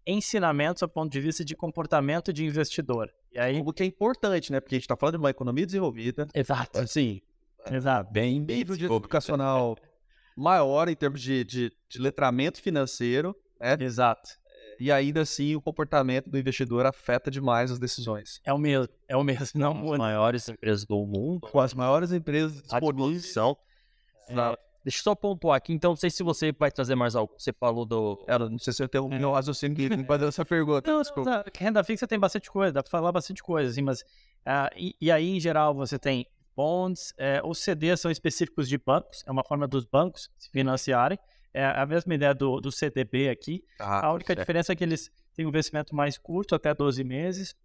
ensinamento 0.05 0.85
do 0.85 0.89
ponto 0.89 1.11
de 1.11 1.21
vista 1.21 1.45
de 1.45 1.55
comportamento 1.55 2.33
de 2.33 2.45
investidor. 2.45 3.09
E 3.33 3.39
aí. 3.39 3.63
O 3.65 3.73
que 3.73 3.85
é 3.85 3.87
importante, 3.87 4.51
né? 4.51 4.61
Porque 4.61 4.75
a 4.75 4.79
gente 4.79 4.89
tá 4.89 4.97
falando 4.97 5.15
de 5.15 5.21
uma 5.21 5.31
economia 5.31 5.65
desenvolvida. 5.65 6.27
Exato. 6.35 6.79
Assim, 6.81 7.23
Exato. 7.71 8.13
Bem, 8.13 8.43
bem 8.43 8.59
nível 8.59 8.75
de 8.75 8.81
desenvolvido. 8.81 9.05
educacional 9.07 9.77
maior 10.41 10.89
em 10.89 10.95
termos 10.97 11.21
de, 11.21 11.45
de, 11.45 11.73
de 11.89 11.99
letramento 12.01 12.61
financeiro, 12.63 13.35
né? 13.61 13.77
Exato. 13.81 14.31
E 14.79 14.91
ainda 14.91 15.21
assim 15.21 15.55
o 15.55 15.61
comportamento 15.61 16.31
do 16.31 16.39
investidor 16.39 16.87
afeta 16.87 17.31
demais 17.31 17.71
as 17.71 17.79
decisões. 17.79 18.41
É 18.45 18.53
o 18.53 18.57
mesmo. 18.59 18.89
É 19.07 19.15
o 19.17 19.23
mesmo. 19.23 19.47
Não 19.61 19.73
As 19.73 19.79
muda. 19.79 19.99
maiores 19.99 20.49
empresas 20.49 20.87
do 20.87 21.05
mundo 21.07 21.41
Com 21.41 21.61
as 21.61 21.75
maiores 21.75 22.13
empresas 22.13 22.63
disponíveis. 22.63 22.97
disposição. 23.23 23.57
É, 24.29 24.35
deixa 24.83 25.01
eu 25.01 25.03
só 25.03 25.15
pontuar 25.15 25.57
aqui, 25.57 25.73
então, 25.73 25.91
não 25.91 25.97
sei 25.97 26.09
se 26.09 26.23
você 26.23 26.53
vai 26.53 26.71
trazer 26.71 26.95
mais 26.95 27.15
algo. 27.17 27.35
Você 27.37 27.53
falou 27.53 27.85
do. 27.85 28.25
Ela, 28.29 28.49
não 28.49 28.59
sei 28.59 28.73
se 28.73 28.83
eu 28.83 28.89
tenho 28.89 29.05
um 29.05 29.09
meu 29.09 29.33
raciocínio 29.33 29.77
que 29.77 29.95
me 29.97 30.05
fazer 30.05 30.27
essa 30.27 30.45
pergunta. 30.45 30.91
Não, 30.91 31.03
desculpa. 31.03 31.29
não, 31.31 31.45
renda 31.59 31.83
fixa 31.85 32.07
tem 32.07 32.19
bastante 32.19 32.51
coisa, 32.51 32.73
dá 32.73 32.83
pra 32.83 32.91
falar 32.91 33.13
bastante 33.13 33.43
coisa, 33.43 33.69
assim, 33.71 33.83
mas. 33.83 34.03
ah, 34.47 34.71
e, 34.77 34.95
e 35.01 35.11
aí, 35.11 35.29
em 35.37 35.41
geral, 35.41 35.75
você 35.75 35.99
tem 35.99 36.27
bonds, 36.57 37.13
é, 37.17 37.41
os 37.45 37.59
CDs 37.59 38.01
são 38.01 38.11
específicos 38.11 38.69
de 38.69 38.79
bancos, 38.79 39.23
é 39.27 39.31
uma 39.31 39.45
forma 39.45 39.67
dos 39.67 39.85
bancos 39.85 40.31
se 40.39 40.51
financiarem. 40.51 41.19
É 41.53 41.65
a 41.65 41.85
mesma 41.85 42.15
ideia 42.15 42.33
do, 42.33 42.61
do 42.61 42.71
CDB 42.71 43.29
aqui. 43.29 43.65
Ah, 43.81 44.07
A 44.07 44.13
única 44.13 44.37
diferença 44.37 44.73
é 44.73 44.77
que 44.77 44.85
eles 44.85 45.11
têm 45.35 45.47
um 45.47 45.51
vencimento 45.51 45.95
mais 45.97 46.17
curto, 46.17 46.55
até 46.55 46.73
12 46.73 47.03
meses. 47.03 47.57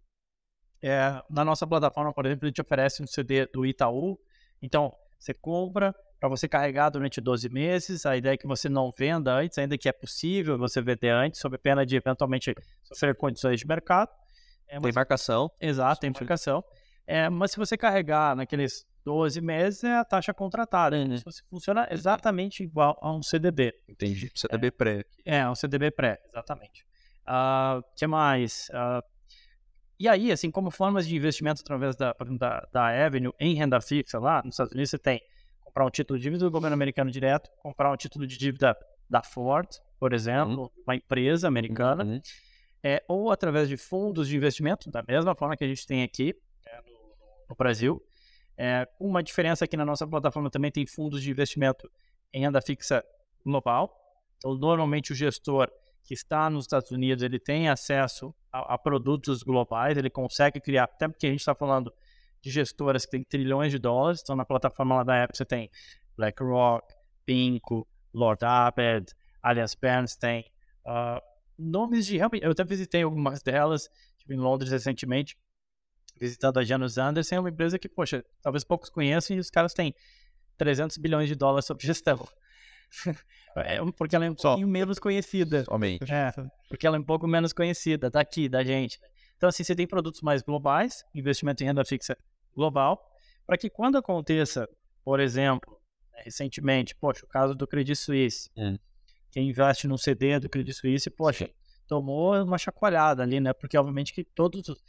É, 0.82 1.22
na 1.30 1.44
nossa 1.44 1.66
plataforma, 1.66 2.12
por 2.12 2.26
exemplo, 2.26 2.46
a 2.46 2.48
gente 2.48 2.60
oferece 2.60 3.02
um 3.02 3.06
CD 3.06 3.46
do 3.46 3.64
Itaú. 3.64 4.18
Então, 4.60 4.92
você 5.18 5.32
compra 5.32 5.94
para 6.18 6.28
você 6.28 6.48
carregar 6.48 6.90
durante 6.90 7.20
12 7.20 7.48
meses. 7.48 8.04
A 8.06 8.16
ideia 8.16 8.34
é 8.34 8.36
que 8.36 8.46
você 8.46 8.68
não 8.68 8.90
venda 8.90 9.32
antes, 9.34 9.56
ainda 9.58 9.78
que 9.78 9.88
é 9.88 9.92
possível 9.92 10.58
você 10.58 10.82
vender 10.82 11.10
antes, 11.10 11.40
sob 11.40 11.56
pena 11.56 11.86
de 11.86 11.96
eventualmente 11.96 12.54
sofrer 12.82 13.14
condições 13.14 13.60
de 13.60 13.66
mercado. 13.66 14.10
É, 14.66 14.72
Tem 14.72 14.80
mas, 14.82 14.94
marcação. 14.96 15.50
exato, 15.60 16.00
tem 16.00 16.10
marcação. 16.10 16.64
É, 17.06 17.28
mas 17.28 17.52
se 17.52 17.56
você 17.56 17.76
carregar 17.76 18.34
naqueles 18.34 18.86
12 19.04 19.40
meses, 19.40 19.84
é 19.84 19.96
a 19.96 20.04
taxa 20.04 20.34
contratada. 20.34 20.96
Uhum. 20.96 21.14
Isso 21.14 21.24
funciona 21.48 21.86
exatamente 21.90 22.62
igual 22.64 22.98
a 23.00 23.12
um 23.12 23.22
CDB. 23.22 23.72
Entendi. 23.88 24.30
CDB 24.34 24.70
pré. 24.72 25.04
É, 25.24 25.48
um 25.48 25.54
CDB 25.54 25.92
pré, 25.92 26.20
exatamente. 26.28 26.84
O 27.24 27.82
que 27.94 28.06
mais? 28.06 28.68
Ah, 28.72 29.02
e 29.98 30.08
aí, 30.08 30.30
assim, 30.30 30.50
como 30.50 30.70
formas 30.70 31.06
de 31.06 31.16
investimento 31.16 31.62
através 31.62 31.96
da, 31.96 32.14
da, 32.38 32.68
da 32.72 33.06
Avenue 33.06 33.32
em 33.40 33.54
renda 33.54 33.80
fixa 33.80 34.18
lá 34.18 34.42
nos 34.44 34.54
Estados 34.54 34.72
Unidos, 34.72 34.90
você 34.90 34.98
tem 34.98 35.20
comprar 35.76 35.86
um 35.86 35.90
título 35.90 36.18
de 36.18 36.22
dívida 36.24 36.44
do 36.44 36.50
governo 36.50 36.74
americano 36.74 37.10
direto, 37.10 37.50
comprar 37.62 37.92
um 37.92 37.96
título 37.96 38.26
de 38.26 38.38
dívida 38.38 38.76
da 39.08 39.22
Ford, 39.22 39.68
por 39.98 40.12
exemplo, 40.12 40.72
uma 40.86 40.96
empresa 40.96 41.46
americana, 41.46 42.02
Uhum. 42.04 42.20
é, 42.82 43.04
ou 43.06 43.30
através 43.30 43.68
de 43.68 43.76
fundos 43.76 44.26
de 44.28 44.36
investimento, 44.36 44.90
da 44.90 45.02
mesma 45.06 45.34
forma 45.34 45.56
que 45.56 45.64
a 45.64 45.68
gente 45.68 45.86
tem 45.86 46.02
aqui 46.02 46.34
é, 46.34 46.36
no, 47.48 47.56
Brasil. 47.56 48.02
É, 48.56 48.88
uma 48.98 49.22
diferença 49.22 49.64
aqui 49.64 49.76
na 49.76 49.84
nossa 49.84 50.06
plataforma 50.06 50.50
também 50.50 50.70
tem 50.70 50.86
fundos 50.86 51.22
de 51.22 51.30
investimento 51.30 51.90
em 52.32 52.40
renda 52.40 52.60
fixa 52.60 53.04
global. 53.44 53.94
Então, 54.38 54.54
normalmente 54.54 55.12
o 55.12 55.14
gestor 55.14 55.70
que 56.04 56.14
está 56.14 56.48
nos 56.48 56.64
Estados 56.64 56.90
Unidos 56.90 57.22
ele 57.22 57.38
tem 57.38 57.68
acesso 57.68 58.34
a, 58.52 58.74
a 58.74 58.78
produtos 58.78 59.42
globais, 59.42 59.98
ele 59.98 60.08
consegue 60.08 60.60
criar, 60.60 60.84
até 60.84 61.08
porque 61.08 61.26
a 61.26 61.30
gente 61.30 61.40
está 61.40 61.54
falando 61.54 61.92
de 62.40 62.50
gestoras 62.50 63.04
que 63.04 63.10
têm 63.10 63.24
trilhões 63.24 63.72
de 63.72 63.78
dólares. 63.78 64.20
Então, 64.22 64.36
na 64.36 64.44
plataforma 64.44 64.96
lá 64.96 65.02
da 65.02 65.24
Apple 65.24 65.36
você 65.36 65.44
tem 65.44 65.70
BlackRock, 66.16 66.94
Pinco, 67.24 67.86
Lord 68.14 68.44
Abbott, 68.44 69.12
Allianz 69.42 69.74
Bernstein, 69.74 70.44
ah, 70.86 71.20
nomes 71.58 72.06
de. 72.06 72.18
Eu 72.18 72.50
até 72.50 72.64
visitei 72.64 73.02
algumas 73.02 73.42
delas, 73.42 73.90
estive 74.16 74.34
em 74.34 74.38
Londres 74.38 74.70
recentemente, 74.70 75.36
visitando 76.18 76.58
a 76.58 76.64
Janus 76.64 76.98
Anderson, 76.98 77.34
é 77.36 77.40
uma 77.40 77.50
empresa 77.50 77.78
que, 77.78 77.88
poxa, 77.88 78.24
talvez 78.42 78.64
poucos 78.64 78.88
conheçam 78.90 79.36
e 79.36 79.40
os 79.40 79.50
caras 79.50 79.72
têm 79.74 79.94
300 80.56 80.96
bilhões 80.98 81.28
de 81.28 81.34
dólares 81.34 81.64
sob 81.66 81.82
gestão. 81.84 82.26
É, 83.58 83.78
porque 83.96 84.14
ela 84.14 84.26
é 84.26 84.30
um 84.30 84.36
Só. 84.36 84.50
pouquinho 84.50 84.68
menos 84.68 84.98
conhecida. 84.98 85.64
Somente. 85.64 86.04
É, 86.12 86.30
porque 86.68 86.86
ela 86.86 86.96
é 86.98 87.00
um 87.00 87.02
pouco 87.02 87.26
menos 87.26 87.54
conhecida 87.54 88.10
daqui, 88.10 88.50
da 88.50 88.62
gente. 88.62 89.00
Então, 89.34 89.48
assim, 89.48 89.64
você 89.64 89.74
tem 89.74 89.86
produtos 89.86 90.20
mais 90.20 90.42
globais, 90.42 91.02
investimento 91.14 91.62
em 91.62 91.66
renda 91.66 91.82
fixa 91.82 92.18
global, 92.54 93.02
para 93.46 93.56
que 93.56 93.70
quando 93.70 93.96
aconteça, 93.96 94.68
por 95.02 95.20
exemplo, 95.20 95.80
né, 96.12 96.22
recentemente, 96.26 96.94
poxa, 96.94 97.24
o 97.24 97.28
caso 97.28 97.54
do 97.54 97.66
Credit 97.66 97.96
Suisse, 97.96 98.50
Hum. 98.58 98.76
quem 99.30 99.48
investe 99.48 99.88
num 99.88 99.96
CD 99.96 100.38
do 100.38 100.50
Credit 100.50 100.74
Suisse, 100.76 101.08
poxa, 101.08 101.48
tomou 101.88 102.34
uma 102.42 102.58
chacoalhada 102.58 103.22
ali, 103.22 103.40
né? 103.40 103.54
Porque, 103.54 103.78
obviamente, 103.78 104.12
que 104.12 104.22
todos 104.22 104.68
os 104.68 104.82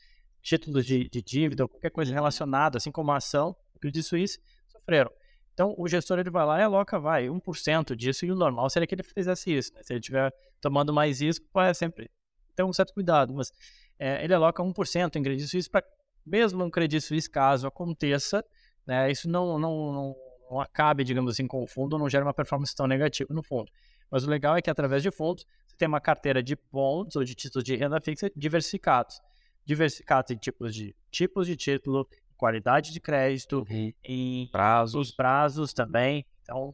títulos 0.47 0.85
de, 0.85 1.09
de 1.09 1.21
dívida 1.21 1.65
ou 1.65 1.69
qualquer 1.69 1.91
coisa 1.91 2.13
relacionada, 2.13 2.77
assim 2.77 2.89
como 2.89 3.11
a 3.11 3.17
ação 3.17 3.53
do 3.73 3.79
Credit 3.81 4.01
Suisse, 4.01 4.39
sofreram. 4.67 5.11
Então, 5.53 5.75
o 5.77 5.87
gestor 5.89 6.19
ele 6.19 6.29
vai 6.29 6.45
lá 6.45 6.59
e 6.59 6.63
aloca, 6.63 6.97
vai, 6.97 7.27
1% 7.27 7.95
disso, 7.95 8.25
e 8.25 8.31
o 8.31 8.35
normal 8.35 8.69
seria 8.69 8.87
que 8.87 8.95
ele 8.95 9.03
fizesse 9.03 9.51
isso. 9.51 9.73
Né? 9.73 9.83
Se 9.83 9.91
ele 9.91 9.99
estiver 9.99 10.33
tomando 10.61 10.93
mais 10.93 11.19
risco, 11.19 11.45
vai 11.53 11.73
sempre 11.73 12.09
ter 12.55 12.63
um 12.63 12.71
certo 12.71 12.93
cuidado, 12.93 13.33
mas 13.33 13.51
é, 13.99 14.23
ele 14.23 14.33
aloca 14.33 14.63
1% 14.63 15.15
em 15.17 15.23
Credit 15.23 15.47
Suisse 15.47 15.69
para, 15.69 15.83
mesmo 16.25 16.63
um 16.63 16.69
Credit 16.69 17.01
Suisse, 17.01 17.29
caso 17.29 17.67
aconteça, 17.67 18.43
né, 18.85 19.11
isso 19.11 19.29
não, 19.29 19.59
não, 19.59 19.91
não, 19.91 20.15
não 20.49 20.61
acabe, 20.61 21.03
digamos 21.03 21.33
assim, 21.33 21.45
com 21.45 21.61
o 21.61 21.67
fundo, 21.67 21.97
não 21.97 22.09
gera 22.09 22.23
uma 22.23 22.33
performance 22.33 22.73
tão 22.73 22.87
negativa 22.87 23.33
no 23.33 23.43
fundo. 23.43 23.69
Mas 24.09 24.23
o 24.23 24.29
legal 24.29 24.55
é 24.55 24.61
que 24.61 24.69
através 24.69 25.03
de 25.03 25.11
fundos, 25.11 25.45
você 25.67 25.75
tem 25.75 25.87
uma 25.89 25.99
carteira 25.99 26.41
de 26.41 26.57
bonds 26.71 27.17
ou 27.17 27.23
de 27.23 27.35
títulos 27.35 27.65
de 27.65 27.75
renda 27.75 27.99
fixa 27.99 28.31
diversificados. 28.33 29.19
Diversificados 29.67 30.31
em 30.31 30.37
tipos 30.37 30.73
de, 30.73 30.95
tipos 31.11 31.45
de 31.45 31.57
título, 31.57 32.07
qualidade 32.37 32.93
de 32.93 33.01
crédito, 33.01 33.65
em 34.03 34.47
Prazos. 34.49 34.95
os 34.95 35.11
prazos 35.13 35.73
também. 35.73 36.25
Então, 36.41 36.73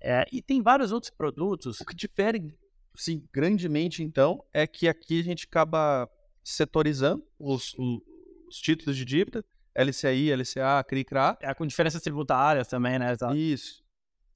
é, 0.00 0.26
e 0.32 0.42
tem 0.42 0.60
vários 0.60 0.90
outros 0.90 1.10
produtos. 1.10 1.80
O 1.80 1.84
que 1.84 1.94
difere, 1.94 2.52
sim, 2.96 3.24
grandemente, 3.32 4.02
então, 4.02 4.44
é 4.52 4.66
que 4.66 4.88
aqui 4.88 5.20
a 5.20 5.22
gente 5.22 5.46
acaba 5.46 6.10
setorizando 6.42 7.24
os, 7.38 7.74
os 7.78 8.56
títulos 8.56 8.96
de 8.96 9.04
dívida, 9.04 9.44
LCI, 9.76 10.32
LCA, 10.32 10.82
CRI, 10.84 11.04
CRA. 11.04 11.38
É, 11.40 11.54
com 11.54 11.64
diferenças 11.64 12.02
tributárias 12.02 12.66
também, 12.66 12.98
né? 12.98 13.12
Exato. 13.12 13.36
Isso. 13.36 13.84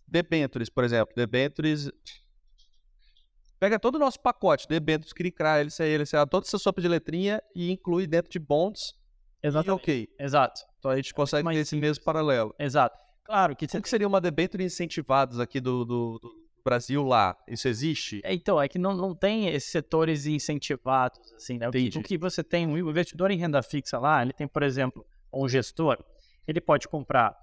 Debentures, 0.07 0.69
por 0.69 0.85
exemplo. 0.85 1.12
Debentures. 1.17 1.91
Pega 3.61 3.79
todo 3.79 3.97
o 3.97 3.99
nosso 3.99 4.19
pacote, 4.19 4.67
debentures, 4.67 5.13
CRI, 5.13 5.31
CRA, 5.31 5.61
LCI, 5.63 5.99
LCA, 5.99 6.27
toda 6.27 6.47
essa 6.47 6.59
sopa 6.59 6.81
de 6.81 6.89
letrinha 6.89 7.43
e 7.55 7.71
inclui 7.71 8.07
dentro 8.07 8.31
de 8.31 8.39
bonds. 8.39 8.95
E 9.43 9.47
Exatamente. 9.49 9.83
ok. 9.83 10.09
Exato. 10.19 10.63
Então 10.79 10.91
a 10.91 10.97
gente 10.97 11.13
consegue 11.13 11.45
mais 11.45 11.57
ter 11.59 11.61
esse 11.63 11.77
mesmo 11.77 12.03
paralelo. 12.03 12.55
Exato. 12.59 12.97
Claro 13.23 13.55
que 13.55 13.69
Como 13.69 13.83
que 13.83 13.89
seria 13.91 14.09
uma 14.09 14.21
debenture 14.21 14.65
incentivados 14.65 15.39
aqui 15.39 15.61
do, 15.61 15.85
do, 15.85 16.19
do 16.19 16.31
Brasil 16.65 17.05
lá, 17.05 17.37
isso 17.47 17.69
existe? 17.69 18.21
É, 18.25 18.33
Então, 18.33 18.61
é 18.61 18.67
que 18.67 18.79
não, 18.79 18.97
não 18.97 19.15
tem 19.15 19.49
esses 19.49 19.71
setores 19.71 20.25
incentivados, 20.27 21.21
assim, 21.35 21.59
né? 21.59 21.69
O 21.69 21.71
que, 21.71 21.91
o 21.99 22.03
que 22.03 22.17
você 22.19 22.43
tem, 22.43 22.67
um 22.67 22.77
investidor 22.79 23.31
em 23.31 23.37
renda 23.39 23.63
fixa 23.63 23.99
lá, 23.99 24.23
ele 24.23 24.33
tem, 24.33 24.49
por 24.49 24.63
exemplo, 24.63 25.07
um 25.33 25.47
gestor, 25.47 26.03
ele 26.49 26.61
pode 26.61 26.89
comprar 26.89 27.37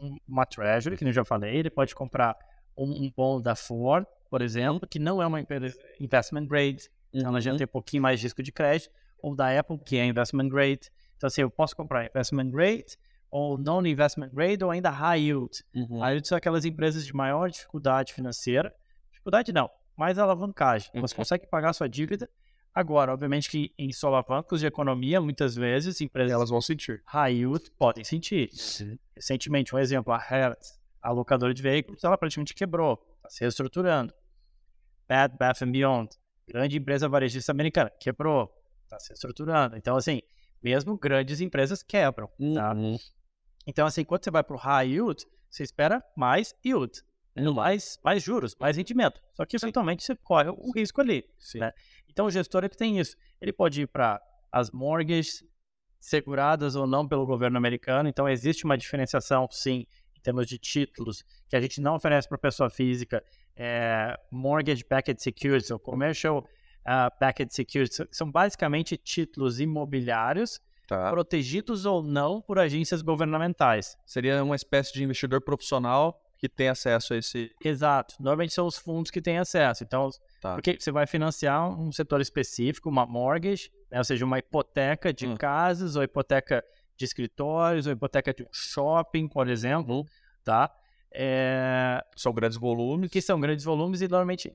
um- 0.00 0.16
uma 0.28 0.44
treasury, 0.46 0.96
que 0.96 1.04
eu 1.04 1.12
já 1.12 1.24
falei, 1.24 1.56
ele 1.56 1.70
pode 1.70 1.94
comprar 1.94 2.36
um, 2.76 3.04
um 3.06 3.10
bond 3.16 3.42
da 3.42 3.56
Ford, 3.56 4.06
por 4.32 4.40
exemplo, 4.40 4.88
que 4.88 4.98
não 4.98 5.20
é 5.20 5.26
uma 5.26 5.38
empresa 5.38 5.76
investment 6.00 6.46
grade, 6.46 6.88
então 7.12 7.28
ela 7.28 7.38
já 7.38 7.54
tem 7.54 7.66
um 7.66 7.68
pouquinho 7.68 8.02
mais 8.02 8.18
de 8.18 8.24
risco 8.24 8.42
de 8.42 8.50
crédito, 8.50 8.90
ou 9.20 9.36
da 9.36 9.56
Apple, 9.60 9.78
que 9.84 9.98
é 9.98 10.06
investment 10.06 10.48
grade. 10.48 10.90
Então, 11.18 11.26
assim, 11.26 11.42
eu 11.42 11.50
posso 11.50 11.76
comprar 11.76 12.06
investment 12.06 12.48
grade, 12.50 12.96
ou 13.30 13.58
non-investment 13.58 14.30
grade, 14.32 14.64
ou 14.64 14.70
ainda 14.70 14.88
high 14.88 15.20
yield. 15.20 15.62
Uhum. 15.74 15.98
High 16.00 16.12
yield 16.14 16.26
são 16.28 16.38
aquelas 16.38 16.64
empresas 16.64 17.04
de 17.04 17.14
maior 17.14 17.50
dificuldade 17.50 18.14
financeira. 18.14 18.74
Dificuldade 19.10 19.52
não, 19.52 19.68
mais 19.94 20.18
alavancagem. 20.18 20.90
Você 20.94 21.12
Uhum. 21.14 21.16
consegue 21.18 21.46
pagar 21.46 21.74
sua 21.74 21.86
dívida. 21.86 22.26
Agora, 22.74 23.12
obviamente 23.12 23.50
que 23.50 23.70
em 23.78 23.92
solavancos 23.92 24.60
de 24.60 24.66
economia, 24.66 25.20
muitas 25.20 25.54
vezes, 25.54 26.00
empresas 26.00 26.32
Elas 26.32 26.48
vão 26.48 26.62
sentir. 26.62 27.02
high 27.04 27.34
yield 27.34 27.70
podem 27.78 28.02
sentir. 28.02 28.48
Recentemente, 29.14 29.74
um 29.74 29.78
exemplo, 29.78 30.10
a 30.10 30.16
Harrods, 30.18 30.80
a 31.02 31.10
locadora 31.12 31.52
de 31.52 31.60
veículos, 31.60 32.02
ela 32.02 32.16
praticamente 32.16 32.54
quebrou, 32.54 32.98
está 33.18 33.28
se 33.28 33.40
reestruturando. 33.42 34.14
Bed 35.12 35.36
Bath 35.38 35.62
Beyond, 35.66 36.08
grande 36.48 36.78
empresa 36.78 37.06
varejista 37.06 37.52
americana, 37.52 37.90
quebrou, 38.00 38.50
está 38.84 38.98
se 38.98 39.10
reestruturando. 39.10 39.76
Então, 39.76 39.94
assim, 39.94 40.22
mesmo 40.62 40.96
grandes 40.96 41.42
empresas 41.42 41.82
quebram. 41.82 42.30
Tá? 42.54 42.72
Uhum. 42.72 42.96
Então, 43.66 43.86
assim, 43.86 44.04
quando 44.06 44.24
você 44.24 44.30
vai 44.30 44.42
para 44.42 44.56
o 44.56 44.58
high 44.58 44.88
yield, 44.88 45.26
você 45.50 45.64
espera 45.64 46.02
mais 46.16 46.54
yield, 46.64 47.02
mais, 47.54 47.98
mais 48.02 48.22
juros, 48.22 48.56
mais 48.58 48.78
rendimento. 48.78 49.20
Só 49.34 49.44
que, 49.44 49.54
eventualmente, 49.56 50.02
você 50.02 50.16
corre 50.16 50.48
o 50.48 50.72
risco 50.74 51.02
ali. 51.02 51.28
Né? 51.56 51.70
Então, 52.08 52.24
o 52.24 52.30
gestor 52.30 52.64
ele 52.64 52.74
tem 52.74 52.98
isso. 52.98 53.14
Ele 53.38 53.52
pode 53.52 53.82
ir 53.82 53.88
para 53.88 54.18
as 54.50 54.70
mortgages 54.70 55.44
seguradas 56.00 56.74
ou 56.74 56.86
não 56.86 57.06
pelo 57.06 57.26
governo 57.26 57.58
americano. 57.58 58.08
Então, 58.08 58.26
existe 58.26 58.64
uma 58.64 58.78
diferenciação, 58.78 59.46
sim, 59.50 59.86
termos 60.22 60.46
de 60.46 60.58
títulos, 60.58 61.24
que 61.48 61.56
a 61.56 61.60
gente 61.60 61.80
não 61.80 61.94
oferece 61.96 62.28
para 62.28 62.38
pessoa 62.38 62.70
física. 62.70 63.22
É, 63.56 64.16
mortgage 64.30 64.84
backed 64.88 65.22
securities, 65.22 65.70
ou 65.70 65.78
commercial 65.78 66.46
ah, 66.84 67.10
backed 67.20 67.54
securities, 67.54 68.00
são 68.10 68.30
basicamente 68.30 68.96
títulos 68.96 69.60
imobiliários 69.60 70.60
Tá. 70.88 71.10
protegidos 71.10 71.86
ou 71.86 72.02
não 72.02 72.42
por 72.42 72.58
agências 72.58 73.00
governamentais. 73.02 73.96
Seria 74.04 74.42
uma 74.42 74.56
espécie 74.56 74.92
de 74.92 75.02
investidor 75.04 75.40
profissional 75.40 76.20
que 76.36 76.48
tem 76.48 76.68
acesso 76.68 77.14
a 77.14 77.16
esse. 77.18 77.50
Exato. 77.64 78.16
Normalmente 78.18 78.52
são 78.52 78.66
os 78.66 78.76
fundos 78.76 79.10
que 79.10 79.22
têm 79.22 79.38
acesso. 79.38 79.84
Então, 79.84 80.10
Tá. 80.40 80.54
porque 80.54 80.76
você 80.78 80.90
vai 80.90 81.06
financiar 81.06 81.70
um 81.70 81.92
setor 81.92 82.20
específico, 82.20 82.88
uma 82.90 83.06
mortgage, 83.06 83.70
né? 83.90 83.98
ou 83.98 84.04
seja, 84.04 84.24
uma 84.24 84.38
hipoteca 84.40 85.12
de 85.14 85.28
Hum. 85.28 85.36
casas, 85.36 85.94
ou 85.94 86.02
hipoteca 86.02 86.64
de 87.02 87.06
escritórios, 87.06 87.86
ou 87.86 87.92
hipoteca 87.92 88.32
de 88.32 88.44
um 88.44 88.48
shopping, 88.52 89.28
por 89.28 89.48
exemplo, 89.48 90.06
tá? 90.44 90.72
É, 91.12 92.02
São 92.16 92.32
grandes 92.32 92.56
volumes. 92.56 93.10
que 93.10 93.20
são 93.20 93.38
grandes 93.40 93.64
volumes 93.64 94.00
e 94.00 94.08
normalmente 94.08 94.54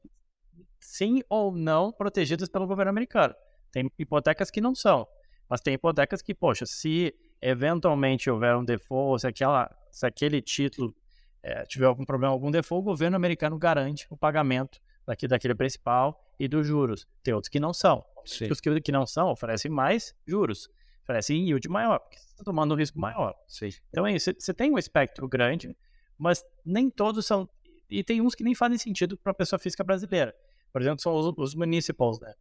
sim 0.80 1.22
ou 1.30 1.52
não 1.52 1.92
protegidas 1.92 2.50
pelo 2.50 2.66
governo 2.66 2.90
americano. 2.90 3.36
Tem 3.72 3.92
hipotecas 4.00 4.50
que 4.50 4.62
não 4.62 4.74
são, 4.74 5.06
mas 5.50 5.62
tem 5.62 5.74
hipotecas 5.74 6.22
que, 6.22 6.34
poxa, 6.34 6.66
se 6.66 7.14
eventualmente 7.42 8.30
houver 8.30 8.56
um 8.56 8.64
default, 8.64 9.22
se, 9.22 9.28
aquela, 9.28 9.70
se 9.92 10.06
aquele 10.06 10.42
título 10.42 10.96
eh, 11.44 11.64
tiver 11.66 11.86
algum 11.86 12.06
problema, 12.06 12.34
algum 12.34 12.50
default, 12.50 12.82
o 12.82 12.86
governo 12.92 13.16
americano 13.18 13.58
garante 13.60 14.08
o 14.10 14.18
pagamento 14.18 14.80
daqui, 15.06 15.28
daquele 15.28 15.54
principal 15.54 16.20
e 16.40 16.48
dos 16.48 16.66
juros. 16.66 17.06
Tem 17.22 17.34
outros 17.34 17.50
que 17.50 17.60
não 17.60 17.74
são. 17.74 18.04
Sim. 18.26 18.50
Os 18.52 18.60
que, 18.60 18.82
que 18.82 18.92
não 18.92 19.06
são 19.06 19.30
oferecem 19.30 19.70
mais 19.70 20.16
juros, 20.26 20.70
oferecem 21.08 21.48
yield 21.48 21.68
maior, 21.70 22.00
porque 22.00 22.18
você 22.18 22.26
está 22.32 22.44
tomando 22.44 22.74
um 22.74 22.78
risco 22.78 23.00
maior. 23.00 23.34
Sim. 23.48 23.70
Então 23.90 24.06
é 24.06 24.14
isso, 24.14 24.32
você 24.38 24.54
tem 24.54 24.72
um 24.72 24.78
espectro 24.78 25.28
grande, 25.28 25.76
mas 26.18 26.44
nem 26.66 26.90
todos 26.90 27.26
são. 27.26 27.50
E 27.90 28.04
tem 28.04 28.20
uns 28.22 28.36
que 28.36 28.44
nem 28.44 28.54
fazem 28.54 28.78
sentido 28.78 29.18
para 29.18 29.32
a 29.32 29.36
pessoa 29.36 29.58
física 29.58 29.84
brasileira. 29.84 30.36
Por 30.74 30.82
exemplo, 30.82 31.02
são 31.02 31.16
os, 31.16 31.34
os 31.38 31.56
municipals, 31.56 32.20
né? 32.20 32.34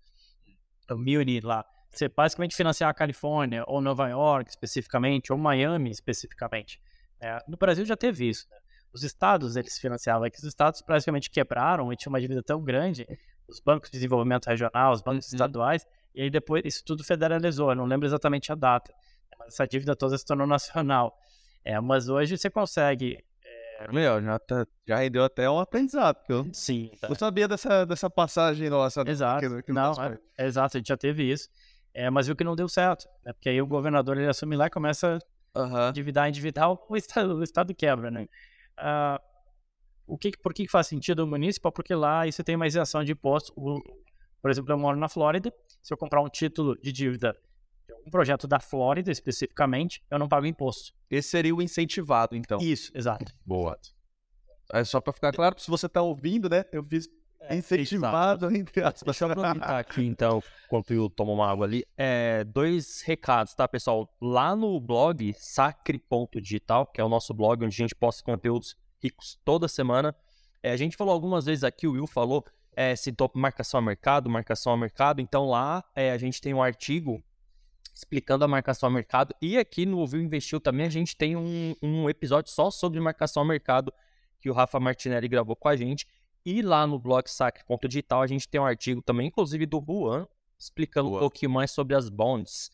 O 0.91 0.97
Muni 0.97 1.41
lá. 1.41 1.65
Você 1.93 2.09
basicamente 2.09 2.57
financiar 2.57 2.91
a 2.91 2.95
Califórnia, 2.95 3.65
ou 3.67 3.81
Nova 3.81 4.09
York 4.09 4.51
especificamente, 4.51 5.33
ou 5.33 5.39
Miami 5.39 5.91
especificamente. 5.91 6.81
É, 7.21 7.39
no 7.49 7.57
Brasil 7.57 7.85
já 7.87 7.97
teve 7.97 8.29
isso. 8.29 8.47
Né? 8.51 8.57
Os 8.93 9.03
estados 9.03 9.57
eles 9.57 9.79
financiavam, 9.79 10.27
é 10.27 10.31
que 10.31 10.39
os 10.39 10.45
estados 10.45 10.83
praticamente 10.83 11.31
quebraram 11.31 11.93
e 11.93 11.97
tinham 11.97 12.13
uma 12.13 12.21
dívida 12.21 12.43
tão 12.43 12.63
grande, 12.63 13.07
os 13.49 13.61
bancos 13.61 13.89
de 13.91 13.97
desenvolvimento 13.97 14.47
regional, 14.47 14.93
os 14.93 15.01
bancos 15.01 15.29
Uhum. 15.29 15.37
estaduais, 15.37 15.87
e 16.17 16.23
aí 16.23 16.31
depois 16.31 16.63
isso 16.65 16.83
tudo 16.85 17.05
federalizou. 17.05 17.71
Eu 17.71 17.77
não 17.77 17.85
lembro 17.85 18.07
exatamente 18.07 18.51
a 18.51 18.55
data, 18.55 18.93
mas 19.39 19.49
essa 19.55 19.67
dívida 19.67 19.95
toda 19.95 20.17
se 20.19 20.25
tornou 20.25 20.47
nacional. 20.47 21.17
É, 21.65 21.79
mas 21.81 22.09
hoje 22.09 22.37
você 22.39 22.49
consegue. 22.51 23.23
Meu, 23.93 24.23
já, 24.23 24.39
tá- 24.39 24.67
já 24.89 24.97
rendeu 24.97 25.23
até 25.23 25.49
um 25.51 25.59
aprendizado. 25.59 26.17
Eu 26.29 26.49
Sim. 26.53 26.91
não 27.03 27.15
sabia 27.15 27.47
dessa, 27.47 27.85
dessa 27.85 28.09
passagem 28.09 28.71
nossa. 28.71 29.03
Exato. 29.07 29.45
aqui 29.59 29.69
no 29.71 29.75
não, 29.75 29.93
é, 30.03 30.19
é 30.39 30.47
exato, 30.47 30.77
a 30.77 30.81
gente 30.81 30.89
já 30.89 30.97
teve 30.97 31.31
isso. 31.31 31.49
É, 31.93 32.09
mas 32.09 32.27
viu 32.27 32.35
que 32.35 32.43
não 32.45 32.57
deu 32.57 32.69
certo. 32.69 33.07
Né? 33.25 33.33
Porque 33.35 33.51
aí 33.51 33.61
o 33.61 33.67
governador 33.67 34.17
ele 34.17 34.29
assume 34.29 34.57
lá 34.57 34.67
e 34.67 34.71
começa 34.71 35.19
Aham. 35.55 35.91
endividar, 35.91 36.27
endividar, 36.29 36.71
o 36.71 36.97
estado, 36.97 37.35
o 37.37 37.43
estado 37.43 37.75
quebra, 37.75 38.11
né? 38.11 38.27
Ah, 38.79 39.21
o 40.07 40.17
que, 40.17 40.31
por 40.43 40.55
que 40.55 40.65
que 40.65 40.71
faz 40.71 40.87
sentido 40.87 41.25
o 41.25 41.27
municipal? 41.27 41.71
Porque 41.73 41.95
lá 41.95 42.21
aí 42.21 42.33
você 42.33 42.43
tem 42.45 42.57
uma 42.57 42.67
isenção 42.67 43.05
de 43.05 43.13
imposto. 43.13 43.53
O- 43.57 43.83
por 44.41 44.51
exemplo, 44.51 44.73
eu 44.73 44.79
moro 44.79 44.99
na 44.99 45.09
Flórida. 45.09 45.53
Se 45.83 45.93
eu 45.93 45.97
comprar 45.97 46.21
um 46.21 46.29
título 46.29 46.77
de 46.81 46.93
dívida 46.93 47.37
de 47.87 47.95
um 48.07 48.11
projeto 48.11 48.47
da 48.47 48.61
Flórida 48.61 49.11
especificamente, 49.11 50.03
eu 50.11 50.19
não 50.19 50.29
pago 50.29 50.47
imposto. 50.47 50.93
Esse 51.11 51.29
seria 51.29 51.55
o 51.55 51.63
incentivado, 51.63 52.37
então. 52.37 52.59
Isso, 52.61 52.91
exato. 52.95 53.33
Boa. 53.45 53.79
É 54.73 54.83
só 54.85 55.01
pra 55.01 55.13
ficar 55.13 55.33
claro, 55.33 55.59
se 55.59 55.71
você 55.71 55.89
tá 55.89 56.03
ouvindo, 56.03 56.49
né? 56.49 56.65
Eu 56.73 56.83
fiz 56.85 57.09
incentivado, 57.51 58.55
entre 58.55 58.83
aspas. 58.83 59.05
Deixa 59.05 59.25
eu 59.25 59.31
aproveitar 59.31 59.79
aqui, 59.79 60.05
então, 60.05 60.43
enquanto 60.67 60.93
eu 60.93 61.09
tomo 61.09 61.33
uma 61.33 61.49
água 61.49 61.67
ali. 61.67 61.85
É, 61.97 62.43
dois 62.45 63.03
recados, 63.03 63.55
tá, 63.55 63.69
pessoal? 63.69 64.13
Lá 64.21 64.57
no 64.57 64.81
blog 64.81 65.33
sacre.digital, 65.39 66.87
que 66.87 67.01
é 67.01 67.05
o 67.05 67.09
nosso 67.09 67.33
blog 67.33 67.65
onde 67.65 67.75
a 67.75 67.85
gente 67.85 67.95
posta 67.95 68.25
conteúdos 68.25 68.77
ricos 69.01 69.39
toda 69.45 69.69
semana. 69.69 70.15
é, 70.63 70.73
a 70.73 70.77
gente 70.77 70.97
falou 70.97 71.13
algumas 71.13 71.45
vezes 71.45 71.63
aqui, 71.63 71.87
o 71.87 71.93
Will 71.93 72.09
falou, 72.09 72.45
é, 72.77 72.95
citou 72.95 73.31
marcação 73.35 73.79
a 73.79 73.83
mercado, 73.83 74.29
marcação 74.29 74.75
a 74.75 74.77
mercado. 74.77 75.21
Então 75.23 75.49
lá 75.49 75.83
é, 75.95 76.13
a 76.13 76.19
gente 76.19 76.41
tem 76.43 76.53
um 76.53 76.63
artigo 76.63 77.25
explicando 77.95 78.45
a 78.45 78.49
marcação 78.49 78.89
a 78.89 78.93
mercado. 78.93 79.35
E 79.41 79.57
aqui 79.57 79.87
no 79.87 79.99
Ouviu 79.99 80.21
Investiu 80.21 80.61
também 80.61 80.85
a 80.87 80.91
gente 80.91 81.17
tem 81.17 81.35
um, 81.35 81.75
um 81.83 82.11
episódio 82.11 82.53
só 82.53 82.71
sobre 82.71 83.01
marcação 83.01 83.43
a 83.43 83.47
mercado 83.47 83.93
que 84.39 84.51
o 84.51 84.53
Rafa 84.53 84.79
Martinelli 84.79 85.27
gravou 85.27 85.57
com 85.57 85.69
a 85.69 85.75
gente. 85.75 86.07
E 86.45 86.61
lá 86.61 86.87
no 86.87 86.99
blog 86.99 87.27
sacre.digital 87.27 88.21
a 88.21 88.27
gente 88.27 88.47
tem 88.47 88.61
um 88.61 88.67
artigo 88.67 89.01
também, 89.01 89.29
inclusive 89.29 89.65
do 89.65 89.83
Juan, 89.85 90.29
explicando 90.59 91.09
um 91.09 91.13
Boa. 91.13 91.21
pouquinho 91.23 91.51
mais 91.51 91.71
sobre 91.71 91.97
as 91.97 92.11
bonds 92.11 92.71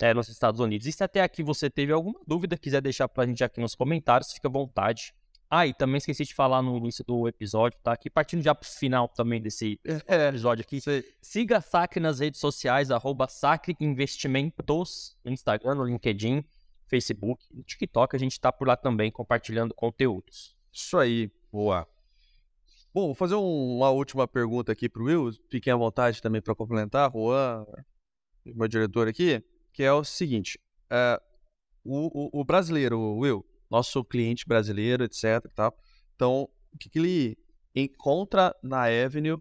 é, 0.00 0.12
nos 0.12 0.28
Estados 0.28 0.60
Unidos. 0.60 0.86
E 0.86 0.92
se 0.92 1.04
até 1.04 1.22
aqui 1.22 1.42
você 1.42 1.70
teve 1.70 1.92
alguma 1.92 2.20
dúvida, 2.26 2.58
quiser 2.58 2.82
deixar 2.82 3.08
pra 3.08 3.24
gente 3.24 3.42
aqui 3.44 3.60
nos 3.60 3.76
comentários, 3.76 4.32
fica 4.32 4.48
à 4.48 4.50
vontade. 4.50 5.14
Ah, 5.50 5.66
e 5.66 5.72
também 5.72 5.96
esqueci 5.96 6.24
de 6.24 6.34
falar 6.34 6.60
no 6.60 6.76
início 6.76 7.02
do 7.04 7.26
episódio, 7.26 7.78
tá? 7.82 7.92
Aqui 7.92 8.10
partindo 8.10 8.42
já 8.42 8.54
pro 8.54 8.68
final 8.68 9.08
também 9.08 9.40
desse 9.40 9.80
É, 10.06 10.28
episódio 10.28 10.62
aqui. 10.62 10.78
sei. 10.80 11.02
Siga 11.22 11.56
a 11.58 11.60
Sacre 11.62 12.00
nas 12.00 12.18
redes 12.20 12.38
sociais, 12.38 12.90
arroba 12.90 13.26
Sacre 13.28 13.74
Investimentos, 13.80 15.16
no 15.24 15.30
Instagram, 15.32 15.74
no 15.76 15.84
LinkedIn, 15.84 16.44
Facebook, 16.86 17.44
no 17.50 17.62
TikTok, 17.62 18.14
a 18.14 18.18
gente 18.18 18.38
tá 18.38 18.52
por 18.52 18.68
lá 18.68 18.76
também 18.76 19.10
compartilhando 19.10 19.72
conteúdos. 19.74 20.54
Isso 20.72 20.98
aí, 20.98 21.30
boa. 21.50 21.88
Bom, 22.92 23.06
vou 23.06 23.14
fazer 23.14 23.34
um- 23.34 23.76
uma 23.76 23.90
última 23.90 24.26
pergunta 24.28 24.72
aqui 24.72 24.88
pro 24.88 25.04
Will. 25.04 25.30
Fiquem 25.50 25.72
à 25.72 25.76
vontade 25.76 26.20
também 26.20 26.40
para 26.42 26.54
complementar, 26.54 27.10
Juan, 27.12 27.64
meu 28.44 28.68
diretor 28.68 29.08
aqui, 29.08 29.42
que 29.72 29.82
é 29.82 29.92
o 29.92 30.04
seguinte: 30.04 30.58
é, 30.90 31.20
o, 31.84 32.36
o- 32.36 32.40
o 32.40 32.44
brasileiro, 32.44 32.98
Will, 33.16 33.44
nosso 33.70 34.04
cliente 34.04 34.46
brasileiro, 34.46 35.04
etc. 35.04 35.44
então, 36.14 36.48
o 36.72 36.78
que, 36.78 36.88
que 36.88 36.98
ele 36.98 37.38
encontra 37.74 38.54
na 38.62 38.84
Avenue 38.84 39.40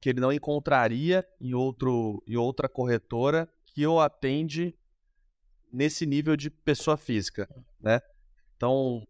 que 0.00 0.10
ele 0.10 0.20
não 0.20 0.32
encontraria 0.32 1.26
em, 1.40 1.54
outro, 1.54 2.22
em 2.26 2.36
outra 2.36 2.68
corretora 2.68 3.48
que 3.66 3.86
o 3.86 3.98
atende 4.00 4.74
nesse 5.72 6.04
nível 6.04 6.36
de 6.36 6.50
pessoa 6.50 6.96
física, 6.96 7.48
né? 7.80 8.00
Então, 8.56 9.02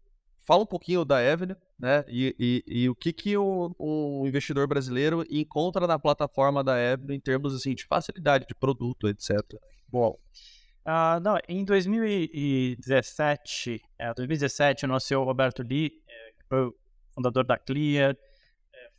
fala 0.47 0.63
um 0.63 0.65
pouquinho 0.65 1.03
da 1.03 1.17
Avenue, 1.17 1.55
né? 1.77 2.03
E, 2.07 2.35
e- 2.39 2.63
e 2.65 2.89
o 2.89 2.95
que 2.95 3.11
que 3.11 3.37
o, 3.37 3.75
o 3.77 4.25
investidor 4.25 4.67
brasileiro 4.67 5.23
encontra 5.29 5.85
na 5.85 5.99
plataforma 5.99 6.63
da 6.63 6.73
Avenue 6.93 7.15
em 7.15 7.19
termos 7.19 7.53
assim 7.53 7.75
de 7.75 7.85
facilidade 7.85 8.45
de 8.47 8.55
produto, 8.55 9.07
etc. 9.09 9.37
Bom. 9.89 10.17
Ah, 10.85 11.19
não, 11.19 11.37
em 11.49 11.65
2017, 11.65 13.81
é, 13.97 14.13
2017, 14.13 14.85
o 14.85 14.87
nosso 14.87 15.07
CEO 15.07 15.23
Roberto 15.23 15.63
Lee, 15.63 15.89
que 15.89 16.45
foi 16.47 16.67
o 16.67 16.75
fundador 17.11 17.43
da 17.43 17.57
Clear, 17.57 18.11
é, 18.11 18.15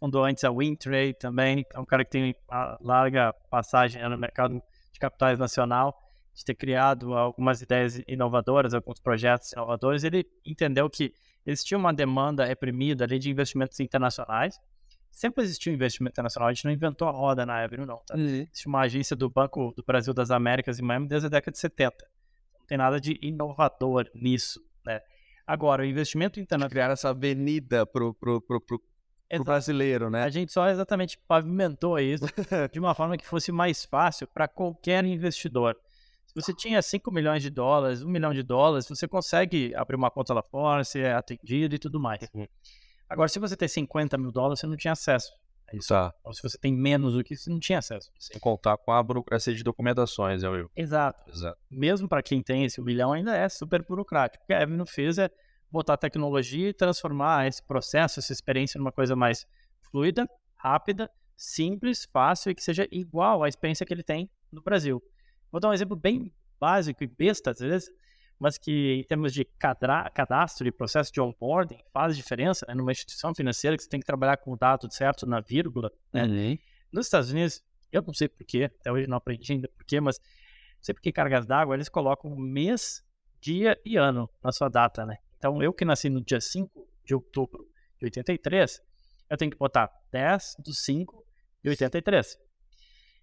fundou 0.00 0.24
antes 0.24 0.42
a 0.42 0.50
WinTrade 0.50 1.14
também, 1.14 1.64
é 1.72 1.78
um 1.78 1.84
cara 1.84 2.04
que 2.04 2.10
tem 2.10 2.34
larga 2.80 3.32
passagem 3.48 4.02
no 4.08 4.18
mercado 4.18 4.60
de 4.92 4.98
capitais 4.98 5.38
nacional, 5.38 5.96
de 6.34 6.44
ter 6.44 6.56
criado 6.56 7.14
algumas 7.14 7.62
ideias 7.62 8.02
inovadoras, 8.08 8.74
alguns 8.74 8.98
projetos 8.98 9.52
inovadores. 9.52 10.02
Ele 10.02 10.26
entendeu 10.44 10.90
que 10.90 11.14
existia 11.46 11.78
uma 11.78 11.94
demanda 11.94 12.44
reprimida 12.44 13.04
ali 13.04 13.20
de 13.20 13.30
investimentos 13.30 13.78
internacionais. 13.78 14.58
Sempre 15.16 15.44
existiu 15.44 15.72
investimento 15.72 16.12
internacional, 16.12 16.50
a 16.50 16.52
gente 16.52 16.66
não 16.66 16.70
inventou 16.70 17.08
a 17.08 17.10
roda 17.10 17.46
na 17.46 17.64
Avenue, 17.64 17.86
não. 17.86 17.96
Tá? 18.06 18.14
Uhum. 18.14 18.22
Existe 18.22 18.66
uma 18.66 18.80
agência 18.80 19.16
do 19.16 19.30
Banco 19.30 19.72
do 19.74 19.82
Brasil 19.82 20.12
das 20.12 20.30
Américas 20.30 20.78
em 20.78 20.82
Miami 20.82 21.08
desde 21.08 21.28
a 21.28 21.30
década 21.30 21.52
de 21.52 21.58
70. 21.58 22.06
Não 22.60 22.66
tem 22.66 22.76
nada 22.76 23.00
de 23.00 23.18
inovador 23.22 24.10
nisso, 24.14 24.60
né? 24.84 25.00
Agora, 25.46 25.80
o 25.80 25.86
investimento 25.86 26.38
internacional... 26.38 26.68
Criar 26.68 26.90
essa 26.90 27.08
avenida 27.08 27.86
pro, 27.86 28.12
pro, 28.12 28.42
pro, 28.42 28.60
pro, 28.60 28.78
pro 28.78 28.86
Exato. 29.30 29.44
brasileiro, 29.44 30.10
né? 30.10 30.22
A 30.22 30.28
gente 30.28 30.52
só 30.52 30.68
exatamente 30.68 31.18
pavimentou 31.26 31.98
isso 31.98 32.26
de 32.70 32.78
uma 32.78 32.94
forma 32.94 33.16
que 33.16 33.26
fosse 33.26 33.50
mais 33.50 33.86
fácil 33.86 34.26
para 34.26 34.46
qualquer 34.46 35.02
investidor. 35.06 35.78
Se 36.26 36.34
você 36.34 36.52
tinha 36.52 36.82
5 36.82 37.10
milhões 37.10 37.42
de 37.42 37.48
dólares, 37.48 38.02
1 38.02 38.06
milhão 38.06 38.34
de 38.34 38.42
dólares, 38.42 38.86
você 38.86 39.08
consegue 39.08 39.74
abrir 39.74 39.96
uma 39.96 40.10
conta 40.10 40.34
lá 40.34 40.42
fora, 40.42 40.84
ser 40.84 41.14
atendido 41.14 41.74
e 41.74 41.78
tudo 41.78 41.98
mais. 41.98 42.20
Agora, 43.08 43.28
se 43.28 43.38
você 43.38 43.56
tem 43.56 43.68
50 43.68 44.18
mil 44.18 44.32
dólares, 44.32 44.60
você 44.60 44.66
não 44.66 44.76
tinha 44.76 44.92
acesso. 44.92 45.32
a 45.72 45.76
isso. 45.76 45.88
Tá. 45.88 46.12
Ou 46.24 46.32
se 46.32 46.42
você 46.42 46.58
tem 46.58 46.72
menos 46.72 47.14
do 47.14 47.22
que 47.22 47.34
isso, 47.34 47.44
você 47.44 47.50
não 47.50 47.60
tinha 47.60 47.78
acesso. 47.78 48.10
Sem 48.18 48.38
contar 48.40 48.76
com 48.76 48.92
a 48.92 49.02
burocracia 49.02 49.54
de 49.54 49.62
documentações, 49.62 50.42
é 50.42 50.48
o 50.48 50.54
eu. 50.54 50.70
Exato. 50.76 51.30
Exato. 51.30 51.58
Mesmo 51.70 52.08
para 52.08 52.22
quem 52.22 52.42
tem 52.42 52.64
esse 52.64 52.80
1 52.80 52.84
milhão, 52.84 53.12
ainda 53.12 53.36
é 53.36 53.48
super 53.48 53.84
burocrático. 53.84 54.44
O 54.44 54.46
que 54.46 54.52
a 54.52 54.62
Avenue 54.62 54.86
fez 54.86 55.18
é 55.18 55.30
botar 55.70 55.96
tecnologia 55.96 56.68
e 56.68 56.72
transformar 56.72 57.46
esse 57.46 57.62
processo, 57.62 58.20
essa 58.20 58.32
experiência 58.32 58.78
numa 58.78 58.92
coisa 58.92 59.14
mais 59.16 59.46
fluida, 59.90 60.28
rápida, 60.56 61.10
simples, 61.36 62.08
fácil 62.12 62.50
e 62.50 62.54
que 62.54 62.62
seja 62.62 62.88
igual 62.90 63.42
à 63.42 63.48
experiência 63.48 63.84
que 63.84 63.92
ele 63.92 64.02
tem 64.02 64.30
no 64.50 64.62
Brasil. 64.62 65.02
Vou 65.50 65.60
dar 65.60 65.68
um 65.68 65.72
exemplo 65.72 65.96
bem 65.96 66.32
básico 66.58 67.04
e 67.04 67.06
besta 67.06 67.50
às 67.50 67.58
vezes, 67.58 67.90
mas 68.38 68.58
que 68.58 68.94
em 68.94 69.04
termos 69.04 69.32
de 69.32 69.44
cadra- 69.44 70.10
cadastro 70.10 70.66
e 70.66 70.72
processo 70.72 71.12
de 71.12 71.20
onboarding 71.20 71.78
faz 71.92 72.16
diferença 72.16 72.64
né? 72.68 72.74
numa 72.74 72.92
instituição 72.92 73.34
financeira 73.34 73.76
que 73.76 73.82
você 73.82 73.88
tem 73.88 74.00
que 74.00 74.06
trabalhar 74.06 74.36
com 74.36 74.52
o 74.52 74.56
dado 74.56 74.92
certo 74.92 75.26
na 75.26 75.40
vírgula. 75.40 75.90
Né? 76.12 76.24
Uhum. 76.24 76.58
Nos 76.92 77.06
Estados 77.06 77.30
Unidos, 77.30 77.62
eu 77.90 78.02
não 78.02 78.14
sei 78.14 78.28
porquê, 78.28 78.70
até 78.80 78.92
hoje 78.92 79.06
não 79.06 79.16
aprendi 79.16 79.52
ainda 79.52 79.68
porquê, 79.68 80.00
mas 80.00 80.18
não 80.18 80.82
sei 80.82 80.94
porque 80.94 81.12
cargas 81.12 81.46
d'água 81.46 81.74
eles 81.74 81.88
colocam 81.88 82.34
mês, 82.36 83.02
dia 83.40 83.80
e 83.84 83.96
ano 83.96 84.28
na 84.42 84.52
sua 84.52 84.68
data, 84.68 85.06
né? 85.06 85.16
Então, 85.38 85.62
eu 85.62 85.72
que 85.72 85.84
nasci 85.84 86.08
no 86.08 86.22
dia 86.22 86.40
5 86.40 86.88
de 87.04 87.14
outubro 87.14 87.66
de 87.98 88.06
83, 88.06 88.82
eu 89.30 89.36
tenho 89.36 89.50
que 89.50 89.56
botar 89.56 89.90
10 90.10 90.56
do 90.58 90.72
5 90.72 91.24
de 91.62 91.70
83. 91.70 92.38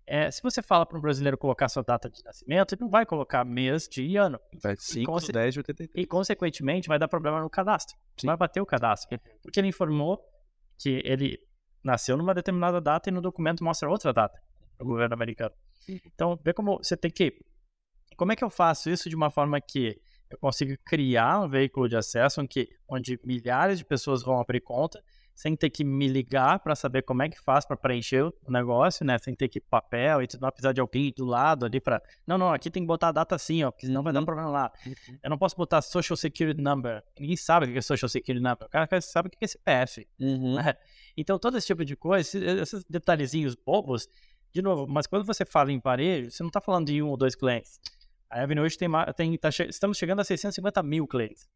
É, 0.06 0.30
se 0.30 0.42
você 0.44 0.62
fala 0.62 0.86
para 0.86 0.98
um 0.98 1.02
brasileiro 1.02 1.38
colocar 1.38 1.70
sua 1.70 1.82
data 1.84 2.10
de 2.10 2.22
nascimento, 2.24 2.74
ele 2.76 2.82
não 2.82 2.90
vai 2.90 3.06
colocar 3.06 3.46
mês, 3.46 3.88
dia 3.88 4.06
e 4.06 4.18
ano. 4.18 4.40
Vai 4.62 4.76
5, 4.78 5.10
conse- 5.12 5.32
10 5.32 5.54
de 5.54 5.60
83. 5.62 6.04
E, 6.04 6.06
consequentemente, 6.08 6.88
vai 6.90 7.00
dar 7.00 7.08
problema 7.08 7.42
no 7.42 7.50
cadastro. 7.50 7.96
Vai 8.28 8.36
bater 8.36 8.62
o 8.62 8.66
cadastro. 8.66 9.18
Porque 9.42 9.60
ele 9.60 9.68
informou 9.70 10.20
que 10.78 11.02
ele 11.06 11.40
nasceu 11.84 12.18
numa 12.18 12.34
determinada 12.34 12.82
data 12.82 13.10
e 13.10 13.14
no 13.14 13.22
documento 13.22 13.64
mostra 13.64 13.90
outra 13.90 14.12
data 14.12 14.38
do 14.78 14.86
governo 14.86 15.14
americano. 15.14 15.54
Então, 16.06 16.38
vê 16.44 16.54
como 16.54 16.78
você 16.78 16.98
tem 16.98 17.10
que. 17.12 17.34
Como 18.18 18.32
é 18.32 18.36
que 18.36 18.44
eu 18.44 18.50
faço 18.50 18.90
isso 18.90 19.10
de 19.10 19.16
uma 19.16 19.30
forma 19.32 19.60
que 19.62 20.00
eu 20.30 20.38
consiga 20.38 20.78
criar 20.86 21.42
um 21.42 21.50
veículo 21.50 21.88
de 21.88 21.96
acesso 21.96 22.42
em 22.42 22.48
que, 22.48 22.68
onde 22.88 23.20
milhares 23.24 23.80
de 23.80 23.86
pessoas 23.86 24.22
vão 24.24 24.40
abrir 24.40 24.62
conta, 24.62 25.02
sem 25.34 25.56
ter 25.56 25.70
que 25.70 25.84
me 25.84 26.08
ligar 26.08 26.60
para 26.60 26.76
saber 26.76 27.02
como 27.02 27.24
é 27.24 27.30
que 27.30 27.40
faz 27.42 27.66
para 27.66 27.76
preencher 27.76 28.24
o 28.24 28.52
negócio, 28.52 29.06
né? 29.06 29.18
Sem 29.18 29.34
ter 29.34 29.48
que 29.48 29.60
papel 29.60 30.22
e 30.22 30.28
não 30.40 30.50
precisar 30.50 30.74
de 30.74 30.80
alguém 30.80 31.12
do 31.16 31.26
lado 31.26 31.66
ali 31.66 31.80
para. 31.80 32.02
Não, 32.26 32.38
não, 32.38 32.54
aqui 32.54 32.70
tem 32.70 32.84
que 32.84 32.88
botar 32.88 33.10
a 33.10 33.12
data 33.12 33.36
assim, 33.36 33.64
ó, 33.64 33.72
porque 33.72 33.88
senão 33.88 34.04
vai 34.04 34.14
dar 34.14 34.22
um 34.22 34.26
problema 34.26 34.50
lá. 34.50 34.72
Eu 35.24 35.30
não 35.30 35.38
posso 35.38 35.56
botar 35.56 35.82
Social 35.82 36.16
Security 36.16 36.62
Number. 36.62 37.04
Ninguém 37.20 37.36
sabe 37.36 37.66
o 37.66 37.72
que 37.72 37.78
é 37.78 37.82
Social 37.82 38.10
Security 38.10 38.44
Number. 38.44 38.68
O 38.68 38.70
cara 38.70 38.88
sabe 39.02 39.28
o 39.28 39.32
que 39.32 39.38
é 39.42 39.48
CPF. 39.48 40.08
Uhum. 40.20 40.56
né? 40.56 40.76
Então, 41.18 41.40
todo 41.40 41.58
esse 41.58 41.68
tipo 41.68 41.84
de 41.84 41.96
coisa, 41.96 42.38
esses, 42.38 42.84
detalhezinhos 42.86 43.56
bobos, 43.56 44.08
de 44.52 44.62
novo, 44.62 44.88
mas 44.88 45.08
quando 45.08 45.26
você 45.26 45.44
fala 45.46 45.72
em 45.72 45.80
varejo, 45.80 46.30
você 46.30 46.44
não 46.44 46.50
está 46.50 46.62
falando 46.62 46.88
de 46.88 47.02
um 47.02 47.10
ou 47.10 47.18
dois 47.18 47.36
clientes. 47.36 47.80
A 48.30 48.42
Avenue 48.44 48.64
hoje 48.64 48.78
tem, 48.78 48.90
tem 49.16 49.38
tá 49.38 49.50
estamos 49.50 49.98
chegando 49.98 50.20
a 50.20 50.24
650 50.24 50.82
mil 50.84 51.08
clientes. 51.08 51.48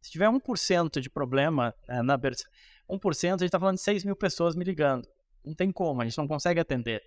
Se 0.00 0.10
tiver 0.10 0.28
1% 0.28 1.00
de 1.00 1.10
problema 1.10 1.74
né, 1.88 2.02
na 2.02 2.16
berça, 2.16 2.44
1%, 2.90 3.26
a 3.26 3.30
gente 3.30 3.44
está 3.44 3.58
falando 3.58 3.76
de 3.76 3.82
6 3.82 4.04
mil 4.04 4.16
pessoas 4.16 4.54
me 4.54 4.64
ligando. 4.64 5.06
Não 5.44 5.54
tem 5.54 5.70
como, 5.70 6.02
a 6.02 6.04
gente 6.04 6.18
não 6.18 6.26
consegue 6.26 6.60
atender. 6.60 7.02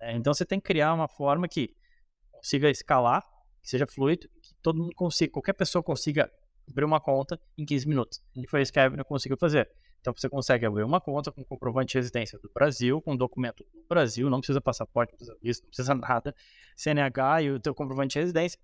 É, 0.00 0.14
então, 0.14 0.32
você 0.32 0.44
tem 0.44 0.60
que 0.60 0.66
criar 0.66 0.94
uma 0.94 1.08
forma 1.08 1.48
que 1.48 1.74
consiga 2.30 2.68
escalar, 2.70 3.22
que 3.62 3.70
seja 3.70 3.86
fluido, 3.86 4.28
que 4.42 4.54
todo 4.62 4.78
mundo 4.78 4.94
consiga, 4.94 5.32
qualquer 5.32 5.54
pessoa 5.54 5.82
consiga 5.82 6.30
abrir 6.68 6.84
uma 6.84 7.00
conta 7.00 7.40
em 7.56 7.64
15 7.64 7.88
minutos. 7.88 8.22
E 8.36 8.46
foi 8.48 8.62
isso 8.62 8.72
que 8.72 8.78
a 8.78 8.84
Avenue 8.84 9.04
conseguiu 9.04 9.36
fazer. 9.36 9.70
Então 10.00 10.12
você 10.14 10.28
consegue 10.28 10.66
abrir 10.66 10.82
uma 10.82 11.00
conta 11.00 11.32
com 11.32 11.42
comprovante 11.42 11.92
de 11.92 11.98
residência 11.98 12.38
do 12.38 12.50
Brasil, 12.52 13.00
com 13.00 13.16
documento 13.16 13.64
do 13.72 13.86
Brasil, 13.88 14.28
não 14.28 14.38
precisa 14.38 14.60
passaporte, 14.60 15.12
não 15.12 15.16
precisa 15.16 15.38
visto, 15.42 15.62
não 15.62 15.68
precisa 15.68 15.94
nada, 15.94 16.34
CNH 16.76 17.42
e 17.42 17.50
o 17.52 17.58
teu 17.58 17.74
comprovante 17.74 18.12
de 18.12 18.18
residência, 18.18 18.60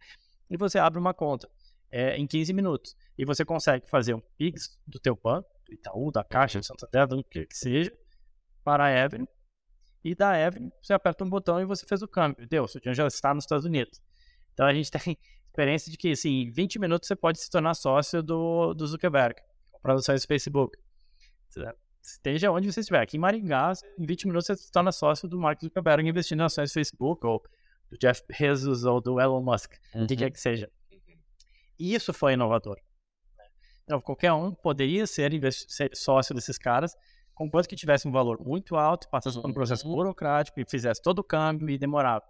e 0.50 0.56
você 0.58 0.78
abre 0.78 0.98
uma 0.98 1.14
conta 1.14 1.48
é, 1.90 2.14
em 2.18 2.26
15 2.26 2.52
minutos. 2.52 2.94
E 3.16 3.24
você 3.24 3.42
consegue 3.42 3.88
fazer 3.88 4.12
um 4.12 4.20
Pix 4.36 4.78
do 4.86 4.98
teu 4.98 5.16
banco, 5.16 5.48
do 5.70 5.74
Itaú, 5.74 6.10
da 6.10 6.24
Caixa, 6.24 6.58
do 6.58 6.66
Santander, 6.66 7.06
do 7.06 7.24
que 7.24 7.46
que 7.46 7.56
seja, 7.56 7.92
para 8.62 8.84
a 8.84 9.04
Avenue, 9.04 9.28
e 10.04 10.14
da 10.14 10.46
Avenue 10.46 10.72
você 10.82 10.92
aperta 10.92 11.24
um 11.24 11.30
botão 11.30 11.60
e 11.60 11.64
você 11.64 11.86
fez 11.86 12.02
o 12.02 12.08
câmbio. 12.08 12.46
Deu, 12.48 12.66
seu 12.66 12.80
dinheiro 12.80 12.96
já 12.96 13.06
está 13.06 13.34
nos 13.34 13.44
Estados 13.44 13.64
Unidos. 13.64 14.00
Então 14.52 14.66
a 14.66 14.74
gente 14.74 14.90
tem 14.90 15.18
experiência 15.48 15.90
de 15.90 15.96
que, 15.96 16.12
assim, 16.12 16.42
em 16.42 16.50
20 16.50 16.78
minutos 16.78 17.06
você 17.06 17.16
pode 17.16 17.38
se 17.38 17.50
tornar 17.50 17.74
sócio 17.74 18.22
do, 18.22 18.74
do 18.74 18.86
Zuckerberg, 18.86 19.40
comprar 19.72 19.94
o 19.94 20.00
site 20.00 20.22
do 20.22 20.26
Facebook 20.26 20.76
esteja 22.02 22.50
onde 22.50 22.72
você 22.72 22.80
estiver. 22.80 23.00
Aqui 23.00 23.16
em 23.16 23.20
Maringá, 23.20 23.72
em 23.98 24.06
20 24.06 24.26
minutos 24.26 24.46
você 24.46 24.56
se 24.56 24.70
torna 24.70 24.92
sócio 24.92 25.28
do 25.28 25.38
Mark 25.38 25.60
Zuckerberg 25.60 26.08
investindo 26.08 26.40
em 26.40 26.44
ações 26.44 26.70
do 26.70 26.74
Facebook, 26.74 27.26
ou 27.26 27.42
do 27.90 27.98
Jeff 27.98 28.22
Bezos, 28.26 28.84
ou 28.84 29.00
do 29.00 29.20
Elon 29.20 29.42
Musk, 29.42 29.74
o 29.94 30.06
que 30.06 30.16
quer 30.16 30.30
que 30.30 30.40
seja. 30.40 30.70
E 31.78 31.94
isso 31.94 32.12
foi 32.12 32.34
inovador. 32.34 32.78
Então, 33.90 34.00
qualquer 34.00 34.32
um 34.32 34.54
poderia 34.54 35.04
ser, 35.04 35.32
ser 35.50 35.90
sócio 35.96 36.32
desses 36.32 36.56
caras, 36.56 36.96
conquanto 37.34 37.68
que 37.68 37.74
tivesse 37.74 38.06
um 38.06 38.12
valor 38.12 38.40
muito 38.40 38.76
alto, 38.76 39.08
passasse 39.08 39.42
por 39.42 39.50
um 39.50 39.52
processo 39.52 39.84
burocrático 39.84 40.60
e 40.60 40.64
fizesse 40.64 41.02
todo 41.02 41.18
o 41.18 41.24
câmbio 41.24 41.68
e 41.68 41.76
demorava. 41.76 42.24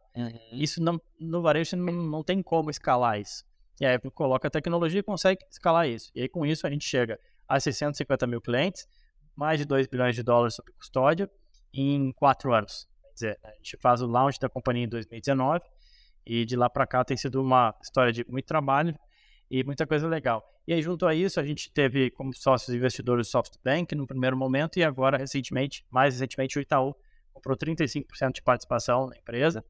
Isso 0.52 0.82
não, 0.82 0.98
no 1.20 1.42
varejo 1.42 1.76
não, 1.76 1.92
não 1.92 2.24
tem 2.24 2.42
como 2.42 2.70
escalar 2.70 3.20
isso. 3.20 3.44
E 3.78 3.84
aí 3.84 3.98
coloca 4.14 4.48
a 4.48 4.50
tecnologia 4.50 5.00
e 5.00 5.02
consegue 5.02 5.44
escalar 5.50 5.86
isso. 5.86 6.10
E 6.14 6.22
aí 6.22 6.30
com 6.30 6.46
isso 6.46 6.66
a 6.66 6.70
gente 6.70 6.86
chega 6.86 7.20
a 7.46 7.60
650 7.60 8.26
mil 8.26 8.40
clientes, 8.40 8.88
mais 9.36 9.58
de 9.58 9.66
2 9.66 9.86
bilhões 9.86 10.14
de 10.14 10.22
dólares 10.22 10.54
sob 10.54 10.72
custódia 10.72 11.30
em 11.74 12.10
4 12.12 12.54
anos. 12.54 12.88
Quer 13.02 13.12
dizer, 13.12 13.40
a 13.44 13.52
gente 13.56 13.76
faz 13.82 14.00
o 14.00 14.06
launch 14.06 14.40
da 14.40 14.48
companhia 14.48 14.84
em 14.84 14.88
2019 14.88 15.60
e 16.24 16.46
de 16.46 16.56
lá 16.56 16.70
para 16.70 16.86
cá 16.86 17.04
tem 17.04 17.18
sido 17.18 17.42
uma 17.42 17.74
história 17.82 18.14
de 18.14 18.24
muito 18.26 18.46
trabalho 18.46 18.98
e 19.50 19.64
muita 19.64 19.86
coisa 19.86 20.06
legal. 20.06 20.48
E 20.66 20.72
aí 20.72 20.80
junto 20.80 21.06
a 21.06 21.14
isso 21.14 21.40
a 21.40 21.44
gente 21.44 21.70
teve 21.72 22.10
como 22.10 22.32
sócios 22.32 22.74
investidores 22.74 23.28
o 23.28 23.30
SoftBank 23.30 23.94
no 23.94 24.06
primeiro 24.06 24.36
momento 24.36 24.78
e 24.78 24.84
agora 24.84 25.18
recentemente, 25.18 25.84
mais 25.90 26.14
recentemente 26.14 26.58
o 26.58 26.62
Itaú 26.62 26.94
comprou 27.32 27.56
35% 27.56 28.34
de 28.34 28.42
participação 28.42 29.08
na 29.08 29.16
empresa. 29.16 29.64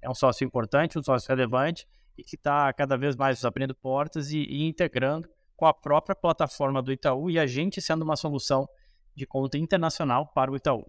É 0.00 0.08
um 0.08 0.14
sócio 0.14 0.44
importante, 0.44 0.98
um 0.98 1.02
sócio 1.02 1.28
relevante 1.28 1.86
e 2.16 2.22
que 2.22 2.36
está 2.36 2.72
cada 2.72 2.96
vez 2.96 3.16
mais 3.16 3.44
abrindo 3.44 3.74
portas 3.74 4.30
e, 4.30 4.38
e 4.38 4.68
integrando 4.68 5.28
com 5.56 5.66
a 5.66 5.74
própria 5.74 6.14
plataforma 6.14 6.82
do 6.82 6.92
Itaú 6.92 7.30
e 7.30 7.38
a 7.38 7.46
gente 7.46 7.80
sendo 7.80 8.02
uma 8.02 8.16
solução 8.16 8.68
de 9.14 9.26
conta 9.26 9.56
internacional 9.56 10.26
para 10.28 10.50
o 10.50 10.56
Itaú. 10.56 10.84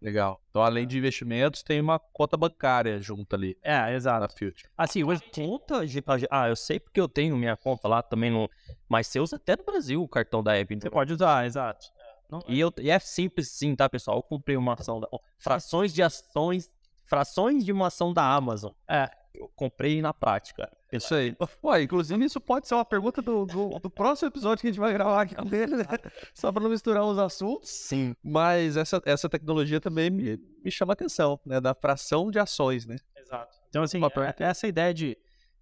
Legal. 0.00 0.40
Então, 0.48 0.62
além 0.62 0.86
de 0.86 0.96
investimentos, 0.96 1.62
tem 1.62 1.80
uma 1.80 1.98
conta 1.98 2.36
bancária 2.36 3.00
junto 3.00 3.34
ali 3.34 3.56
É, 3.62 3.78
na 3.78 3.92
exato. 3.92 4.32
Future. 4.34 4.68
Assim, 4.76 5.02
hoje 5.02 5.20
Conta 5.34 5.84
de. 5.86 6.02
Ah, 6.30 6.48
eu 6.48 6.54
sei 6.56 6.78
porque 6.78 7.00
eu 7.00 7.08
tenho 7.08 7.36
minha 7.36 7.56
conta 7.56 7.88
lá 7.88 8.00
também 8.02 8.30
no. 8.30 8.48
Mas 8.88 9.08
você 9.08 9.18
usa 9.18 9.36
até 9.36 9.56
no 9.56 9.64
Brasil 9.64 10.00
o 10.02 10.08
cartão 10.08 10.42
da 10.42 10.52
Avenue. 10.52 10.80
você 10.80 10.90
pode 10.90 11.12
usar, 11.12 11.44
exato. 11.46 11.86
Não- 12.30 12.40
E, 12.46 12.60
eu, 12.60 12.72
e 12.78 12.90
é 12.90 12.98
simples 12.98 13.48
sim, 13.50 13.74
tá, 13.74 13.88
pessoal? 13.88 14.18
Eu 14.18 14.22
comprei 14.22 14.56
uma 14.56 14.74
ação 14.74 15.00
da. 15.00 15.08
Frações 15.38 15.92
de 15.92 16.02
ações. 16.02 16.70
Frações 17.04 17.64
de 17.64 17.72
uma 17.72 17.86
ação 17.88 18.12
da 18.12 18.22
Amazon. 18.22 18.70
É. 18.86 19.10
Eu 19.34 19.48
comprei 19.54 20.00
na 20.02 20.12
prática. 20.12 20.70
Isso 20.92 21.14
aí. 21.14 21.36
Pô, 21.60 21.76
inclusive, 21.76 22.24
isso 22.24 22.40
pode 22.40 22.66
ser 22.66 22.74
uma 22.74 22.84
pergunta 22.84 23.20
do, 23.20 23.44
do, 23.44 23.78
do 23.78 23.90
próximo 23.90 24.28
episódio 24.28 24.62
que 24.62 24.68
a 24.68 24.70
gente 24.70 24.80
vai 24.80 24.92
gravar 24.92 25.22
aqui 25.22 25.34
com 25.34 25.54
ele, 25.54 25.76
né? 25.76 25.84
Só 26.34 26.50
para 26.50 26.62
não 26.62 26.70
misturar 26.70 27.04
os 27.04 27.18
assuntos. 27.18 27.68
Sim. 27.68 28.14
Mas 28.22 28.76
essa, 28.76 29.00
essa 29.04 29.28
tecnologia 29.28 29.80
também 29.80 30.10
me, 30.10 30.38
me 30.64 30.70
chama 30.70 30.92
a 30.92 30.94
atenção, 30.94 31.38
né? 31.44 31.60
Da 31.60 31.74
fração 31.74 32.30
de 32.30 32.38
ações, 32.38 32.86
né? 32.86 32.96
Exato. 33.16 33.56
Então, 33.68 33.82
assim, 33.82 34.00
é- 34.02 34.44
essa 34.44 34.66
ideia 34.66 34.94
de 34.94 35.16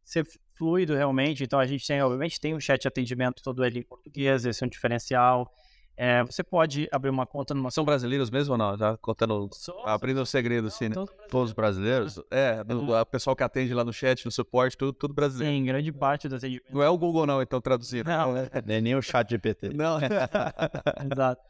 ser 0.05 0.25
fluido 0.57 0.95
realmente. 0.95 1.43
Então, 1.43 1.59
a 1.59 1.67
gente 1.67 1.87
tem, 1.87 2.01
obviamente, 2.01 2.41
tem 2.41 2.55
um 2.55 2.61
chat 2.61 2.81
de 2.81 2.89
atendimento 2.89 3.43
todo 3.43 3.65
ele 3.65 3.81
em 3.81 3.83
português, 3.83 4.47
esse 4.47 4.63
é 4.63 4.67
um 4.67 4.71
diferencial. 4.71 5.53
É, 5.97 6.23
você 6.25 6.45
pode 6.45 6.87
abrir 6.93 7.09
uma 7.09 7.25
conta 7.27 7.55
numa 7.55 7.71
São 7.71 7.85
brasileiros 7.85 8.31
mesmo 8.31 8.53
ou 8.53 8.59
não? 8.59 8.77
Já 8.77 8.97
contando, 8.99 9.49
abrindo 9.85 10.21
o 10.21 10.27
segredo, 10.27 10.69
assim, 10.69 10.91
né? 10.91 10.95
Todos 11.31 11.53
brasileiros? 11.55 12.21
É, 12.31 12.63
do- 12.65 12.93
o 12.93 13.07
pessoal 13.07 13.35
que 13.35 13.43
atende 13.43 13.73
lá 13.73 13.83
no 13.83 13.93
chat, 13.95 14.25
no 14.27 14.31
suporte, 14.31 14.77
tudo, 14.77 14.93
tudo 14.93 15.15
brasileiro. 15.15 15.55
Sim, 15.57 15.65
grande 15.65 15.91
parte 15.93 16.27
atendimentos. 16.27 16.71
Não 16.71 16.83
é 16.83 16.89
o 16.91 16.99
Google 16.99 17.25
não, 17.27 17.41
então, 17.41 17.61
traduzindo. 17.61 18.07
Não, 18.09 18.35
Nem, 18.67 18.81
nem 18.83 18.95
o 18.95 19.01
chat 19.01 19.29
GPT. 19.31 19.71
Não, 19.75 19.99
Exato. 21.13 21.41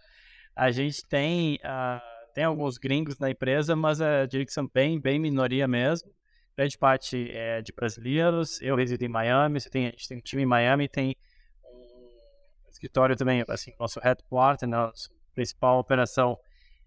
A 0.55 0.71
gente 0.71 1.05
tem, 1.09 1.59
ah, 1.65 2.01
tem 2.35 2.45
alguns 2.45 2.79
gringos 2.79 3.19
na 3.19 3.31
empresa, 3.31 3.75
mas 3.75 4.01
a 4.01 4.27
diria 4.27 4.47
que 4.47 4.53
são 4.53 4.69
bem, 4.73 5.01
bem 5.01 5.19
minoria 5.19 5.67
mesmo. 5.67 6.09
Grande 6.57 6.79
parte 6.79 7.31
é 7.33 7.61
de 7.61 7.73
brasileiros. 7.73 8.61
Eu 8.63 8.77
resido 8.77 9.05
em 9.05 9.09
Miami, 9.09 9.61
você 9.61 9.69
tem, 9.69 9.89
a 9.89 9.91
gente 9.91 10.09
tem 10.09 10.19
um 10.19 10.21
time 10.21 10.43
em 10.45 10.47
Miami, 10.47 10.89
tem 10.89 11.11
um 11.11 11.15
escritório 12.77 13.17
também, 13.17 13.45
assim, 13.49 13.73
nosso 13.79 13.99
headquarter, 14.01 14.69
né, 14.69 14.77
nossa 14.77 15.11
principal 15.35 15.79
operação 15.79 16.39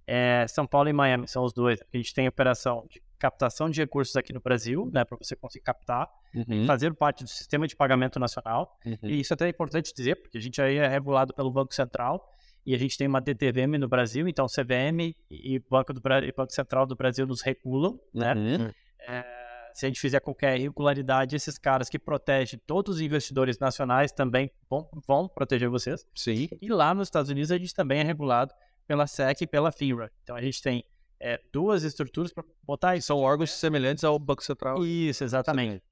é 0.07 0.45
São 0.47 0.65
Paulo 0.65 0.89
e 0.89 0.93
Miami, 0.93 1.27
são 1.27 1.43
os 1.43 1.53
dois. 1.53 1.79
A 1.81 1.97
gente 1.97 2.13
tem 2.13 2.27
operação 2.27 2.85
de 2.89 3.01
captação 3.19 3.69
de 3.69 3.81
recursos 3.81 4.15
aqui 4.15 4.33
no 4.33 4.39
Brasil, 4.39 4.89
né, 4.93 5.03
para 5.03 5.17
você 5.17 5.35
conseguir 5.35 5.65
captar, 5.65 6.09
Uhum, 6.31 6.67
fazer 6.67 6.93
parte 6.93 7.23
do 7.23 7.29
sistema 7.29 7.67
de 7.67 7.75
pagamento 7.75 8.19
nacional. 8.19 8.77
uhum. 8.85 8.97
E 9.01 9.19
isso 9.19 9.33
até 9.33 9.47
é 9.47 9.49
importante 9.49 9.91
dizer, 9.91 10.15
porque 10.21 10.37
a 10.37 10.41
gente 10.41 10.61
aí 10.61 10.77
é 10.77 10.87
regulado 10.87 11.33
pelo 11.33 11.49
Banco 11.49 11.73
Central 11.73 12.23
e 12.63 12.75
a 12.75 12.77
gente 12.77 12.95
tem 12.95 13.07
uma 13.07 13.19
DTVM 13.19 13.79
no 13.79 13.87
Brasil, 13.87 14.27
então 14.27 14.45
CVM 14.45 15.15
e 15.29 15.59
Banco, 15.67 15.91
do, 15.91 15.99
e 16.23 16.31
Banco 16.31 16.53
Central 16.53 16.85
do 16.85 16.95
Brasil 16.95 17.25
nos 17.25 17.41
regulam, 17.41 17.99
né? 18.13 18.35
Uhum. 18.35 18.71
É, 19.07 19.38
se 19.73 19.85
a 19.85 19.89
gente 19.89 19.99
fizer 19.99 20.19
qualquer 20.19 20.57
irregularidade, 20.57 21.35
esses 21.35 21.57
caras 21.57 21.89
que 21.89 21.99
protegem 21.99 22.59
todos 22.65 22.95
os 22.95 23.01
investidores 23.01 23.59
nacionais 23.59 24.11
também 24.11 24.51
vão, 24.69 24.89
vão 25.07 25.27
proteger 25.27 25.69
vocês. 25.69 26.05
Sim. 26.15 26.47
E 26.61 26.69
lá 26.69 26.93
nos 26.93 27.07
Estados 27.07 27.29
Unidos 27.29 27.51
a 27.51 27.57
gente 27.57 27.73
também 27.73 27.99
é 27.99 28.03
regulado 28.03 28.53
pela 28.87 29.07
SEC 29.07 29.41
e 29.41 29.47
pela 29.47 29.71
FINRA. 29.71 30.11
Então 30.23 30.35
a 30.35 30.41
gente 30.41 30.61
tem 30.61 30.83
é, 31.19 31.39
duas 31.51 31.83
estruturas 31.83 32.33
para 32.33 32.43
botar 32.63 32.95
isso. 32.95 33.07
São 33.07 33.17
órgãos 33.17 33.51
semelhantes 33.51 34.03
ao 34.03 34.17
Banco 34.17 34.43
Central. 34.43 34.85
Isso, 34.85 35.23
exatamente. 35.23 35.83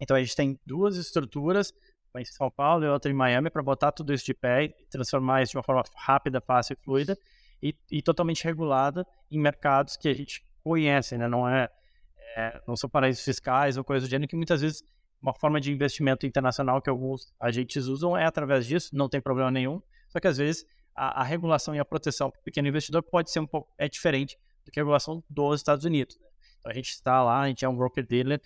Então 0.00 0.16
a 0.16 0.20
gente 0.20 0.34
tem 0.34 0.58
duas 0.66 0.96
estruturas, 0.96 1.72
uma 2.12 2.20
em 2.20 2.24
São 2.24 2.50
Paulo 2.50 2.84
e 2.84 2.88
outra 2.88 3.10
em 3.10 3.14
Miami, 3.14 3.50
para 3.50 3.62
botar 3.62 3.92
tudo 3.92 4.12
isso 4.12 4.24
de 4.24 4.34
pé 4.34 4.64
e 4.64 4.68
transformar 4.90 5.42
isso 5.42 5.52
de 5.52 5.58
uma 5.58 5.62
forma 5.62 5.82
rápida, 5.96 6.40
fácil 6.40 6.74
e 6.74 6.84
fluida 6.84 7.18
e, 7.62 7.74
e 7.90 8.02
totalmente 8.02 8.44
regulada 8.44 9.06
em 9.30 9.38
mercados 9.38 9.96
que 9.96 10.08
a 10.08 10.14
gente 10.14 10.44
conhece, 10.62 11.16
né? 11.16 11.28
Não 11.28 11.48
é, 11.48 11.68
é- 12.36 12.60
não 12.66 12.76
são 12.76 12.88
paraísos 12.88 13.24
fiscais 13.24 13.76
ou 13.76 13.84
coisa 13.84 14.06
do 14.06 14.10
gênero 14.10 14.28
que 14.28 14.36
muitas 14.36 14.60
vezes 14.60 14.82
uma 15.20 15.32
forma 15.32 15.60
de 15.60 15.72
investimento 15.72 16.26
internacional 16.26 16.82
que 16.82 16.90
alguns 16.90 17.32
agentes 17.40 17.86
usam 17.86 18.16
é 18.16 18.26
através 18.26 18.66
disso, 18.66 18.90
não 18.92 19.08
tem 19.08 19.20
problema 19.20 19.50
nenhum. 19.50 19.80
Só 20.08 20.20
que 20.20 20.28
às 20.28 20.36
vezes 20.36 20.66
a, 20.94 21.22
a 21.22 21.24
regulação 21.24 21.74
e 21.74 21.78
a 21.78 21.84
proteção 21.84 22.30
para 22.30 22.40
o 22.40 22.42
pequeno 22.42 22.68
investidor 22.68 23.02
pode 23.02 23.30
ser 23.30 23.40
um 23.40 23.46
pouco 23.46 23.72
é 23.78 23.88
diferente 23.88 24.38
do 24.64 24.70
que 24.70 24.78
a 24.78 24.82
regulação 24.82 25.24
dos 25.28 25.60
Estados 25.60 25.84
Unidos. 25.84 26.16
né? 26.20 26.26
Então 26.58 26.70
a 26.70 26.74
gente 26.74 26.90
está 26.90 27.22
lá, 27.22 27.40
a 27.40 27.48
gente 27.48 27.64
é 27.64 27.68
um 27.68 27.76
broker 27.76 28.06
dealer 28.06 28.40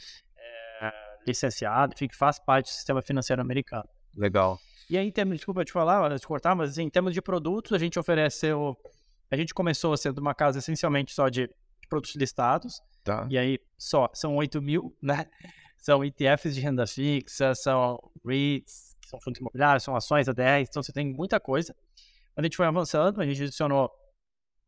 é, 0.80 0.92
licenciado, 1.26 1.94
enfim, 1.94 2.06
que 2.06 2.16
faz 2.16 2.38
parte 2.38 2.66
do 2.66 2.74
sistema 2.74 3.02
financeiro 3.02 3.42
americano. 3.42 3.88
Legal. 4.16 4.58
E 4.90 4.96
aí, 4.96 5.06
em 5.06 5.12
termos, 5.12 5.36
desculpa 5.36 5.64
te 5.64 5.72
falar, 5.72 6.18
te 6.18 6.26
cortar, 6.26 6.54
mas 6.54 6.78
em 6.78 6.88
termos 6.88 7.12
de 7.12 7.20
produtos, 7.20 7.72
a 7.72 7.78
gente 7.78 7.98
ofereceu. 7.98 8.76
A 9.30 9.36
gente 9.36 9.52
começou 9.52 9.94
sendo 9.96 10.18
uma 10.18 10.34
casa 10.34 10.60
essencialmente 10.60 11.12
só 11.12 11.28
de 11.28 11.50
produtos 11.88 12.14
listados, 12.16 12.80
Tá. 13.04 13.26
e 13.30 13.38
aí 13.38 13.58
só, 13.78 14.08
são 14.12 14.36
8 14.36 14.60
mil, 14.60 14.96
né? 15.02 15.26
São 15.78 16.04
ETFs 16.04 16.54
de 16.54 16.60
renda 16.60 16.86
fixa, 16.86 17.54
são 17.54 17.98
REITs, 18.26 18.96
que 19.00 19.08
são 19.08 19.20
fundos 19.20 19.40
imobiliários, 19.40 19.84
são 19.84 19.94
ações 19.96 20.28
ADRs, 20.28 20.68
então 20.68 20.82
você 20.82 20.92
tem 20.92 21.06
muita 21.12 21.38
coisa. 21.40 21.74
Quando 22.34 22.44
a 22.44 22.48
gente 22.48 22.56
foi 22.56 22.66
avançando, 22.66 23.20
a 23.20 23.24
gente 23.26 23.42
adicionou 23.44 23.90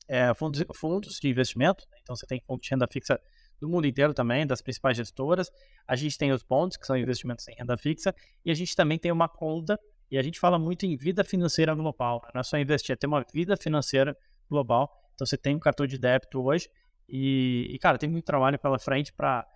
é, 0.09 0.33
fundos, 0.35 0.65
fundos 0.75 1.19
de 1.21 1.29
investimento, 1.29 1.85
né? 1.91 1.99
então 2.03 2.17
você 2.17 2.27
tem 2.27 2.41
fundos 2.47 2.65
de 2.67 2.71
renda 2.71 2.87
fixa 2.91 3.21
do 3.61 3.69
mundo 3.69 3.87
inteiro 3.87 4.15
também, 4.15 4.47
das 4.47 4.63
principais 4.63 4.97
gestoras. 4.97 5.51
A 5.87 5.95
gente 5.95 6.17
tem 6.17 6.33
os 6.33 6.43
bonds, 6.43 6.77
que 6.77 6.87
são 6.87 6.97
investimentos 6.97 7.47
em 7.49 7.55
renda 7.55 7.77
fixa, 7.77 8.15
e 8.45 8.51
a 8.51 8.55
gente 8.55 8.75
também 8.75 8.99
tem 8.99 9.13
uma 9.13 9.29
conta, 9.29 9.79
e 10.11 10.17
a 10.17 10.23
gente 10.23 10.41
fala 10.41 10.59
muito 10.59 10.87
em 10.87 10.97
vida 10.97 11.23
financeira 11.23 11.75
global. 11.75 12.21
né? 12.25 12.31
Não 12.35 12.41
é 12.41 12.45
só 12.45 12.57
investir, 12.57 12.93
é 12.93 12.97
ter 12.97 13.07
uma 13.07 13.25
vida 13.33 13.57
financeira 13.57 14.17
global. 14.49 14.91
Então 15.15 15.27
você 15.27 15.37
tem 15.37 15.55
um 15.55 15.61
cartão 15.61 15.87
de 15.87 15.99
débito 15.99 16.41
hoje, 16.43 16.69
e, 17.11 17.69
e, 17.71 17.79
cara, 17.79 17.99
tem 17.99 18.09
muito 18.09 18.25
trabalho 18.25 18.59
pela 18.59 18.79
frente 18.79 19.13
para 19.13 19.47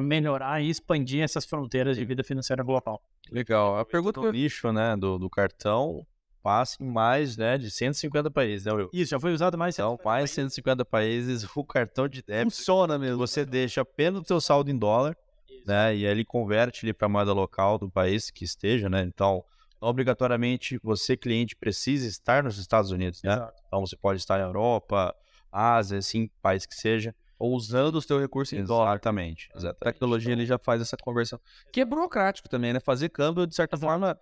melhorar 0.00 0.62
e 0.62 0.70
expandir 0.70 1.22
essas 1.22 1.44
fronteiras 1.44 1.96
de 1.96 2.04
vida 2.04 2.24
financeira 2.24 2.62
global. 2.62 3.02
Legal. 3.30 3.78
A 3.78 3.84
pergunta 3.84 4.20
que 4.20 4.26
O 4.26 4.28
eu... 4.28 4.32
nicho, 4.32 4.72
né, 4.72 4.96
do, 4.96 5.18
do 5.18 5.28
cartão 5.28 6.06
passa 6.42 6.82
em 6.82 6.86
mais, 6.86 7.36
né, 7.36 7.56
de 7.56 7.70
150 7.70 8.30
países, 8.30 8.66
né, 8.66 8.72
Will? 8.72 8.90
Isso, 8.92 9.10
já 9.12 9.20
foi 9.20 9.32
usado 9.32 9.56
mais... 9.56 9.76
Então, 9.76 9.96
mais 10.04 10.30
de 10.30 10.36
150 10.36 10.84
países, 10.84 11.44
o 11.54 11.64
cartão 11.64 12.08
de 12.08 12.22
débito, 12.22 12.50
funciona 12.50 12.98
mesmo. 12.98 13.16
você 13.18 13.44
deixa 13.44 13.82
apenas 13.82 14.22
o 14.22 14.26
seu 14.26 14.40
saldo 14.40 14.70
em 14.70 14.76
dólar, 14.76 15.16
né, 15.64 15.94
e 15.94 16.04
aí 16.04 16.12
ele 16.12 16.24
converte 16.24 16.84
ele 16.84 16.92
para 16.92 17.08
moeda 17.08 17.32
local 17.32 17.78
do 17.78 17.88
país 17.88 18.28
que 18.30 18.44
esteja, 18.44 18.90
né, 18.90 19.02
então, 19.02 19.44
obrigatoriamente 19.80 20.80
você, 20.82 21.16
cliente, 21.16 21.54
precisa 21.54 22.08
estar 22.08 22.42
nos 22.42 22.58
Estados 22.58 22.90
Unidos, 22.90 23.22
né, 23.22 23.34
Exato. 23.34 23.62
então 23.68 23.80
você 23.80 23.96
pode 23.96 24.18
estar 24.18 24.38
na 24.38 24.44
Europa, 24.44 25.14
Ásia, 25.52 25.98
assim, 25.98 26.28
país 26.40 26.64
que 26.64 26.74
seja, 26.74 27.14
Ou 27.38 27.54
usando 27.54 27.96
os 27.96 28.06
teus 28.06 28.20
recursos 28.20 28.52
em 28.58 28.64
dólar. 28.64 28.92
exatamente, 28.94 29.48
A 29.54 29.74
tecnologia 29.74 30.32
ele 30.32 30.46
já 30.46 30.58
faz 30.58 30.80
essa 30.80 30.96
conversão. 30.96 31.38
Que 31.72 31.80
é 31.80 31.84
burocrático 31.84 32.48
também, 32.48 32.72
né? 32.72 32.80
Fazer 32.80 33.08
câmbio, 33.08 33.46
de 33.46 33.54
certa 33.54 33.76
forma. 33.76 34.18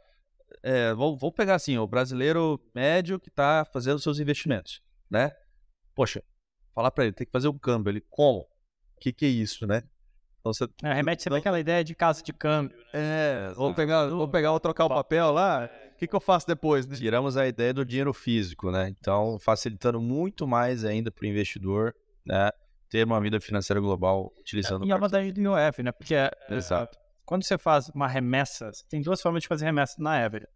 É, 0.62 0.93
vou, 0.95 1.16
vou 1.16 1.31
pegar 1.31 1.55
assim, 1.55 1.78
o 1.78 1.87
brasileiro 1.87 2.61
médio 2.74 3.20
que 3.20 3.28
está 3.28 3.64
fazendo 3.72 4.01
seus 4.01 4.18
investimentos, 4.18 4.83
né? 5.09 5.31
Poxa, 5.95 6.22
falar 6.74 6.91
para 6.91 7.05
ele, 7.05 7.12
tem 7.12 7.26
que 7.26 7.33
fazer 7.33 7.49
um 7.49 7.59
câmbio. 7.59 7.91
Ele, 7.91 8.01
como? 8.11 8.41
O 8.41 9.01
que, 9.01 9.12
que 9.12 9.24
é 9.24 9.28
isso, 9.28 9.66
né? 9.66 9.83
Então 10.41 10.53
você. 10.53 10.66
É, 10.83 10.93
remete 10.95 11.22
sempre 11.22 11.39
àquela 11.39 11.61
ideia 11.61 11.85
de 11.85 11.95
casa 11.95 12.22
de 12.22 12.33
câmbio. 12.33 12.76
né? 12.76 12.85
É, 12.95 13.53
vou 13.55 13.72
pegar, 13.74 14.07
vou 14.09 14.28
pegar, 14.28 14.51
vou 14.51 14.61
trocar 14.61 14.87
o 14.87 14.89
papel 14.89 15.31
lá. 15.31 15.70
O 16.01 16.03
que, 16.03 16.09
que 16.09 16.16
eu 16.16 16.20
faço 16.20 16.46
depois? 16.46 16.86
né? 16.86 16.96
tiramos 16.96 17.36
a 17.36 17.46
ideia 17.46 17.74
do 17.74 17.84
dinheiro 17.84 18.14
físico, 18.14 18.70
né? 18.70 18.88
Então, 18.88 19.38
facilitando 19.38 20.01
muito 20.01 20.48
mais 20.48 20.82
ainda 20.82 21.11
para 21.11 21.24
o 21.24 21.26
investidor, 21.26 21.94
né? 22.24 22.51
Ter 22.88 23.05
uma 23.05 23.20
vida 23.20 23.38
financeira 23.38 23.78
global 23.78 24.32
utilizando 24.38 24.86
E 24.86 24.90
o 24.90 24.94
a 24.94 24.98
vantagem 24.98 25.30
do 25.30 25.42
IOF, 25.42 25.82
né? 25.82 25.92
Porque 25.92 26.14
é, 26.14 26.30
Exato. 26.48 26.98
quando 27.26 27.44
você 27.44 27.59
faz 27.59 27.90
uma 27.90 28.09
remessa, 28.09 28.70
tem 28.88 29.03
duas 29.03 29.20
formas 29.20 29.42
de 29.42 29.48
fazer 29.48 29.66
remessa 29.66 29.96
na 29.98 30.18
Ever. 30.24 30.48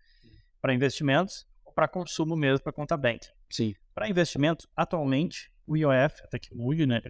Para 0.62 0.72
investimentos 0.72 1.47
ou 1.62 1.74
para 1.74 1.86
consumo 1.88 2.34
mesmo, 2.34 2.64
para 2.64 2.72
conta 2.72 2.97
bank. 2.97 3.26
Sim. 3.51 3.74
Para 3.95 4.09
investimentos, 4.09 4.66
atualmente, 4.74 5.53
o 5.66 5.76
IOF, 5.76 6.22
até 6.24 6.38
que 6.38 6.55
mude, 6.55 6.86
né? 6.86 7.03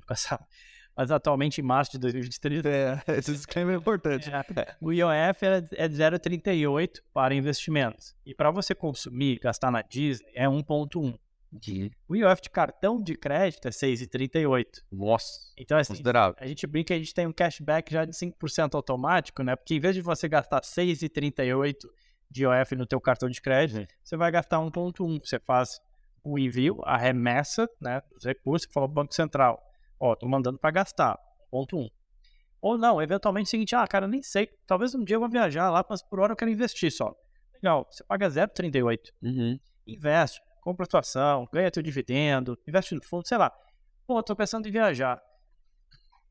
Mas 0.97 1.11
atualmente, 1.11 1.61
em 1.61 1.65
março 1.65 1.93
de 1.93 1.99
2023, 1.99 2.65
É, 2.65 3.03
esse 3.19 3.33
disclaimer 3.33 3.75
é 3.75 3.79
importante. 3.79 4.31
É, 4.31 4.77
o 4.81 4.93
IOF 4.93 5.45
é 5.45 5.65
é 5.85 5.89
de 5.89 5.97
0,38 5.97 7.01
para 7.13 7.35
investimentos. 7.35 8.15
E 8.25 8.35
para 8.35 8.51
você 8.51 8.75
consumir, 8.75 9.39
gastar 9.41 9.71
na 9.71 9.83
Disney, 9.83 10.31
é 10.35 10.47
1,1. 10.49 11.19
O 12.09 12.17
IOF 12.17 12.43
de 12.43 12.51
cartão 12.51 13.01
de 13.01 13.17
crédito 13.17 13.67
é 13.69 13.71
6,38. 13.71 14.67
Nossa, 14.91 15.53
Então, 15.57 15.79
assim, 15.79 15.93
considerável. 15.93 16.35
a 16.39 16.47
gente 16.49 16.67
brinca 16.67 16.89
que 16.89 16.93
a 16.95 16.99
gente 16.99 17.15
tem 17.15 17.27
um 17.29 17.33
cashback 17.33 17.93
já 17.93 18.05
de 18.05 18.13
5% 18.13 18.75
automático, 18.75 19.43
né? 19.45 19.55
Porque 19.55 19.75
em 19.75 19.81
vez 19.81 19.95
de 19.95 20.01
você 20.01 20.29
gastar 20.29 20.63
6,38 20.65 21.77
de 22.31 22.43
IOF 22.43 22.75
no 22.75 22.87
teu 22.87 23.01
cartão 23.01 23.29
de 23.29 23.41
crédito, 23.41 23.79
Uhum. 23.79 23.87
você 24.03 24.17
vai 24.17 24.31
gastar 24.33 24.59
1,1. 24.61 25.21
Você 25.25 25.39
faz 25.39 25.81
o 26.25 26.39
envio, 26.39 26.81
a 26.85 26.97
remessa 26.97 27.69
né, 27.81 28.03
dos 28.13 28.25
recursos, 28.25 28.67
você 28.67 28.73
fala 28.73 28.87
pro 28.89 28.95
Banco 28.95 29.15
Central, 29.15 29.63
ó, 29.99 30.15
tô 30.15 30.29
mandando 30.29 30.59
para 30.59 30.71
gastar, 30.71 31.19
1,1. 31.53 31.89
Ou 32.61 32.79
não, 32.79 33.03
eventualmente 33.03 33.47
é 33.47 33.49
o 33.49 33.51
seguinte, 33.51 33.75
ah, 33.77 33.87
cara, 33.87 34.09
nem 34.09 34.23
sei, 34.23 34.49
talvez 34.67 34.95
um 34.95 35.05
dia 35.05 35.17
eu 35.17 35.21
vou 35.21 35.29
viajar 35.29 35.71
lá, 35.71 35.85
mas 35.89 36.03
por 36.03 36.21
hora 36.21 36.33
eu 36.33 36.37
quero 36.37 36.51
investir 36.51 36.91
só. 36.91 37.15
Legal, 37.55 37.87
você 37.91 38.03
paga 38.05 38.29
0,38 38.29 38.99
Uhum. 39.23 39.59
investe, 39.87 40.41
compra 40.63 40.87
tua 40.87 41.01
ação, 41.01 41.47
ganha 41.53 41.71
teu 41.71 41.83
dividendo, 41.83 42.59
investe 42.67 42.95
no 42.95 43.03
fundo, 43.05 43.27
sei 43.29 43.37
lá. 43.39 43.53
Pô, 44.07 44.23
tô 44.23 44.35
pensando 44.35 44.67
em 44.67 44.71
viajar. 44.73 45.21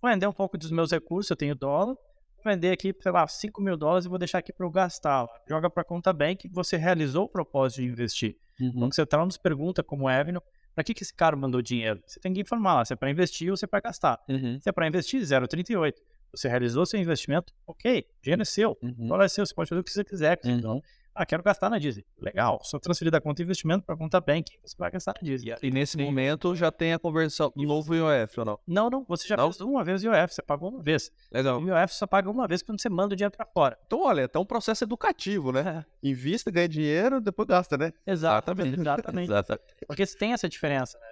Vou 0.02 0.12
vender 0.12 0.28
um 0.28 0.34
pouco 0.34 0.58
dos 0.58 0.72
meus 0.72 0.92
recursos, 0.92 1.30
eu 1.30 1.36
tenho 1.36 1.56
dólar, 1.56 1.96
vou 1.96 2.44
vender 2.46 2.72
aqui, 2.72 2.94
sei 3.00 3.12
lá, 3.12 3.28
5 3.28 3.62
mil 3.62 3.78
dólares 3.78 4.06
e 4.06 4.10
vou 4.10 4.18
deixar 4.18 4.40
aqui 4.40 4.52
para 4.52 4.66
eu 4.66 4.72
gastar. 4.72 5.28
Joga 5.48 5.70
para 5.70 5.84
conta 5.84 6.12
bank, 6.12 6.50
você 6.52 6.78
realizou 6.78 7.26
o 7.26 7.30
propósito 7.30 7.82
de 7.82 7.88
investir. 7.88 8.36
Uhum. 8.60 8.82
Banco 8.82 8.96
Central 8.96 9.26
nos 9.26 9.38
pergunta, 9.38 9.84
como 9.84 10.10
Evelyn, 10.10 10.40
para 10.74 10.84
que, 10.84 10.94
que 10.94 11.04
esse 11.04 11.14
cara 11.14 11.36
mandou 11.36 11.62
dinheiro? 11.62 12.02
Você 12.06 12.20
tem 12.20 12.34
que 12.34 12.42
informar 12.42 12.76
lá, 12.76 12.86
se 12.86 12.94
é 12.94 12.96
para 12.96 13.10
investir 13.10 13.50
ou 13.52 13.58
se 13.58 13.66
é 13.66 13.68
para 13.68 13.80
gastar. 13.82 14.20
Uhum. 14.28 14.60
Se 14.60 14.70
é 14.70 14.72
para 14.72 14.88
investir, 14.88 15.22
0,38. 15.22 15.94
Você 16.36 16.48
realizou 16.50 16.86
seu 16.86 17.00
investimento, 17.00 17.54
ok, 17.68 18.06
dinheiro 18.22 18.42
é 18.42 18.46
seu, 18.46 18.72
o 18.82 18.86
Uhum. 18.86 19.08
dólar 19.08 19.26
é 19.26 19.28
seu, 19.28 19.46
você 19.46 19.54
pode 19.54 19.70
fazer 19.70 19.82
o 19.82 19.84
que 19.84 19.92
você 19.92 20.04
quiser. 20.04 20.40
Uhum. 20.44 20.60
dólar. 20.62 20.82
Ah, 21.16 21.26
quero 21.26 21.44
gastar 21.44 21.70
na 21.70 21.78
Disney. 21.78 22.04
Legal, 22.20 22.60
só 22.64 22.80
transferir 22.80 23.12
da 23.12 23.22
conta 23.22 23.36
de 23.38 23.44
investimento 23.44 23.86
para 23.86 23.96
conta 23.96 24.20
bank, 24.20 24.52
você 24.64 24.76
vai 24.78 24.90
gastar 24.90 25.14
na 25.16 25.22
Disney. 25.22 25.56
E 25.62 25.70
nesse 25.70 25.98
momento 25.98 26.56
já 26.56 26.72
tem 26.72 26.94
a 26.94 27.00
conversão 27.00 27.52
do 27.56 27.64
novo 27.64 27.94
IOF 27.94 28.40
ou 28.40 28.46
não? 28.46 28.60
Não, 28.68 28.90
não, 28.90 29.06
você 29.08 29.28
já 29.28 29.38
Não? 29.38 29.52
fez 29.52 29.62
uma 29.62 29.84
vez 29.84 30.04
o 30.04 30.08
IOF, 30.08 30.34
você 30.34 30.42
pagou 30.42 30.70
uma 30.70 30.82
vez. 30.82 31.12
Legal. 31.32 31.62
O 31.62 31.68
IOF 31.68 31.94
só 31.94 32.08
paga 32.08 32.30
uma 32.30 32.48
vez 32.48 32.64
quando 32.64 32.82
você 32.82 32.90
manda 32.90 33.14
o 33.14 33.16
dinheiro 33.16 33.36
para 33.36 33.46
fora. 33.46 33.78
Então, 33.86 34.02
olha, 34.02 34.30
é 34.34 34.40
um 34.40 34.46
processo 34.46 34.84
educativo, 34.84 35.52
né? 35.52 35.86
Invista, 36.02 36.50
ganha 36.50 36.68
dinheiro, 36.68 37.22
depois 37.22 37.48
gasta, 37.48 37.78
né? 37.78 37.94
Exatamente. 38.08 38.80
Exatamente. 38.80 39.30
Exatamente. 39.30 39.64
Porque 39.88 40.06
você 40.06 40.18
tem 40.18 40.34
essa 40.34 40.50
diferença, 40.50 40.98
né? 40.98 41.06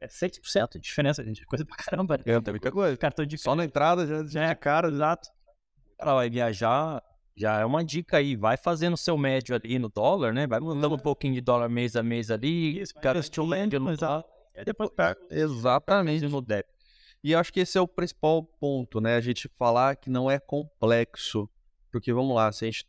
É 0.00 0.08
6% 0.08 0.72
de 0.72 0.80
diferença, 0.80 1.22
gente. 1.22 1.44
Coisa 1.46 1.64
pra 1.64 1.76
caramba, 1.76 2.16
né? 2.16 2.24
É, 2.26 2.40
tem 2.40 2.52
muita 2.54 2.72
coisa. 2.72 2.96
Cartão 2.96 3.24
de 3.24 3.38
Só 3.38 3.54
na 3.54 3.64
entrada 3.64 4.04
já, 4.06 4.24
já 4.24 4.48
é 4.50 4.54
caro, 4.54 4.88
exato. 4.88 5.28
O 5.94 5.98
cara 5.98 6.14
vai 6.14 6.28
viajar, 6.28 7.00
já 7.36 7.60
é 7.60 7.64
uma 7.64 7.84
dica 7.84 8.18
aí. 8.18 8.36
Vai 8.36 8.56
fazendo 8.56 8.96
seu 8.96 9.16
médio 9.16 9.54
ali 9.54 9.78
no 9.78 9.88
dólar, 9.88 10.32
né? 10.32 10.46
Vai 10.46 10.60
mandando 10.60 10.94
um 10.94 10.98
pouquinho 10.98 11.34
de 11.34 11.40
dólar 11.40 11.68
mês 11.68 11.96
a 11.96 12.02
mês 12.02 12.30
ali. 12.30 12.80
Isso, 12.80 12.94
o 13.38 13.46
médio 13.46 13.80
no. 13.80 13.92
E 13.92 14.58
aí 14.58 14.64
depois 14.64 14.90
pega. 14.90 15.18
Exatamente. 15.30 16.26
no 16.26 16.40
débito. 16.40 16.72
E 17.24 17.32
eu 17.32 17.38
acho 17.38 17.52
que 17.52 17.60
esse 17.60 17.78
é 17.78 17.80
o 17.80 17.88
principal 17.88 18.42
ponto, 18.42 19.00
né? 19.00 19.16
A 19.16 19.20
gente 19.20 19.48
falar 19.56 19.96
que 19.96 20.10
não 20.10 20.30
é 20.30 20.38
complexo. 20.38 21.48
Porque 21.90 22.12
vamos 22.12 22.34
lá, 22.34 22.50
se 22.50 22.64
a 22.64 22.70
gente. 22.70 22.86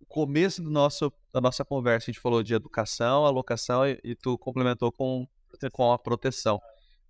o 0.00 0.06
Começo 0.06 0.62
do 0.62 0.70
nosso, 0.70 1.12
da 1.32 1.40
nossa 1.40 1.64
conversa, 1.64 2.10
a 2.10 2.12
gente 2.12 2.20
falou 2.20 2.42
de 2.42 2.54
educação, 2.54 3.24
alocação 3.24 3.86
e, 3.86 3.98
e 4.04 4.14
tu 4.14 4.36
complementou 4.36 4.92
com, 4.92 5.26
com 5.72 5.92
a 5.92 5.98
proteção. 5.98 6.60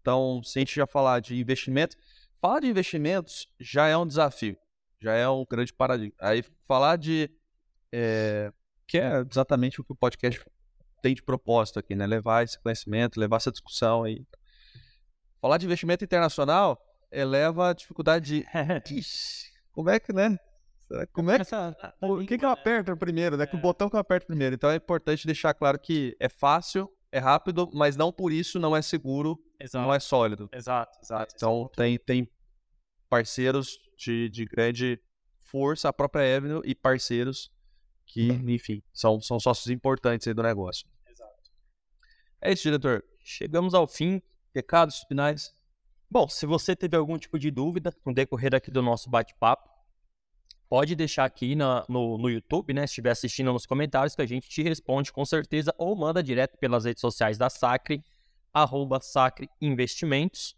Então, 0.01 0.43
se 0.43 0.59
a 0.59 0.61
gente 0.61 0.75
já 0.75 0.87
falar 0.87 1.21
de 1.21 1.39
investimento, 1.39 1.97
falar 2.41 2.61
de 2.61 2.69
investimentos 2.69 3.49
já 3.59 3.87
é 3.87 3.97
um 3.97 4.07
desafio, 4.07 4.57
já 5.03 5.15
é 5.15 5.29
um 5.29 5.45
grande 5.49 5.73
paradigma. 5.73 6.15
Aí 6.21 6.45
falar 6.67 6.97
de. 6.97 7.29
é, 7.93 8.53
que 8.87 8.99
é 8.99 9.21
exatamente 9.29 9.81
o 9.81 9.85
que 9.85 9.93
o 9.93 9.97
podcast 9.97 10.45
tem 11.03 11.15
de 11.15 11.23
propósito 11.23 11.79
aqui, 11.79 11.95
né? 11.95 12.07
Levar 12.07 12.45
esse 12.45 12.59
conhecimento, 12.61 13.19
levar 13.19 13.37
essa 13.39 13.51
discussão 13.51 14.05
aí. 14.05 14.25
Falar 15.41 15.59
de 15.59 15.67
investimento 15.67 16.05
internacional 16.05 16.81
eleva 17.11 17.71
a 17.71 17.73
dificuldade 17.73 18.43
de. 18.43 18.47
Ixi, 18.99 19.51
como 19.73 19.91
é 19.91 19.99
que, 19.99 20.13
né? 20.13 20.39
Como 21.13 21.31
é 21.31 21.37
que. 21.37 21.43
Essa, 21.43 21.75
O 22.01 22.25
que, 22.25 22.39
que 22.39 22.45
eu 22.45 22.51
aperto 22.51 22.97
primeiro, 22.97 23.37
né? 23.37 23.47
Que 23.47 23.57
o 23.57 23.61
botão 23.61 23.91
que 23.91 23.97
eu 23.97 24.01
aperto 24.01 24.27
primeiro. 24.27 24.55
Então 24.55 24.71
é 24.71 24.77
importante 24.77 25.27
deixar 25.27 25.53
claro 25.55 25.79
que 25.79 26.15
é 26.21 26.29
fácil, 26.29 26.89
é 27.11 27.19
rápido, 27.19 27.69
mas 27.73 27.97
não 27.97 28.13
por 28.13 28.31
isso 28.31 28.61
não 28.61 28.77
é 28.77 28.83
seguro, 28.83 29.39
Exato, 29.59 29.85
não 29.85 29.93
é 29.95 29.99
sólido. 29.99 30.49
exato, 30.53 30.99
exato. 31.03 31.33
Então 31.35 31.69
tem, 31.75 31.99
tem 31.99 32.31
parceiros 33.09 33.79
de, 34.03 34.29
de 34.29 34.45
grande 34.45 35.01
força, 35.41 35.89
a 35.89 35.93
própria 35.93 36.37
Avenue, 36.37 36.63
e 36.65 36.75
parceiros 36.75 37.51
que, 38.07 38.29
enfim, 38.29 38.83
são, 38.93 39.21
são 39.21 39.39
sócios 39.39 39.69
importantes 39.69 40.27
aí 40.27 40.35
do 40.35 40.43
negócio. 40.43 40.87
É 42.41 42.53
isso, 42.53 42.65
diretor. 42.65 43.05
Chegamos 43.25 43.75
ao 43.75 43.87
fim. 43.87 44.21
Recados 44.55 44.99
finais. 45.09 45.55
Bom, 46.11 46.29
se 46.29 46.45
você 46.45 46.77
teve 46.77 46.95
algum 46.97 47.17
tipo 47.17 47.39
de 47.39 47.51
dúvida 47.51 47.95
no 48.05 48.13
decorrer 48.13 48.55
aqui 48.55 48.71
do 48.71 48.83
nosso 48.83 49.09
bate-papo, 49.09 49.71
pode 50.69 50.95
deixar 50.95 51.25
aqui 51.25 51.55
na- 51.55 51.87
no, 51.89 52.19
no 52.19 52.29
YouTube, 52.29 52.75
né? 52.75 52.83
Se 52.87 52.93
estiver 52.93 53.13
assistindo 53.13 53.51
nos 53.53 53.65
comentários, 53.65 54.15
que 54.15 54.21
a 54.21 54.27
gente 54.27 54.49
te 54.49 54.63
responde 54.63 55.11
com 55.11 55.25
certeza, 55.25 55.75
ou 55.79 55.97
manda 55.97 56.23
direto 56.23 56.59
pelas 56.59 56.85
redes 56.85 57.01
sociais 57.01 57.39
da 57.39 57.49
Sacre, 57.49 58.05
arroba 58.53 59.01
Sacre 59.01 59.49
Investimentos. 59.61 60.55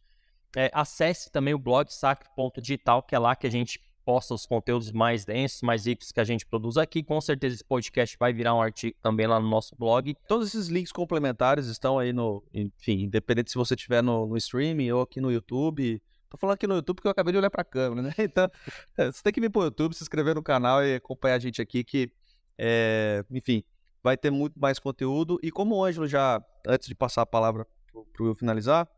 É, 0.56 0.70
acesse 0.72 1.30
também 1.30 1.54
o 1.54 1.58
blog 1.58 1.88
sacre.digital, 1.92 3.02
que 3.02 3.14
é 3.14 3.18
lá 3.18 3.34
que 3.34 3.46
a 3.46 3.50
gente 3.50 3.80
posta 4.04 4.34
os 4.34 4.46
conteúdos 4.46 4.92
mais 4.92 5.24
densos, 5.24 5.62
mais 5.62 5.86
ricos 5.86 6.12
que 6.12 6.20
a 6.20 6.24
gente 6.24 6.46
produz 6.46 6.76
aqui. 6.76 7.02
Com 7.02 7.20
certeza 7.20 7.56
esse 7.56 7.64
podcast 7.64 8.16
vai 8.18 8.32
virar 8.32 8.54
um 8.54 8.60
artigo 8.60 8.96
também 9.02 9.26
lá 9.26 9.40
no 9.40 9.48
nosso 9.48 9.74
blog. 9.76 10.14
Todos 10.28 10.48
esses 10.48 10.68
links 10.68 10.92
complementares 10.92 11.66
estão 11.66 11.98
aí 11.98 12.12
no. 12.12 12.44
Enfim, 12.52 13.04
independente 13.04 13.50
se 13.50 13.56
você 13.56 13.74
estiver 13.74 14.02
no, 14.02 14.26
no 14.26 14.36
streaming 14.36 14.92
ou 14.92 15.02
aqui 15.02 15.20
no 15.20 15.32
YouTube. 15.32 16.00
Tô 16.28 16.36
falando 16.36 16.54
aqui 16.54 16.66
no 16.66 16.74
YouTube 16.74 16.96
porque 16.96 17.08
eu 17.08 17.12
acabei 17.12 17.32
de 17.32 17.38
olhar 17.38 17.50
pra 17.50 17.64
câmera, 17.64 18.02
né? 18.02 18.14
Então, 18.18 18.50
é, 18.98 19.10
você 19.10 19.22
tem 19.22 19.32
que 19.32 19.40
vir 19.40 19.50
pro 19.50 19.62
YouTube, 19.62 19.94
se 19.94 20.02
inscrever 20.02 20.34
no 20.34 20.42
canal 20.42 20.84
e 20.84 20.96
acompanhar 20.96 21.36
a 21.36 21.38
gente 21.38 21.62
aqui, 21.62 21.84
que, 21.84 22.10
é, 22.58 23.24
enfim, 23.30 23.62
vai 24.02 24.16
ter 24.16 24.30
muito 24.30 24.58
mais 24.58 24.80
conteúdo. 24.80 25.38
E 25.42 25.50
como 25.50 25.76
o 25.76 25.84
Ângelo 25.84 26.08
já, 26.08 26.44
antes 26.66 26.88
de 26.88 26.94
passar 26.94 27.22
a 27.22 27.26
palavra 27.26 27.64
pro, 27.90 28.04
pro 28.06 28.24
Will 28.24 28.34
finalizar, 28.34 28.88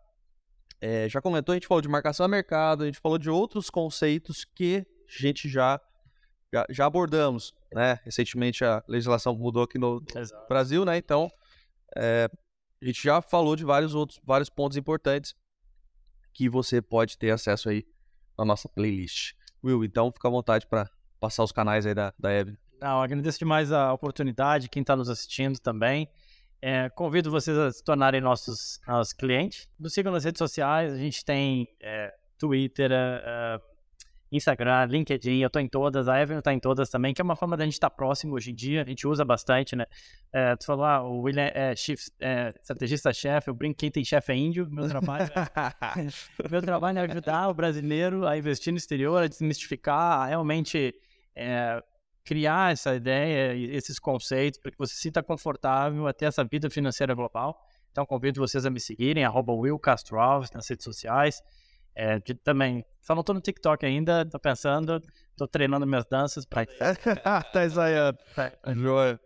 é, 0.80 1.08
já 1.08 1.20
comentou, 1.20 1.52
a 1.52 1.56
gente 1.56 1.66
falou 1.66 1.80
de 1.80 1.88
marcação 1.88 2.26
a 2.26 2.28
mercado, 2.28 2.82
a 2.82 2.86
gente 2.86 3.00
falou 3.00 3.18
de 3.18 3.30
outros 3.30 3.70
conceitos 3.70 4.44
que 4.44 4.86
a 5.08 5.22
gente 5.22 5.48
já, 5.48 5.80
já, 6.52 6.66
já 6.68 6.86
abordamos, 6.86 7.54
né? 7.72 7.98
Recentemente 8.04 8.64
a 8.64 8.82
legislação 8.86 9.34
mudou 9.34 9.62
aqui 9.62 9.78
no, 9.78 10.02
Exato. 10.14 10.48
Brasil, 10.48 10.84
né? 10.84 10.96
Então, 10.96 11.30
é, 11.96 12.30
a 12.82 12.84
gente 12.84 13.02
já 13.02 13.22
falou 13.22 13.56
de 13.56 13.64
vários 13.64 13.94
outros, 13.94 14.20
vários 14.24 14.50
pontos 14.50 14.76
importantes 14.76 15.34
que 16.32 16.48
você 16.48 16.82
pode 16.82 17.16
ter 17.16 17.30
acesso 17.30 17.68
aí 17.70 17.86
na 18.38 18.44
nossa 18.44 18.68
playlist. 18.68 19.32
Will, 19.64 19.82
então 19.84 20.12
fica 20.12 20.28
à 20.28 20.30
vontade 20.30 20.66
para 20.66 20.90
passar 21.18 21.42
os 21.42 21.52
canais 21.52 21.86
aí 21.86 21.94
da, 21.94 22.12
da 22.18 22.32
Evelyn. 22.32 22.58
Não, 22.80 23.00
agradeço 23.00 23.38
demais 23.38 23.72
a 23.72 23.92
oportunidade, 23.92 24.68
quem 24.68 24.82
está 24.82 24.94
nos 24.94 25.08
assistindo 25.08 25.58
também. 25.58 26.08
É, 26.60 26.88
convido 26.90 27.30
vocês 27.30 27.56
a 27.56 27.70
se 27.70 27.84
tornarem 27.84 28.20
nossos, 28.20 28.80
nossos 28.86 29.12
clientes. 29.12 29.68
Nos 29.78 29.92
sigam 29.92 30.12
nas 30.12 30.24
redes 30.24 30.38
sociais, 30.38 30.92
a 30.92 30.96
gente 30.96 31.24
tem 31.24 31.68
é, 31.80 32.12
Twitter, 32.38 32.90
é, 32.90 33.22
é, 33.24 33.60
Instagram, 34.32 34.86
LinkedIn, 34.86 35.38
eu 35.38 35.46
estou 35.46 35.62
em 35.62 35.68
todas, 35.68 36.08
a 36.08 36.20
Evelyn 36.20 36.40
está 36.40 36.52
em 36.52 36.58
todas 36.58 36.90
também, 36.90 37.14
que 37.14 37.20
é 37.20 37.24
uma 37.24 37.36
forma 37.36 37.56
da 37.56 37.64
gente 37.64 37.74
estar 37.74 37.90
próximo 37.90 38.34
hoje 38.34 38.50
em 38.50 38.54
dia, 38.54 38.82
a 38.82 38.84
gente 38.84 39.06
usa 39.06 39.24
bastante, 39.24 39.76
né? 39.76 39.86
É, 40.32 40.56
tu 40.56 40.66
falou, 40.66 40.84
ah, 40.84 41.02
o 41.02 41.20
William 41.22 41.50
é, 41.54 41.74
chief, 41.76 42.08
é 42.20 42.52
estrategista-chefe, 42.60 43.48
eu 43.48 43.54
brinco, 43.54 43.78
quem 43.78 43.90
tem 43.90 44.04
chefe 44.04 44.32
é 44.32 44.36
índio, 44.36 44.68
meu 44.70 44.88
trabalho 44.88 45.30
é 45.34 46.48
meu 46.50 46.62
trabalho 46.62 46.98
é 46.98 47.02
ajudar 47.02 47.48
o 47.48 47.54
brasileiro 47.54 48.26
a 48.26 48.36
investir 48.36 48.72
no 48.72 48.78
exterior, 48.78 49.22
a 49.22 49.28
desmistificar, 49.28 50.20
a 50.22 50.26
realmente 50.26 50.94
é, 51.34 51.82
criar 52.26 52.72
essa 52.72 52.94
ideia 52.94 53.54
e 53.54 53.70
esses 53.74 53.98
conceitos 54.00 54.58
para 54.60 54.72
que 54.72 54.76
você 54.78 54.92
se 54.94 55.00
sinta 55.00 55.22
confortável 55.22 56.06
a 56.08 56.12
ter 56.12 56.24
essa 56.26 56.42
vida 56.44 56.68
financeira 56.68 57.14
global. 57.14 57.56
Então, 57.92 58.04
convido 58.04 58.40
vocês 58.40 58.66
a 58.66 58.70
me 58.70 58.80
seguirem, 58.80 59.24
arroba 59.24 59.52
Will 59.52 59.78
Castro 59.78 60.18
Alves 60.18 60.50
nas 60.50 60.68
redes 60.68 60.84
sociais. 60.84 61.40
É, 61.94 62.18
de- 62.18 62.34
também, 62.34 62.84
só 63.00 63.14
não 63.14 63.22
tô 63.22 63.32
no 63.32 63.40
TikTok 63.40 63.86
ainda, 63.86 64.26
tô 64.26 64.38
pensando, 64.38 65.00
tô 65.36 65.46
treinando 65.48 65.86
minhas 65.86 66.04
danças 66.04 66.44
para 66.44 66.66
tá 67.52 67.64
ensaiando. 67.64 68.18
Joia. 68.74 69.18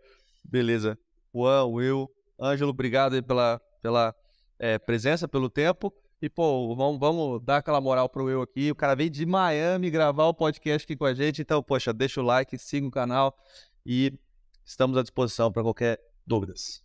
Beleza. 0.45 0.97
Juan, 1.35 1.65
Will, 1.65 2.07
Ângelo, 2.39 2.69
obrigado 2.69 3.15
aí 3.15 3.21
pela, 3.21 3.59
pela 3.81 4.15
é, 4.59 4.77
presença, 4.77 5.27
pelo 5.27 5.49
tempo. 5.49 5.91
E, 6.21 6.29
pô, 6.29 6.75
vamos, 6.75 6.99
vamos 6.99 7.41
dar 7.43 7.57
aquela 7.57 7.81
moral 7.81 8.07
pro 8.07 8.25
Will 8.25 8.43
aqui. 8.43 8.69
O 8.69 8.75
cara 8.75 8.95
veio 8.95 9.09
de 9.09 9.25
Miami 9.25 9.89
gravar 9.89 10.25
o 10.25 10.33
podcast 10.33 10.85
aqui 10.85 10.95
com 10.95 11.05
a 11.05 11.15
gente. 11.15 11.41
Então, 11.41 11.63
poxa, 11.63 11.91
deixa 11.91 12.21
o 12.21 12.23
like, 12.23 12.55
siga 12.59 12.85
o 12.85 12.91
canal 12.91 13.35
e 13.83 14.13
estamos 14.63 14.97
à 14.97 15.01
disposição 15.01 15.51
para 15.51 15.63
qualquer 15.63 15.99
dúvidas. 16.25 16.83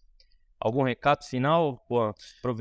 Algum 0.58 0.82
recado 0.82 1.22
final? 1.26 1.84
Juan? 1.86 2.14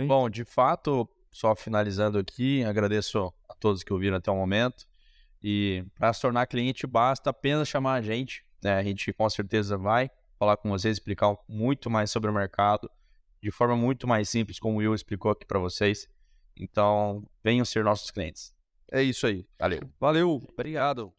Bom, 0.06 0.30
de 0.30 0.44
fato, 0.44 1.08
só 1.32 1.56
finalizando 1.56 2.20
aqui, 2.20 2.66
agradeço 2.66 3.34
a 3.50 3.54
todos 3.56 3.82
que 3.82 3.94
ouviram 3.94 4.18
até 4.18 4.30
o 4.30 4.36
momento. 4.36 4.86
E 5.42 5.86
para 5.96 6.12
se 6.12 6.20
tornar 6.20 6.46
cliente, 6.46 6.86
basta 6.86 7.30
apenas 7.30 7.70
chamar 7.70 7.94
a 7.94 8.02
gente. 8.02 8.46
né? 8.62 8.74
A 8.74 8.84
gente 8.84 9.14
com 9.14 9.30
certeza 9.30 9.78
vai 9.78 10.12
falar 10.38 10.58
com 10.58 10.70
vocês, 10.70 10.98
explicar 10.98 11.38
muito 11.48 11.90
mais 11.90 12.12
sobre 12.12 12.30
o 12.30 12.34
mercado, 12.34 12.92
de 13.42 13.50
forma 13.50 13.78
muito 13.78 14.06
mais 14.06 14.28
simples, 14.28 14.60
como 14.60 14.76
o 14.76 14.78
Will 14.80 14.94
explicou 14.94 15.32
aqui 15.32 15.46
para 15.46 15.60
vocês. 15.60 16.10
Então, 16.58 17.24
venham 17.44 17.66
ser 17.66 17.84
nossos 17.84 18.12
clientes. 18.12 18.54
É 18.92 19.02
isso 19.02 19.28
aí. 19.28 19.46
Valeu. 19.60 19.82
Valeu. 20.00 20.42
Obrigado. 20.54 21.14